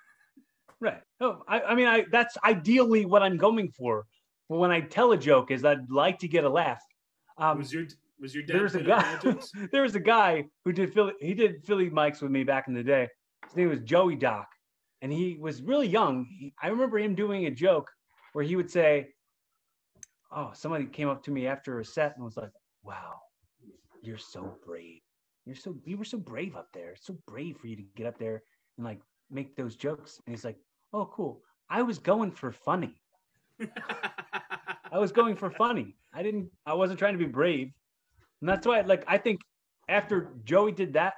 [0.82, 1.02] Right.
[1.20, 4.06] No, I, I mean, I that's ideally what I'm going for.
[4.48, 6.82] When I tell a joke, is I'd like to get a laugh.
[7.38, 7.86] Um, Was your
[8.20, 8.56] was your dad?
[8.58, 9.20] there's a guy.
[9.72, 11.14] there was a guy who did Philly.
[11.20, 13.08] He did Philly mics with me back in the day.
[13.46, 14.48] His name was Joey Doc,
[15.02, 16.26] and he was really young.
[16.40, 17.90] He, I remember him doing a joke
[18.34, 19.10] where he would say,
[20.32, 22.52] "Oh, somebody came up to me after a set and was like,
[22.84, 23.22] "Wow,
[24.02, 25.02] you're so brave.
[25.46, 26.92] You're so you were so brave up there.
[26.92, 28.44] It's so brave for you to get up there
[28.78, 30.58] and like make those jokes." And he's like,
[30.94, 31.42] "Oh, cool.
[31.70, 32.96] I was going for funny.
[34.92, 35.96] I was going for funny.
[36.14, 36.50] I didn't.
[36.66, 37.72] I wasn't trying to be brave,
[38.42, 38.82] and that's why.
[38.82, 39.42] Like, I think
[39.88, 41.14] after Joey did that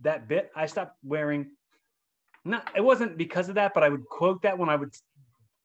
[0.00, 1.50] that bit, I stopped wearing.
[2.44, 2.70] Not.
[2.74, 4.92] It wasn't because of that, but I would quote that when I would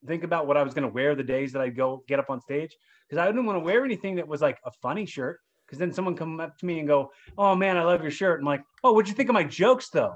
[0.08, 2.30] think about what I was going to wear the days that I go get up
[2.30, 2.76] on stage,
[3.08, 5.40] because I didn't want to wear anything that was like a funny shirt.
[5.66, 8.40] Because then someone come up to me and go, "Oh man, I love your shirt."
[8.40, 10.16] I'm like, "Oh, what'd you think of my jokes, though?"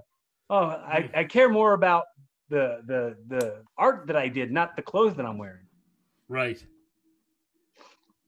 [0.50, 2.06] Oh, I, I care more about
[2.50, 5.66] the the the art that I did, not the clothes that I'm wearing.
[6.30, 6.66] Right.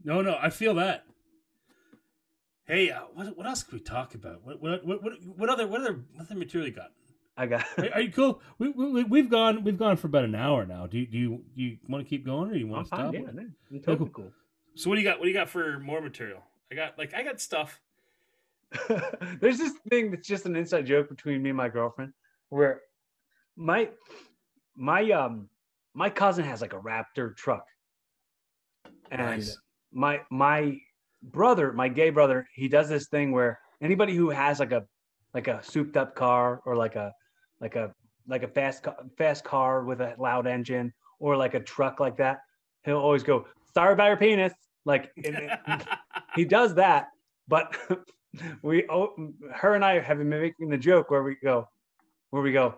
[0.03, 1.05] No, no, I feel that.
[2.65, 4.43] Hey, uh, what what else can we talk about?
[4.43, 6.91] What what what what, what other what other what other material you got?
[7.35, 7.65] I got.
[7.77, 8.41] Are, are you cool?
[8.59, 10.87] We, we we've gone we've gone for about an hour now.
[10.87, 12.89] Do you do you, do you want to keep going or you I'm want to
[12.89, 13.13] fine.
[13.13, 13.13] stop?
[13.35, 13.41] Yeah.
[13.71, 14.31] I'm totally cool.
[14.75, 15.19] So what do you got?
[15.19, 16.41] What do you got for more material?
[16.71, 17.79] I got like I got stuff.
[19.39, 22.13] There's this thing that's just an inside joke between me and my girlfriend,
[22.49, 22.81] where
[23.55, 23.89] my
[24.75, 25.49] my um
[25.93, 27.67] my cousin has like a Raptor truck,
[29.11, 29.57] and Nice.
[29.91, 30.79] my my
[31.21, 34.85] brother, my gay brother, he does this thing where anybody who has like a
[35.33, 37.13] like a souped up car or like a
[37.63, 37.93] like a
[38.27, 38.85] like a fast
[39.17, 42.39] fast car with a loud engine or like a truck like that,
[42.83, 44.53] he'll always go, "Sorry about your penis."
[44.85, 45.59] Like it-
[46.35, 47.07] he does that,
[47.47, 47.75] but
[48.61, 49.13] we oh,
[49.53, 51.67] her and I have been making the joke where we go,
[52.31, 52.75] where we go.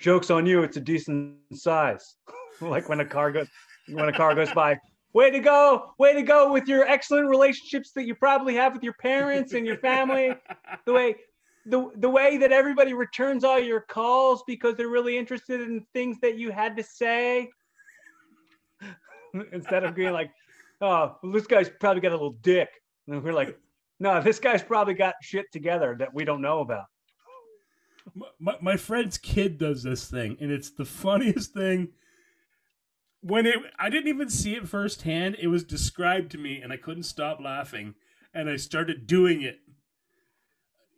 [0.00, 0.62] Jokes on you.
[0.62, 2.14] It's a decent size.
[2.60, 3.48] like when a car goes,
[3.88, 4.78] when a car goes by.
[5.12, 5.94] Way to go!
[5.98, 9.66] Way to go with your excellent relationships that you probably have with your parents and
[9.66, 10.34] your family.
[10.84, 11.16] The way,
[11.66, 16.18] the the way that everybody returns all your calls because they're really interested in things
[16.20, 17.50] that you had to say.
[19.52, 20.30] Instead of being like,
[20.80, 22.68] oh, well, this guy's probably got a little dick.
[23.06, 23.58] And we're like,
[24.00, 26.86] no, this guy's probably got shit together that we don't know about.
[28.14, 31.88] my, my, my friend's kid does this thing and it's the funniest thing
[33.26, 35.36] when it I didn't even see it firsthand.
[35.38, 37.94] It was described to me, and I couldn't stop laughing,
[38.32, 39.58] and I started doing it.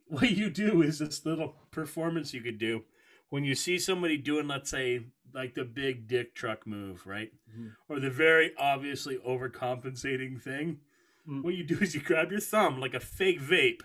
[0.11, 2.85] What you do is this little performance you could do
[3.29, 5.03] when you see somebody doing, let's say,
[5.35, 7.73] like the big dick truck move, right, Mhm.
[7.89, 10.81] or the very obviously overcompensating thing.
[11.29, 11.43] Mhm.
[11.43, 13.83] What you do is you grab your thumb like a fake vape,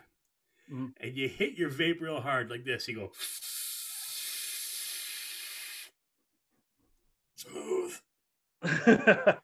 [0.72, 0.94] Mhm.
[0.98, 2.88] and you hit your vape real hard like this.
[2.88, 3.12] You go
[7.36, 8.00] smooth.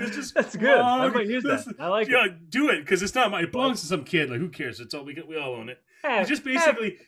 [0.00, 0.78] It's just That's good.
[0.78, 1.74] I might use that.
[1.78, 2.50] I like yeah, it.
[2.50, 3.42] do it because it's not my.
[3.42, 4.30] It belongs to some kid.
[4.30, 4.80] Like who cares?
[4.80, 5.78] It's all we we all own it.
[6.02, 6.98] Hey, It's just basically,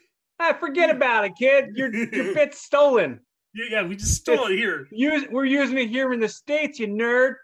[0.41, 1.71] hey, forget about it, kid.
[1.75, 3.21] Your your bit's stolen.
[3.55, 3.83] yeah, yeah.
[3.87, 4.87] We just stole it here.
[4.93, 7.35] Use we're using it here in the states, you nerd.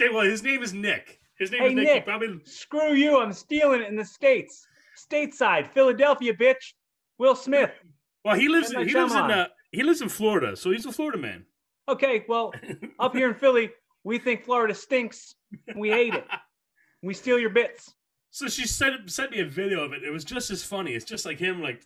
[0.00, 1.18] Okay, well, his name is Nick.
[1.38, 1.84] His name Hey, is Nick.
[1.86, 2.04] Nick.
[2.06, 3.20] probably Screw you.
[3.20, 4.66] I'm stealing it in the states.
[5.10, 6.74] Stateside, Philadelphia, bitch.
[7.18, 7.70] Will Smith.
[8.24, 8.72] well, he lives.
[8.72, 9.18] In, he lives in.
[9.20, 11.44] Uh, he lives in Florida, so he's a Florida man.
[11.88, 12.52] Okay, well,
[12.98, 13.70] up here in Philly,
[14.06, 15.34] we think Florida stinks.
[15.74, 16.24] We hate it.
[17.02, 17.92] We steal your bits.
[18.30, 20.02] So she sent sent me a video of it.
[20.04, 20.92] It was just as funny.
[20.92, 21.82] It's just like him, like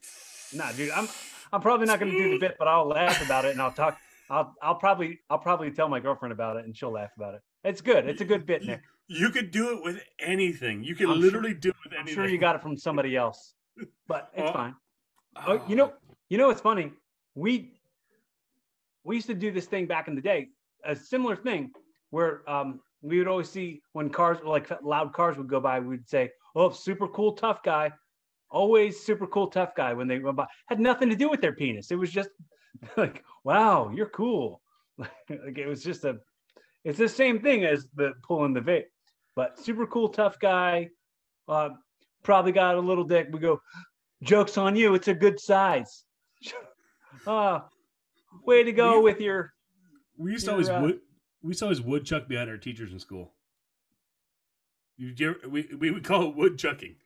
[0.52, 1.09] Nah, dude, I'm
[1.52, 3.97] I'm probably not gonna do the bit, but I'll laugh about it and I'll talk.
[4.28, 7.40] I'll I'll probably I'll probably tell my girlfriend about it and she'll laugh about it.
[7.64, 8.06] It's good.
[8.09, 8.82] It's a good bit, Nick.
[9.06, 10.82] you could do it with anything.
[10.84, 12.09] You can I'm sure- literally do it with anything.
[12.10, 13.55] I'm sure you got it from somebody else,
[14.09, 14.52] but it's Oh.
[14.52, 14.74] fine.
[15.36, 15.44] Ah.
[15.48, 15.92] Oh, you know,
[16.28, 16.92] you know what's funny?
[17.34, 17.80] We
[19.05, 20.48] we used to do this thing back in the day,
[20.84, 21.70] a similar thing
[22.11, 26.09] where um, we would always see when cars like loud cars would go by, we'd
[26.09, 27.93] say, "Oh, super cool, tough guy."
[28.51, 30.47] Always super cool, tough guy when they went by.
[30.66, 31.91] Had nothing to do with their penis.
[31.91, 32.31] It was just
[32.97, 34.61] like, "Wow, you're cool."
[34.99, 36.19] like it was just a.
[36.85, 38.85] It's the same thing as the pulling the vape,
[39.37, 40.89] but super cool, tough guy.
[41.49, 41.70] Uh,
[42.23, 43.28] probably got a little dick.
[43.31, 43.61] We go,
[44.23, 44.95] jokes on you.
[44.95, 46.05] It's a good size.
[47.27, 47.61] uh,
[48.45, 49.53] way to go with your.
[50.16, 51.01] We used to always uh, wood.
[51.42, 53.32] We used to always woodchuck behind our teachers in school.
[54.96, 56.96] You, we we would call it woodchucking.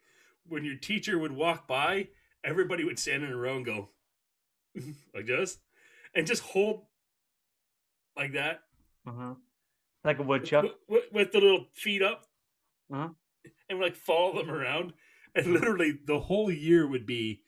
[0.49, 2.09] When your teacher would walk by,
[2.43, 3.91] everybody would stand in a row and go
[5.15, 5.59] like this,
[6.15, 6.83] and just hold
[8.17, 8.61] like that
[9.07, 9.35] Uh-huh.
[10.05, 10.65] Like a woodchuck.
[10.65, 12.27] with, with, with the little feet up,
[12.93, 13.09] Uh-huh.
[13.71, 14.93] and like follow them around.
[15.37, 17.43] And literally, the whole year would be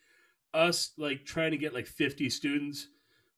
[0.54, 2.88] us like trying to get like fifty students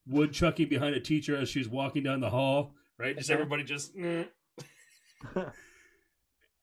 [0.07, 2.75] woodchucking behind a teacher as she was walking down the hall.
[2.99, 3.35] Right, just Uh-huh.
[3.41, 3.95] everybody just.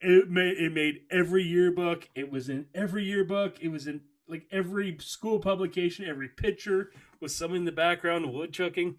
[0.00, 2.08] It made it made every yearbook.
[2.14, 3.56] It was in every yearbook.
[3.62, 6.04] It was in like every school publication.
[6.06, 6.90] Every picture
[7.20, 8.96] was someone in the background woodchucking.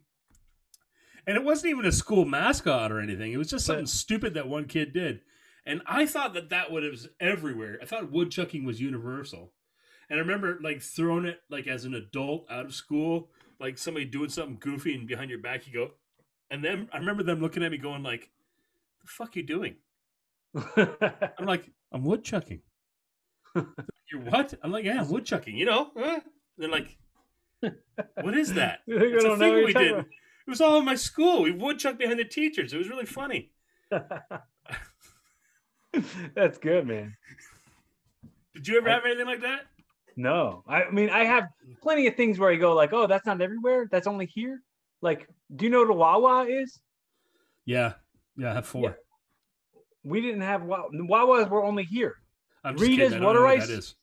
[1.28, 3.32] And it wasn't even a school mascot or anything.
[3.32, 5.22] It was just something But- stupid that one kid did.
[5.68, 7.78] And I thought that that would have been everywhere.
[7.82, 9.54] I thought woodchucking was universal.
[10.10, 14.06] And I remember like throwing it like as an adult out of school, like somebody
[14.06, 15.92] doing something goofy and behind your back you go.
[16.50, 18.30] And then I remember them looking at me going like,
[19.02, 19.76] "The fuck you doing?"
[20.76, 22.62] I'm like, I'm woodchucking.
[23.56, 24.54] You're what?
[24.64, 25.56] I'm like, yeah, I'm woodchucking.
[25.56, 25.92] You know?
[25.98, 26.20] Huh?
[26.58, 26.98] They're like,
[28.22, 28.80] what is that?
[28.88, 29.74] It's a thing we did.
[29.74, 30.06] talking
[30.48, 31.42] It was all in my school.
[31.42, 32.74] We woodchucked behind the teachers.
[32.74, 33.52] It was really funny.
[36.36, 37.16] That's good, man.
[38.54, 39.62] Did you ever have anything like that?
[40.16, 41.50] No, I mean I have
[41.82, 43.88] plenty of things where I go like, oh, that's not everywhere.
[43.92, 44.62] That's only here.
[45.02, 46.80] Like, do you know what a Wawa is?
[47.66, 47.94] Yeah,
[48.38, 48.84] yeah, I have four.
[48.84, 49.82] Yeah.
[50.04, 50.90] We didn't have Wawa.
[50.94, 52.16] Wawas were only here.
[52.64, 53.24] I'm just Rita's kidding.
[53.24, 53.68] Water know what Ice?
[53.68, 53.96] that is.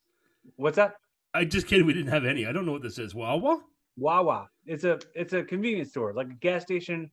[0.57, 0.95] What's that?
[1.33, 1.87] I just kidding.
[1.87, 2.47] We didn't have any.
[2.47, 3.15] I don't know what this is.
[3.15, 3.61] Wawa?
[3.97, 4.49] Wawa.
[4.67, 7.11] It's a it's a convenience store, like a gas station,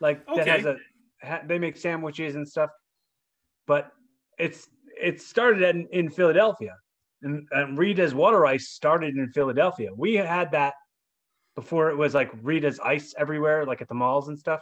[0.00, 0.76] like that has a
[1.22, 2.70] ha, they make sandwiches and stuff.
[3.66, 3.92] But
[4.38, 4.68] it's
[5.00, 6.76] it started in, in Philadelphia,
[7.22, 9.90] and, and Rita's Water Ice started in Philadelphia.
[9.96, 10.74] We had that
[11.54, 14.60] before it was like Rita's Ice everywhere, like at the malls and stuff.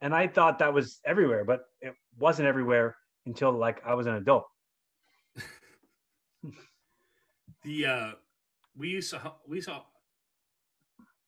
[0.00, 4.14] And I thought that was everywhere, but it wasn't everywhere until like I was an
[4.14, 4.46] adult.
[7.64, 8.10] The uh
[8.76, 9.82] we used to we saw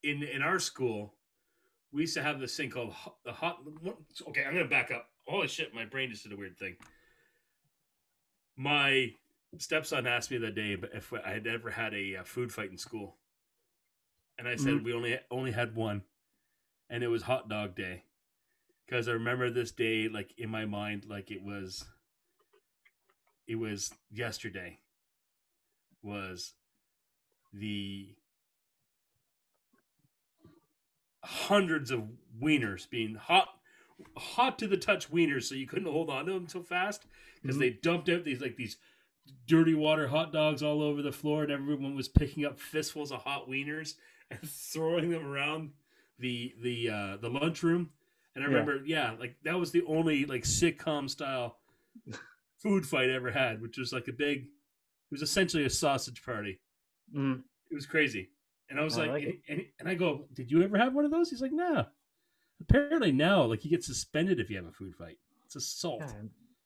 [0.02, 1.14] in in our school
[1.92, 2.94] we used to have this thing called
[3.24, 3.58] the hot
[4.28, 6.76] okay i'm gonna back up holy shit my brain just did a weird thing
[8.56, 9.08] my
[9.58, 12.78] stepson asked me that day if i had ever had a uh, food fight in
[12.78, 13.16] school
[14.40, 14.84] and i said Mhm.
[14.84, 16.02] we only only had one
[16.88, 18.04] and it was hot dog day
[18.86, 21.84] because i remember this day like in my mind like it was
[23.46, 24.80] it was yesterday
[26.02, 26.54] was
[27.52, 28.16] the
[31.22, 32.08] hundreds of
[32.42, 33.48] wieners being hot
[34.16, 37.06] hot to the touch wieners so you couldn't hold on to them so fast
[37.42, 37.60] because Mhm.
[37.60, 38.78] they dumped out these like these
[39.46, 43.20] dirty water hot dogs all over the floor and everyone was picking up fistfuls of
[43.22, 43.98] hot wieners
[44.30, 45.70] and throwing them around
[46.18, 47.90] the the uh, the lunchroom,
[48.34, 51.58] and I remember, yeah, like that was the only like sitcom style
[52.58, 54.42] food fight I ever had, which was like a big.
[54.42, 56.60] It was essentially a sausage party.
[57.14, 57.42] Mm.
[57.70, 58.30] It was crazy,
[58.68, 60.94] and I was I like, like and, and, and I go, "Did you ever have
[60.94, 61.86] one of those?" He's like, "No."
[62.60, 65.16] Apparently now, like you get suspended if you have a food fight.
[65.46, 66.02] It's assault.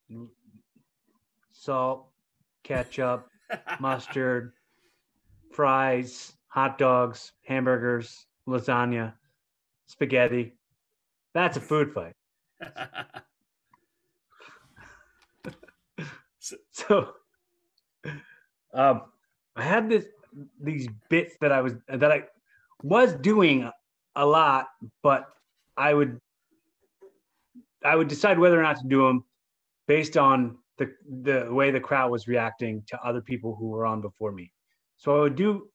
[0.09, 0.17] Yeah.
[1.53, 2.09] Salt,
[2.63, 3.29] ketchup,
[3.79, 4.51] mustard,
[5.53, 9.13] fries, hot dogs, hamburgers, lasagna,
[9.87, 10.53] spaghetti.
[11.33, 12.13] That's a food fight.
[16.71, 17.09] So,
[18.71, 19.01] um,
[19.55, 20.05] I had this
[20.61, 22.25] these bits that I was that I
[22.83, 23.71] was doing
[24.15, 24.67] a lot,
[25.01, 25.25] but
[25.75, 26.19] I would
[27.83, 29.23] I would decide whether or not to do them
[29.87, 30.91] based on the
[31.23, 34.51] the way the crowd was reacting to other people who were on before me.
[34.97, 35.69] So I would do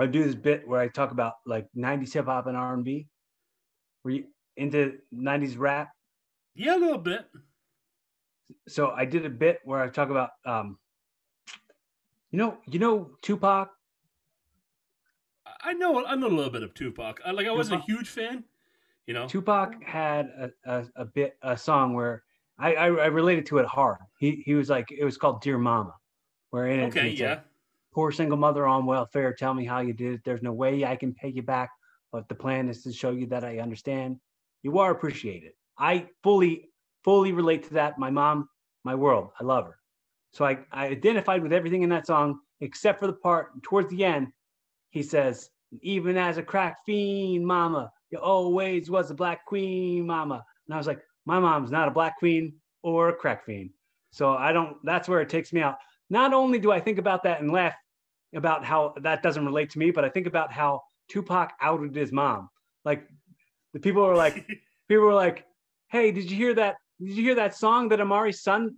[0.00, 3.06] I do this bit where I talk about like 90s hip hop and R&B.
[4.04, 4.24] Were you
[4.56, 5.90] into 90s rap?
[6.54, 7.26] yeah, a little bit.
[8.68, 10.78] so I did a bit where I talk about um
[12.30, 13.70] you know you know Tupac
[15.64, 17.20] I know I know a little bit of Tupac.
[17.24, 18.44] I, like I wasn't a huge fan,
[19.06, 19.26] you know.
[19.26, 22.22] Tupac had a, a, a bit a song where
[22.58, 23.98] I, I I related to it hard.
[24.18, 25.94] He he was like it was called Dear Mama,
[26.50, 27.30] where in it Okay, yeah.
[27.30, 27.44] like,
[27.94, 29.32] poor single mother on welfare.
[29.32, 30.20] Tell me how you did it.
[30.24, 31.70] There's no way I can pay you back,
[32.12, 34.18] but the plan is to show you that I understand.
[34.62, 35.52] You are appreciated.
[35.78, 36.70] I fully
[37.04, 37.98] fully relate to that.
[37.98, 38.48] My mom,
[38.82, 39.30] my world.
[39.40, 39.78] I love her.
[40.32, 44.04] So I I identified with everything in that song except for the part towards the
[44.04, 44.28] end.
[44.90, 45.50] He says,
[45.82, 50.78] "Even as a crack fiend, mama, you always was a black queen, mama." And I
[50.78, 53.70] was like, "My mom's not a black queen or a crack fiend."
[54.10, 54.76] So I don't.
[54.84, 55.76] That's where it takes me out.
[56.10, 57.74] Not only do I think about that and laugh
[58.34, 62.12] about how that doesn't relate to me, but I think about how Tupac outed his
[62.12, 62.48] mom.
[62.84, 63.08] Like
[63.72, 64.46] the people were like,
[64.88, 65.46] people were like,
[65.88, 66.76] "Hey, did you hear that?
[67.00, 68.74] Did you hear that song that Amari's son,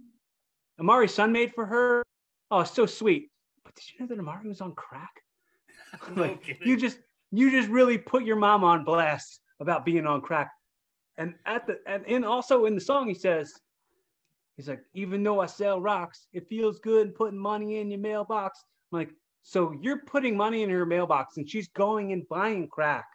[0.79, 2.03] Amari's son made for her?
[2.51, 3.31] Oh, it's so sweet.
[3.65, 5.13] But did you know that Amari was on crack?
[6.15, 6.99] Like you just
[7.33, 10.51] you just really put your mom on blast about being on crack.
[11.17, 13.55] And at the and, and also in the song he says,
[14.57, 18.63] he's like, even though I sell rocks, it feels good putting money in your mailbox.
[18.93, 19.11] I'm like,
[19.49, 23.07] so you're putting money in her mailbox and she's going and buying crack.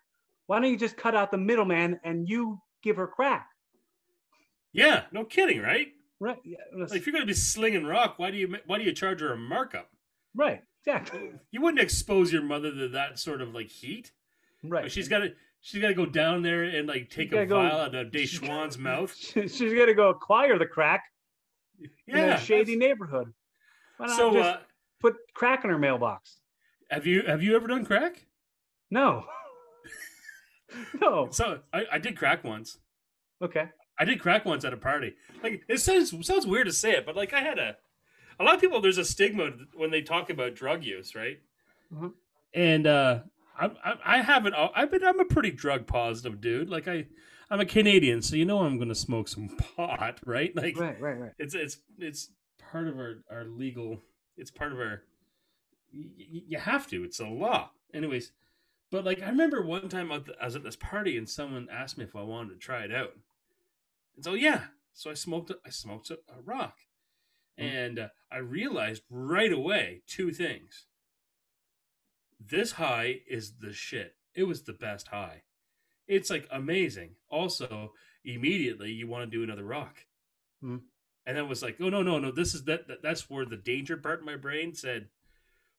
[0.48, 3.48] Why don't you just cut out the middleman and you give her crack?
[4.74, 5.88] yeah, no kidding, right?
[6.22, 6.38] Right.
[6.46, 9.20] Yeah, Like if you're gonna be slinging rock, why do you why do you charge
[9.22, 9.90] her a markup?
[10.36, 10.62] right.
[10.84, 11.32] Exactly.
[11.52, 14.12] You wouldn't expose your mother to that sort of like heat.
[14.64, 14.84] Right.
[14.84, 17.58] Like, she's got to she's got to go down there and like take a go-
[17.62, 19.14] vial out of Deschwan's mouth.
[19.16, 21.04] She- she's gonna go acquire the crack
[21.80, 23.32] in Yeah, a shady neighborhood.
[24.08, 24.58] So, just uh,
[25.02, 26.38] put crack in her mailbox?
[26.90, 28.26] have you have you ever done crack?
[28.90, 29.26] No.
[31.02, 31.30] no.
[31.32, 32.78] So I, I did crack once.
[33.42, 33.70] Okay.
[34.00, 35.14] I did crack once at a party.
[35.44, 37.78] Like it sounds sounds weird to say it, but like I had a
[38.40, 38.82] a lot of people.
[38.82, 41.40] There's a stigma when they talk about drug use, right?
[41.94, 42.14] Mhm.
[42.54, 43.20] And uh,
[43.58, 44.54] I, I I haven't.
[44.54, 45.04] I've been.
[45.04, 46.70] I'm a pretty drug positive dude.
[46.70, 47.06] Like I
[47.50, 50.56] I'm a Canadian, so you know I'm going to smoke some pot, right?
[50.56, 51.00] Like Right.
[51.00, 51.20] Right.
[51.20, 51.32] Right.
[51.38, 52.30] it's it's it's
[52.72, 54.02] part of our our legal.
[54.38, 55.04] It's part of our.
[55.94, 57.04] y- You have to.
[57.04, 57.72] It's a law.
[57.94, 58.32] Anyways,
[58.90, 61.68] but like I remember one time I was- I was at this party and someone
[61.70, 63.18] asked me if I wanted to try it out.
[64.16, 65.50] And so yeah, so I smoked.
[65.52, 66.80] a- I smoked a, a rock,
[67.58, 67.64] Mm.
[67.64, 70.88] and uh, I realized right away two things.
[72.40, 74.16] This high is the shit.
[74.34, 75.44] It was the best high.
[76.08, 77.16] It's like amazing.
[77.30, 77.94] Also,
[78.24, 80.06] immediately you want to do another rock.
[80.64, 80.82] Mm.
[81.26, 83.58] And then was like, oh no, no, no, this is that, that that's where the
[83.58, 85.10] danger part of my brain said,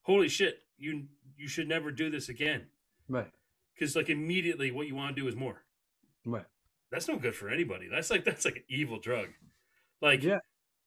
[0.03, 1.05] Holy shit, you
[1.37, 2.67] you should never do this again.
[3.09, 3.31] Right.
[3.73, 5.63] Because like immediately what you want to do is more.
[6.25, 6.45] Right.
[6.91, 7.87] That's no good for anybody.
[7.91, 9.29] That's like that's like an evil drug.
[10.01, 10.39] Like Yeah.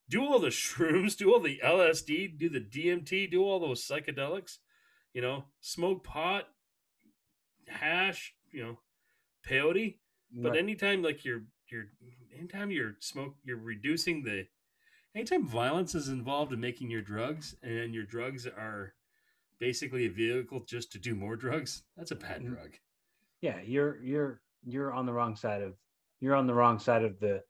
[0.09, 4.57] do all the shrooms, do all the LSD, do the DMT, do all those psychedelics,
[5.13, 6.47] you know, smoke pot,
[7.67, 8.79] hash, you know,
[9.47, 9.97] peyote.
[10.31, 10.59] But right.
[10.59, 11.87] anytime like you're you're
[12.37, 14.45] anytime you're smoke you're reducing the
[15.15, 18.93] anytime violence is involved in making your drugs and your drugs are
[19.59, 22.49] basically a vehicle just to do more drugs, that's a bad Mhm.
[22.49, 22.71] drug.
[23.41, 25.75] yeah, you're you're you're on the wrong side of
[26.19, 27.43] you're on the wrong side of the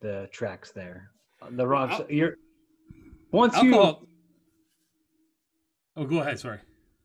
[0.00, 1.10] the tracks there.
[1.42, 1.90] On The wrong.
[1.90, 2.36] Al- si- you're
[3.32, 3.74] once you.
[5.96, 6.38] Oh, go ahead.
[6.38, 6.60] Sorry.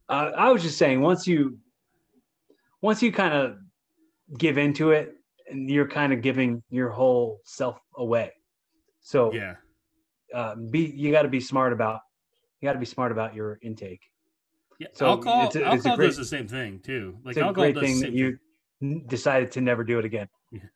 [0.10, 1.58] Uh, I was just saying once you
[2.82, 3.58] once you kind of
[4.38, 5.16] give into it,
[5.50, 8.32] and you're kind of giving your whole self away.
[9.02, 9.56] So Yeah.
[10.34, 12.02] uh, be you got to be smart about
[12.62, 14.02] you got to be smart about your intake.
[14.80, 17.18] Yeah, So alcohol it's a- it's a alcohol great- does the same thing too.
[17.24, 18.38] Like It's a alcohol great does the thing same that you
[18.82, 20.28] n- decided to never do it again.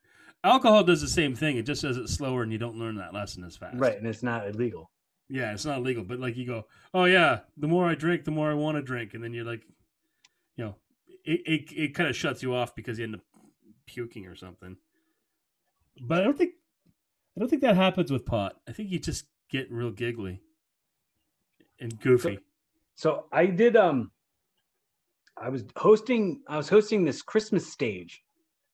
[0.43, 1.57] Alcohol does the same thing.
[1.57, 3.75] It just does it slower, and you don't learn that lesson as fast.
[3.79, 4.91] Right, and it's not illegal.
[5.29, 8.31] Yeah, it's not legal, but like you go, oh yeah, the more I drink, the
[8.31, 9.63] more I want to drink, and then you're like,
[10.55, 10.75] you know,
[11.25, 13.21] it it, it kind of shuts you off because you end up
[13.87, 14.77] puking or something.
[15.99, 16.51] But I don't think
[17.35, 18.55] I don't think that happens with pot.
[18.67, 20.41] I think you just get real giggly
[21.79, 22.39] and goofy.
[22.95, 24.11] So I did um
[25.35, 28.21] I was hosting I was hosting this Christmas stage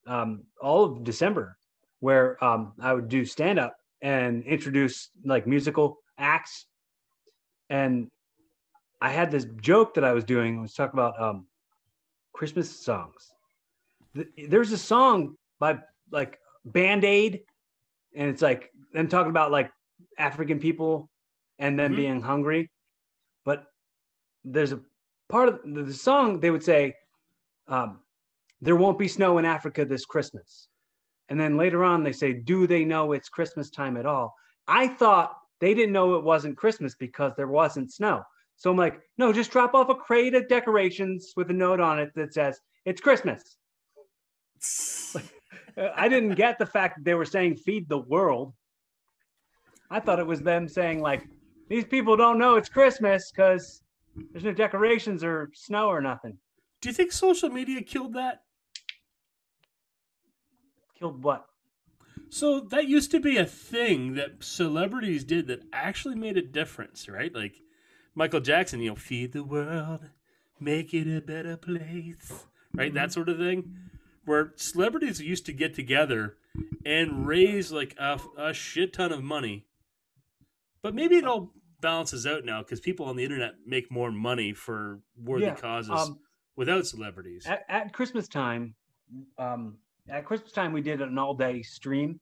[0.08, 1.58] um all of December
[2.00, 6.66] where um I would do stand up and introduce like musical acts
[7.70, 8.10] and
[9.02, 11.48] I had this joke that I was doing I was talking about um
[12.34, 13.32] Christmas songs.
[14.16, 15.80] Th- There's a song by
[16.12, 17.42] like Band-Aid
[18.16, 19.72] and it's like them talking about like
[20.18, 21.10] African people
[21.60, 21.98] and them Mhm.
[21.98, 22.70] being hungry.
[23.46, 23.66] But
[24.44, 24.82] there's a
[25.30, 26.96] part of the, the song they would say
[27.68, 28.02] um,
[28.62, 30.68] there won't be snow in africa this christmas.
[31.30, 34.36] And then later on they say do they know it's christmas time at all?
[34.68, 38.24] I thought they didn't know it wasn't christmas because there wasn't snow.
[38.58, 42.00] So i'm like no just drop off a crate of decorations with a note on
[42.00, 43.58] it that says it's christmas
[45.96, 48.54] I didn't get the fact that they were saying feed the world
[49.90, 51.28] i thought it was them saying like
[51.70, 53.82] these people don't know it's christmas because
[54.32, 56.38] there's no decorations or snow or nothing
[56.82, 58.42] Do you think social media killed that?
[60.98, 61.46] killed what
[62.30, 67.10] So that used to be a thing that celebrities did that actually made a difference,
[67.10, 67.34] right?
[67.34, 67.56] Like
[68.16, 70.10] Michael Jackson, you know, feed the world,
[70.60, 72.94] make it a better place, right?
[72.94, 73.12] That mm-hmm.
[73.12, 73.76] sort of thing.
[74.26, 76.38] Where celebrities used to get together
[76.86, 79.66] and raise like a, a shit ton of money.
[80.82, 84.54] But maybe it all balances out now because people on the internet make more money
[84.54, 86.20] for worthy Yeah, causes um,
[86.56, 87.46] without celebrities.
[87.46, 88.74] at, at christmas time
[89.38, 89.78] um
[90.10, 92.20] at christmas time we did an all day stream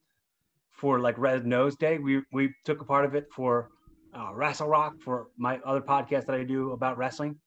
[0.70, 3.68] for like red nose day we we took a part of it for
[4.16, 7.38] uh rassle rock for my other podcast that i do about wrestling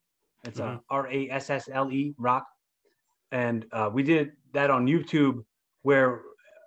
[0.46, 0.82] it's uh, Mhm.
[0.90, 2.46] r-a-s-s-l-e rock
[3.32, 5.44] and uh we did that on youtube
[5.84, 6.22] where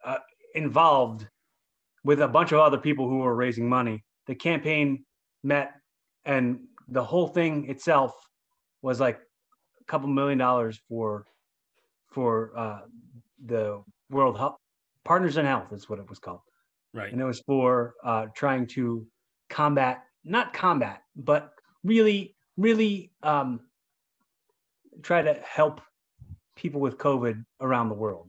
[0.04, 0.18] uh,
[0.54, 1.26] involved
[2.04, 5.04] with a bunch of other people who were raising money the campaign
[5.42, 5.72] met
[6.24, 8.12] and the whole thing itself
[8.82, 9.18] was like
[9.80, 11.26] a couple million dollars for
[12.10, 12.80] for uh,
[13.44, 14.56] the World Health
[15.04, 16.40] Partners in Health is what it was called,
[16.94, 17.12] right.
[17.12, 19.06] and it was for uh, trying to
[19.50, 21.52] combat not combat but
[21.84, 23.60] really really um,
[25.02, 25.80] try to help
[26.58, 28.28] people with COVID around the world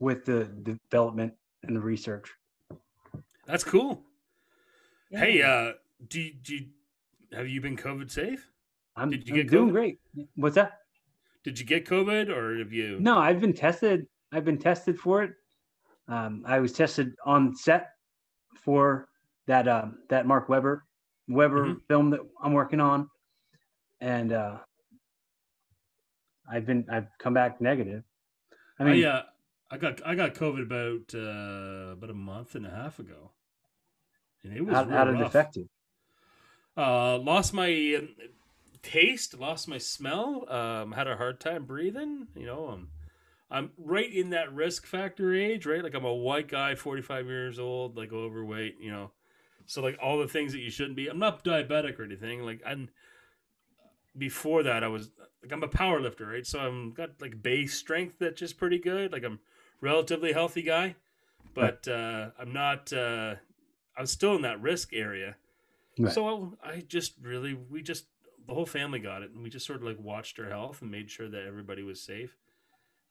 [0.00, 1.32] with the development
[1.62, 2.30] and the research.
[3.46, 4.02] That's cool.
[5.10, 5.72] Hey, uh,
[6.08, 6.66] do you, do you,
[7.32, 8.50] have you been COVID safe?
[8.96, 9.72] I'm, did you I'm get doing COVID?
[9.72, 9.98] great.
[10.34, 10.80] What's that?
[11.44, 12.98] Did you get COVID or have you?
[12.98, 14.06] No, I've been tested.
[14.32, 15.30] I've been tested for it.
[16.08, 17.90] Um, I was tested on set
[18.56, 19.08] for
[19.46, 20.84] that um, that Mark Webber
[21.28, 21.80] Webber Mhm.
[21.88, 23.08] film that I'm working on,
[24.00, 24.58] and uh,
[26.50, 28.04] I've been I've come back negative.
[28.78, 29.22] I I mean, uh,
[29.70, 33.32] I got I got COVID about uh, about a month and a half ago,
[34.42, 35.68] and it was how, how did it affect you?
[36.76, 38.10] Uh, lost my um,
[38.82, 40.46] taste, lost my smell.
[40.48, 42.28] Um, had a hard time breathing.
[42.36, 42.88] You know, I'm
[43.50, 45.82] I'm right in that risk factor age, right?
[45.82, 48.76] Like I'm a white guy, 45 years old, like overweight.
[48.80, 49.10] You know,
[49.66, 51.08] so like all the things that you shouldn't be.
[51.08, 52.42] I'm not diabetic or anything.
[52.42, 52.88] Like I'm.
[54.16, 55.10] Before that, I was
[55.42, 56.46] like I'm a power lifter, right?
[56.46, 59.12] So I'm got like base strength that's just pretty good.
[59.12, 59.40] Like I'm
[59.80, 60.96] relatively healthy guy,
[61.54, 62.92] but uh, I'm not.
[62.92, 63.36] Uh,
[63.96, 65.36] I'm still in that risk area.
[65.98, 66.12] Right.
[66.12, 68.06] So I just really, we just
[68.46, 70.90] the whole family got it, and we just sort of like watched our health and
[70.90, 72.36] made sure that everybody was safe.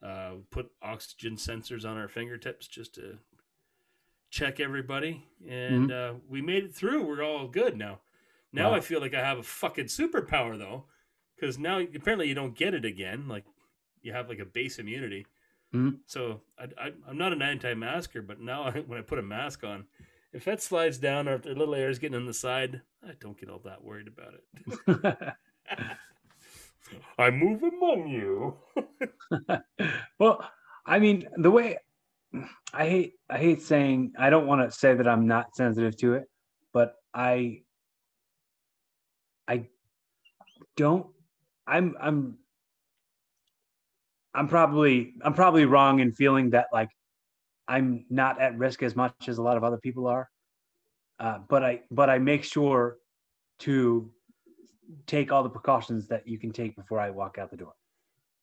[0.03, 3.17] Uh, put oxygen sensors on our fingertips just to
[4.29, 7.03] check everybody, and uh, we made it through.
[7.05, 7.99] We're all good now.
[8.51, 8.77] Now Wow.
[8.77, 10.85] I feel like I have a fucking superpower though,
[11.35, 13.27] because now apparently you don't get it again.
[13.27, 13.45] Like
[14.01, 15.25] you have like a base immunity.
[15.73, 15.99] Mhm.
[16.05, 19.63] So I, I, I'm not an anti-masker, but now I, when I put a mask
[19.63, 19.85] on,
[20.33, 23.13] if that slides down or if the little air is getting on the side, I
[23.19, 25.33] don't get all that worried about it.
[27.17, 28.57] I move among you.
[30.19, 30.49] well,
[30.85, 31.77] I mean, the way
[32.73, 36.15] I hate I hate saying I don't want to say that I'm not sensitive to
[36.15, 36.25] it,
[36.73, 37.61] but I
[39.47, 39.67] I
[40.75, 41.07] don't
[41.67, 42.37] I'm I'm
[44.33, 46.89] I'm probably I'm probably wrong in feeling that like
[47.67, 50.29] I'm not at risk as much as a lot of other people are.
[51.19, 52.97] Uh, but I but I make sure
[53.59, 54.11] to
[55.07, 57.73] take all the precautions that you can take before I walk out the door.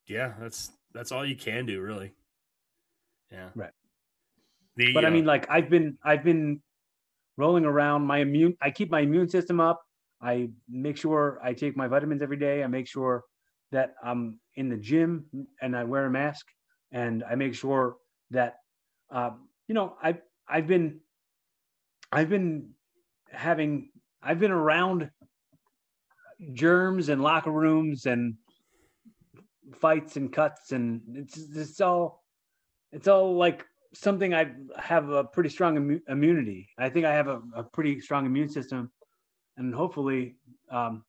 [0.07, 2.13] Yeah, that's that's all you can do, really.
[3.31, 3.49] Yeah.
[3.55, 3.71] Right.
[4.77, 6.61] The, But I uh, mean, like I've been I've been
[7.37, 8.57] rolling around my immune.
[8.61, 9.83] I keep my immune system up.
[10.23, 12.63] I make sure I take my vitamins every day.
[12.63, 13.25] I make sure
[13.73, 15.27] that I'm in the gym
[15.61, 16.47] and I wear a mask.
[16.93, 17.97] And I make sure
[18.31, 18.57] that
[19.11, 20.19] um, you know I
[20.49, 21.01] I've been
[22.11, 22.71] I've been
[23.31, 23.91] having
[24.23, 25.11] I've been around
[26.53, 28.35] germs and locker rooms and
[29.75, 32.23] fights and cuts and it's it's all
[32.91, 36.69] it's all like something I have a pretty strong immu- immunity.
[36.79, 38.91] I think I have a, a pretty strong immune system,
[39.57, 40.39] and hopefully,
[40.71, 41.05] um,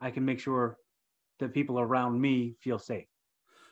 [0.00, 0.78] I can make sure
[1.40, 3.08] that people around me feel safe.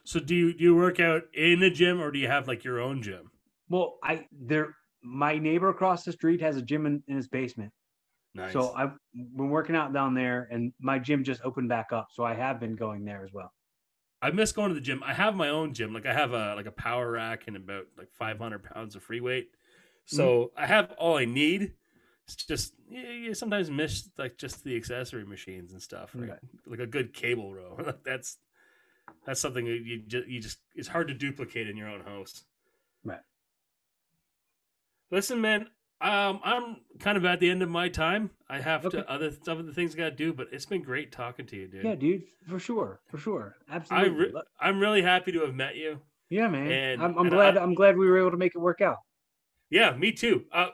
[0.05, 2.64] so do you do you work out in a gym or do you have like
[2.64, 3.31] your own gym?
[3.68, 7.72] Well, I there my neighbor across the street has a gym in, in his basement,
[8.35, 8.70] Nice.
[8.70, 12.24] so I've been working out down there, and my gym just opened back up, so
[12.24, 13.52] I have been going there as well.
[14.22, 15.02] I miss going to the gym.
[15.02, 15.93] I have my own gym.
[15.93, 19.20] Like I have a like a power rack and about like 500 pounds of free
[19.20, 19.55] weight.
[20.06, 20.55] So Mm-hmm.
[20.56, 21.74] I have all I need.
[22.26, 26.30] It's just you, you sometimes miss like just the accessory machines and stuff, right?
[26.30, 26.38] Right.
[26.66, 27.76] Like a good cable row.
[27.84, 28.38] Like that's
[29.26, 32.44] that's something that you just you just it's hard to duplicate in your own house.
[33.05, 33.20] Right.
[35.10, 35.68] Listen, man.
[36.01, 38.30] Um, I'm kind of at the end of my time.
[38.48, 38.98] I have Okay.
[38.98, 41.46] to other some of the things I got to do, but it's been great talking
[41.46, 41.84] to you, dude.
[41.84, 44.26] Yeah, dude, for sure, for sure, I absolutely.
[44.32, 46.01] re- I'm really happy to have met you.
[46.30, 46.70] yeah, man.
[46.70, 47.56] and- I'm, I'm and glad.
[47.56, 48.98] I- I'm glad we were able to make it work out.
[49.70, 50.44] Yeah, me too.
[50.52, 50.68] Uh,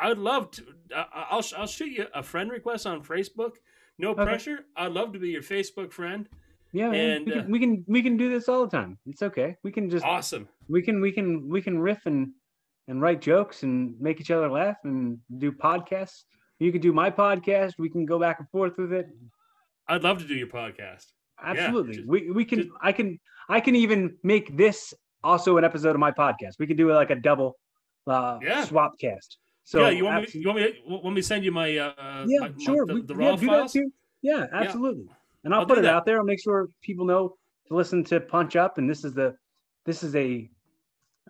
[0.00, 0.62] I would love to.
[0.94, 3.52] Uh, I'll I'll shoot you a friend request on Facebook.
[3.98, 4.24] No Okay.
[4.24, 4.60] pressure.
[4.76, 6.28] I'd love to be your Facebook friend.
[6.72, 6.90] Yeah.
[6.92, 8.98] And, we, uh, can, we can we can do this all the time.
[9.06, 9.56] It's okay.
[9.62, 10.48] We can just Awesome.
[10.68, 12.30] we can we can we can riff and
[12.88, 16.24] and write jokes and make each other laugh and do podcasts.
[16.60, 17.72] You could do my podcast.
[17.78, 19.08] We can go back and forth with it.
[19.88, 21.06] I'd love to do your podcast.
[21.42, 21.94] Absolutely.
[21.96, 23.18] just- we we can just- I can
[23.48, 26.54] I can even make this also an episode of my podcast.
[26.58, 27.56] We can do like a double
[28.06, 28.64] uh Yeah.
[28.64, 29.38] swap cast.
[29.70, 30.40] So yeah, you want me?
[30.40, 30.72] You want me?
[30.72, 31.76] To, Want me to send you my?
[31.76, 32.84] Uh, yeah, my- my- sure.
[32.86, 33.76] the, we- the yeah, raw do files.
[34.20, 35.06] Yeah, absolutely.
[35.44, 35.94] And I'll, I'll put it that.
[35.94, 36.18] out there.
[36.18, 37.36] I'll make sure people know
[37.68, 38.78] to listen to Punch Up.
[38.78, 39.36] And this is the
[39.86, 40.50] this is a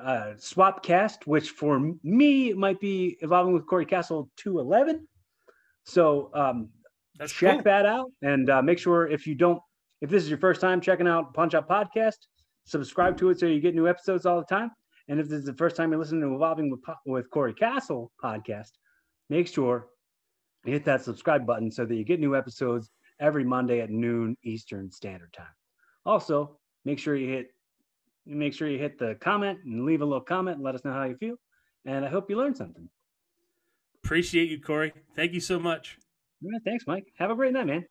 [0.02, 5.06] uh, swap cast, which for me might be evolving with Corey Castle 211.
[5.84, 6.70] So um,
[7.18, 7.62] That's check cool.
[7.64, 9.60] that out and uh, make sure if you don't,
[10.00, 12.16] if this is your first time checking out Punch Up Podcast,
[12.64, 14.70] subscribe to it so you get new episodes all the time.
[15.10, 18.12] And if this is the first time you're listening to Evolving with, with Corey Castle
[18.22, 18.70] podcast,
[19.28, 19.88] make sure
[20.64, 24.36] you hit that subscribe button so that you get new episodes every Monday at noon
[24.44, 25.46] Eastern Standard Time.
[26.06, 27.48] Also, make sure you hit
[28.24, 30.92] make sure you hit the comment and leave a little comment and let us know
[30.92, 31.34] how you feel.
[31.86, 32.88] And I hope you learned something.
[34.04, 34.92] Appreciate you, Corey.
[35.16, 35.98] Thank you so much.
[36.40, 37.06] Yeah, thanks, Mike.
[37.18, 37.84] Have a great night, man.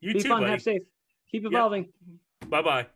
[0.00, 0.50] You Be too, fun, buddy.
[0.50, 0.82] have safe.
[1.30, 1.92] Keep evolving.
[2.48, 2.86] Bye bye.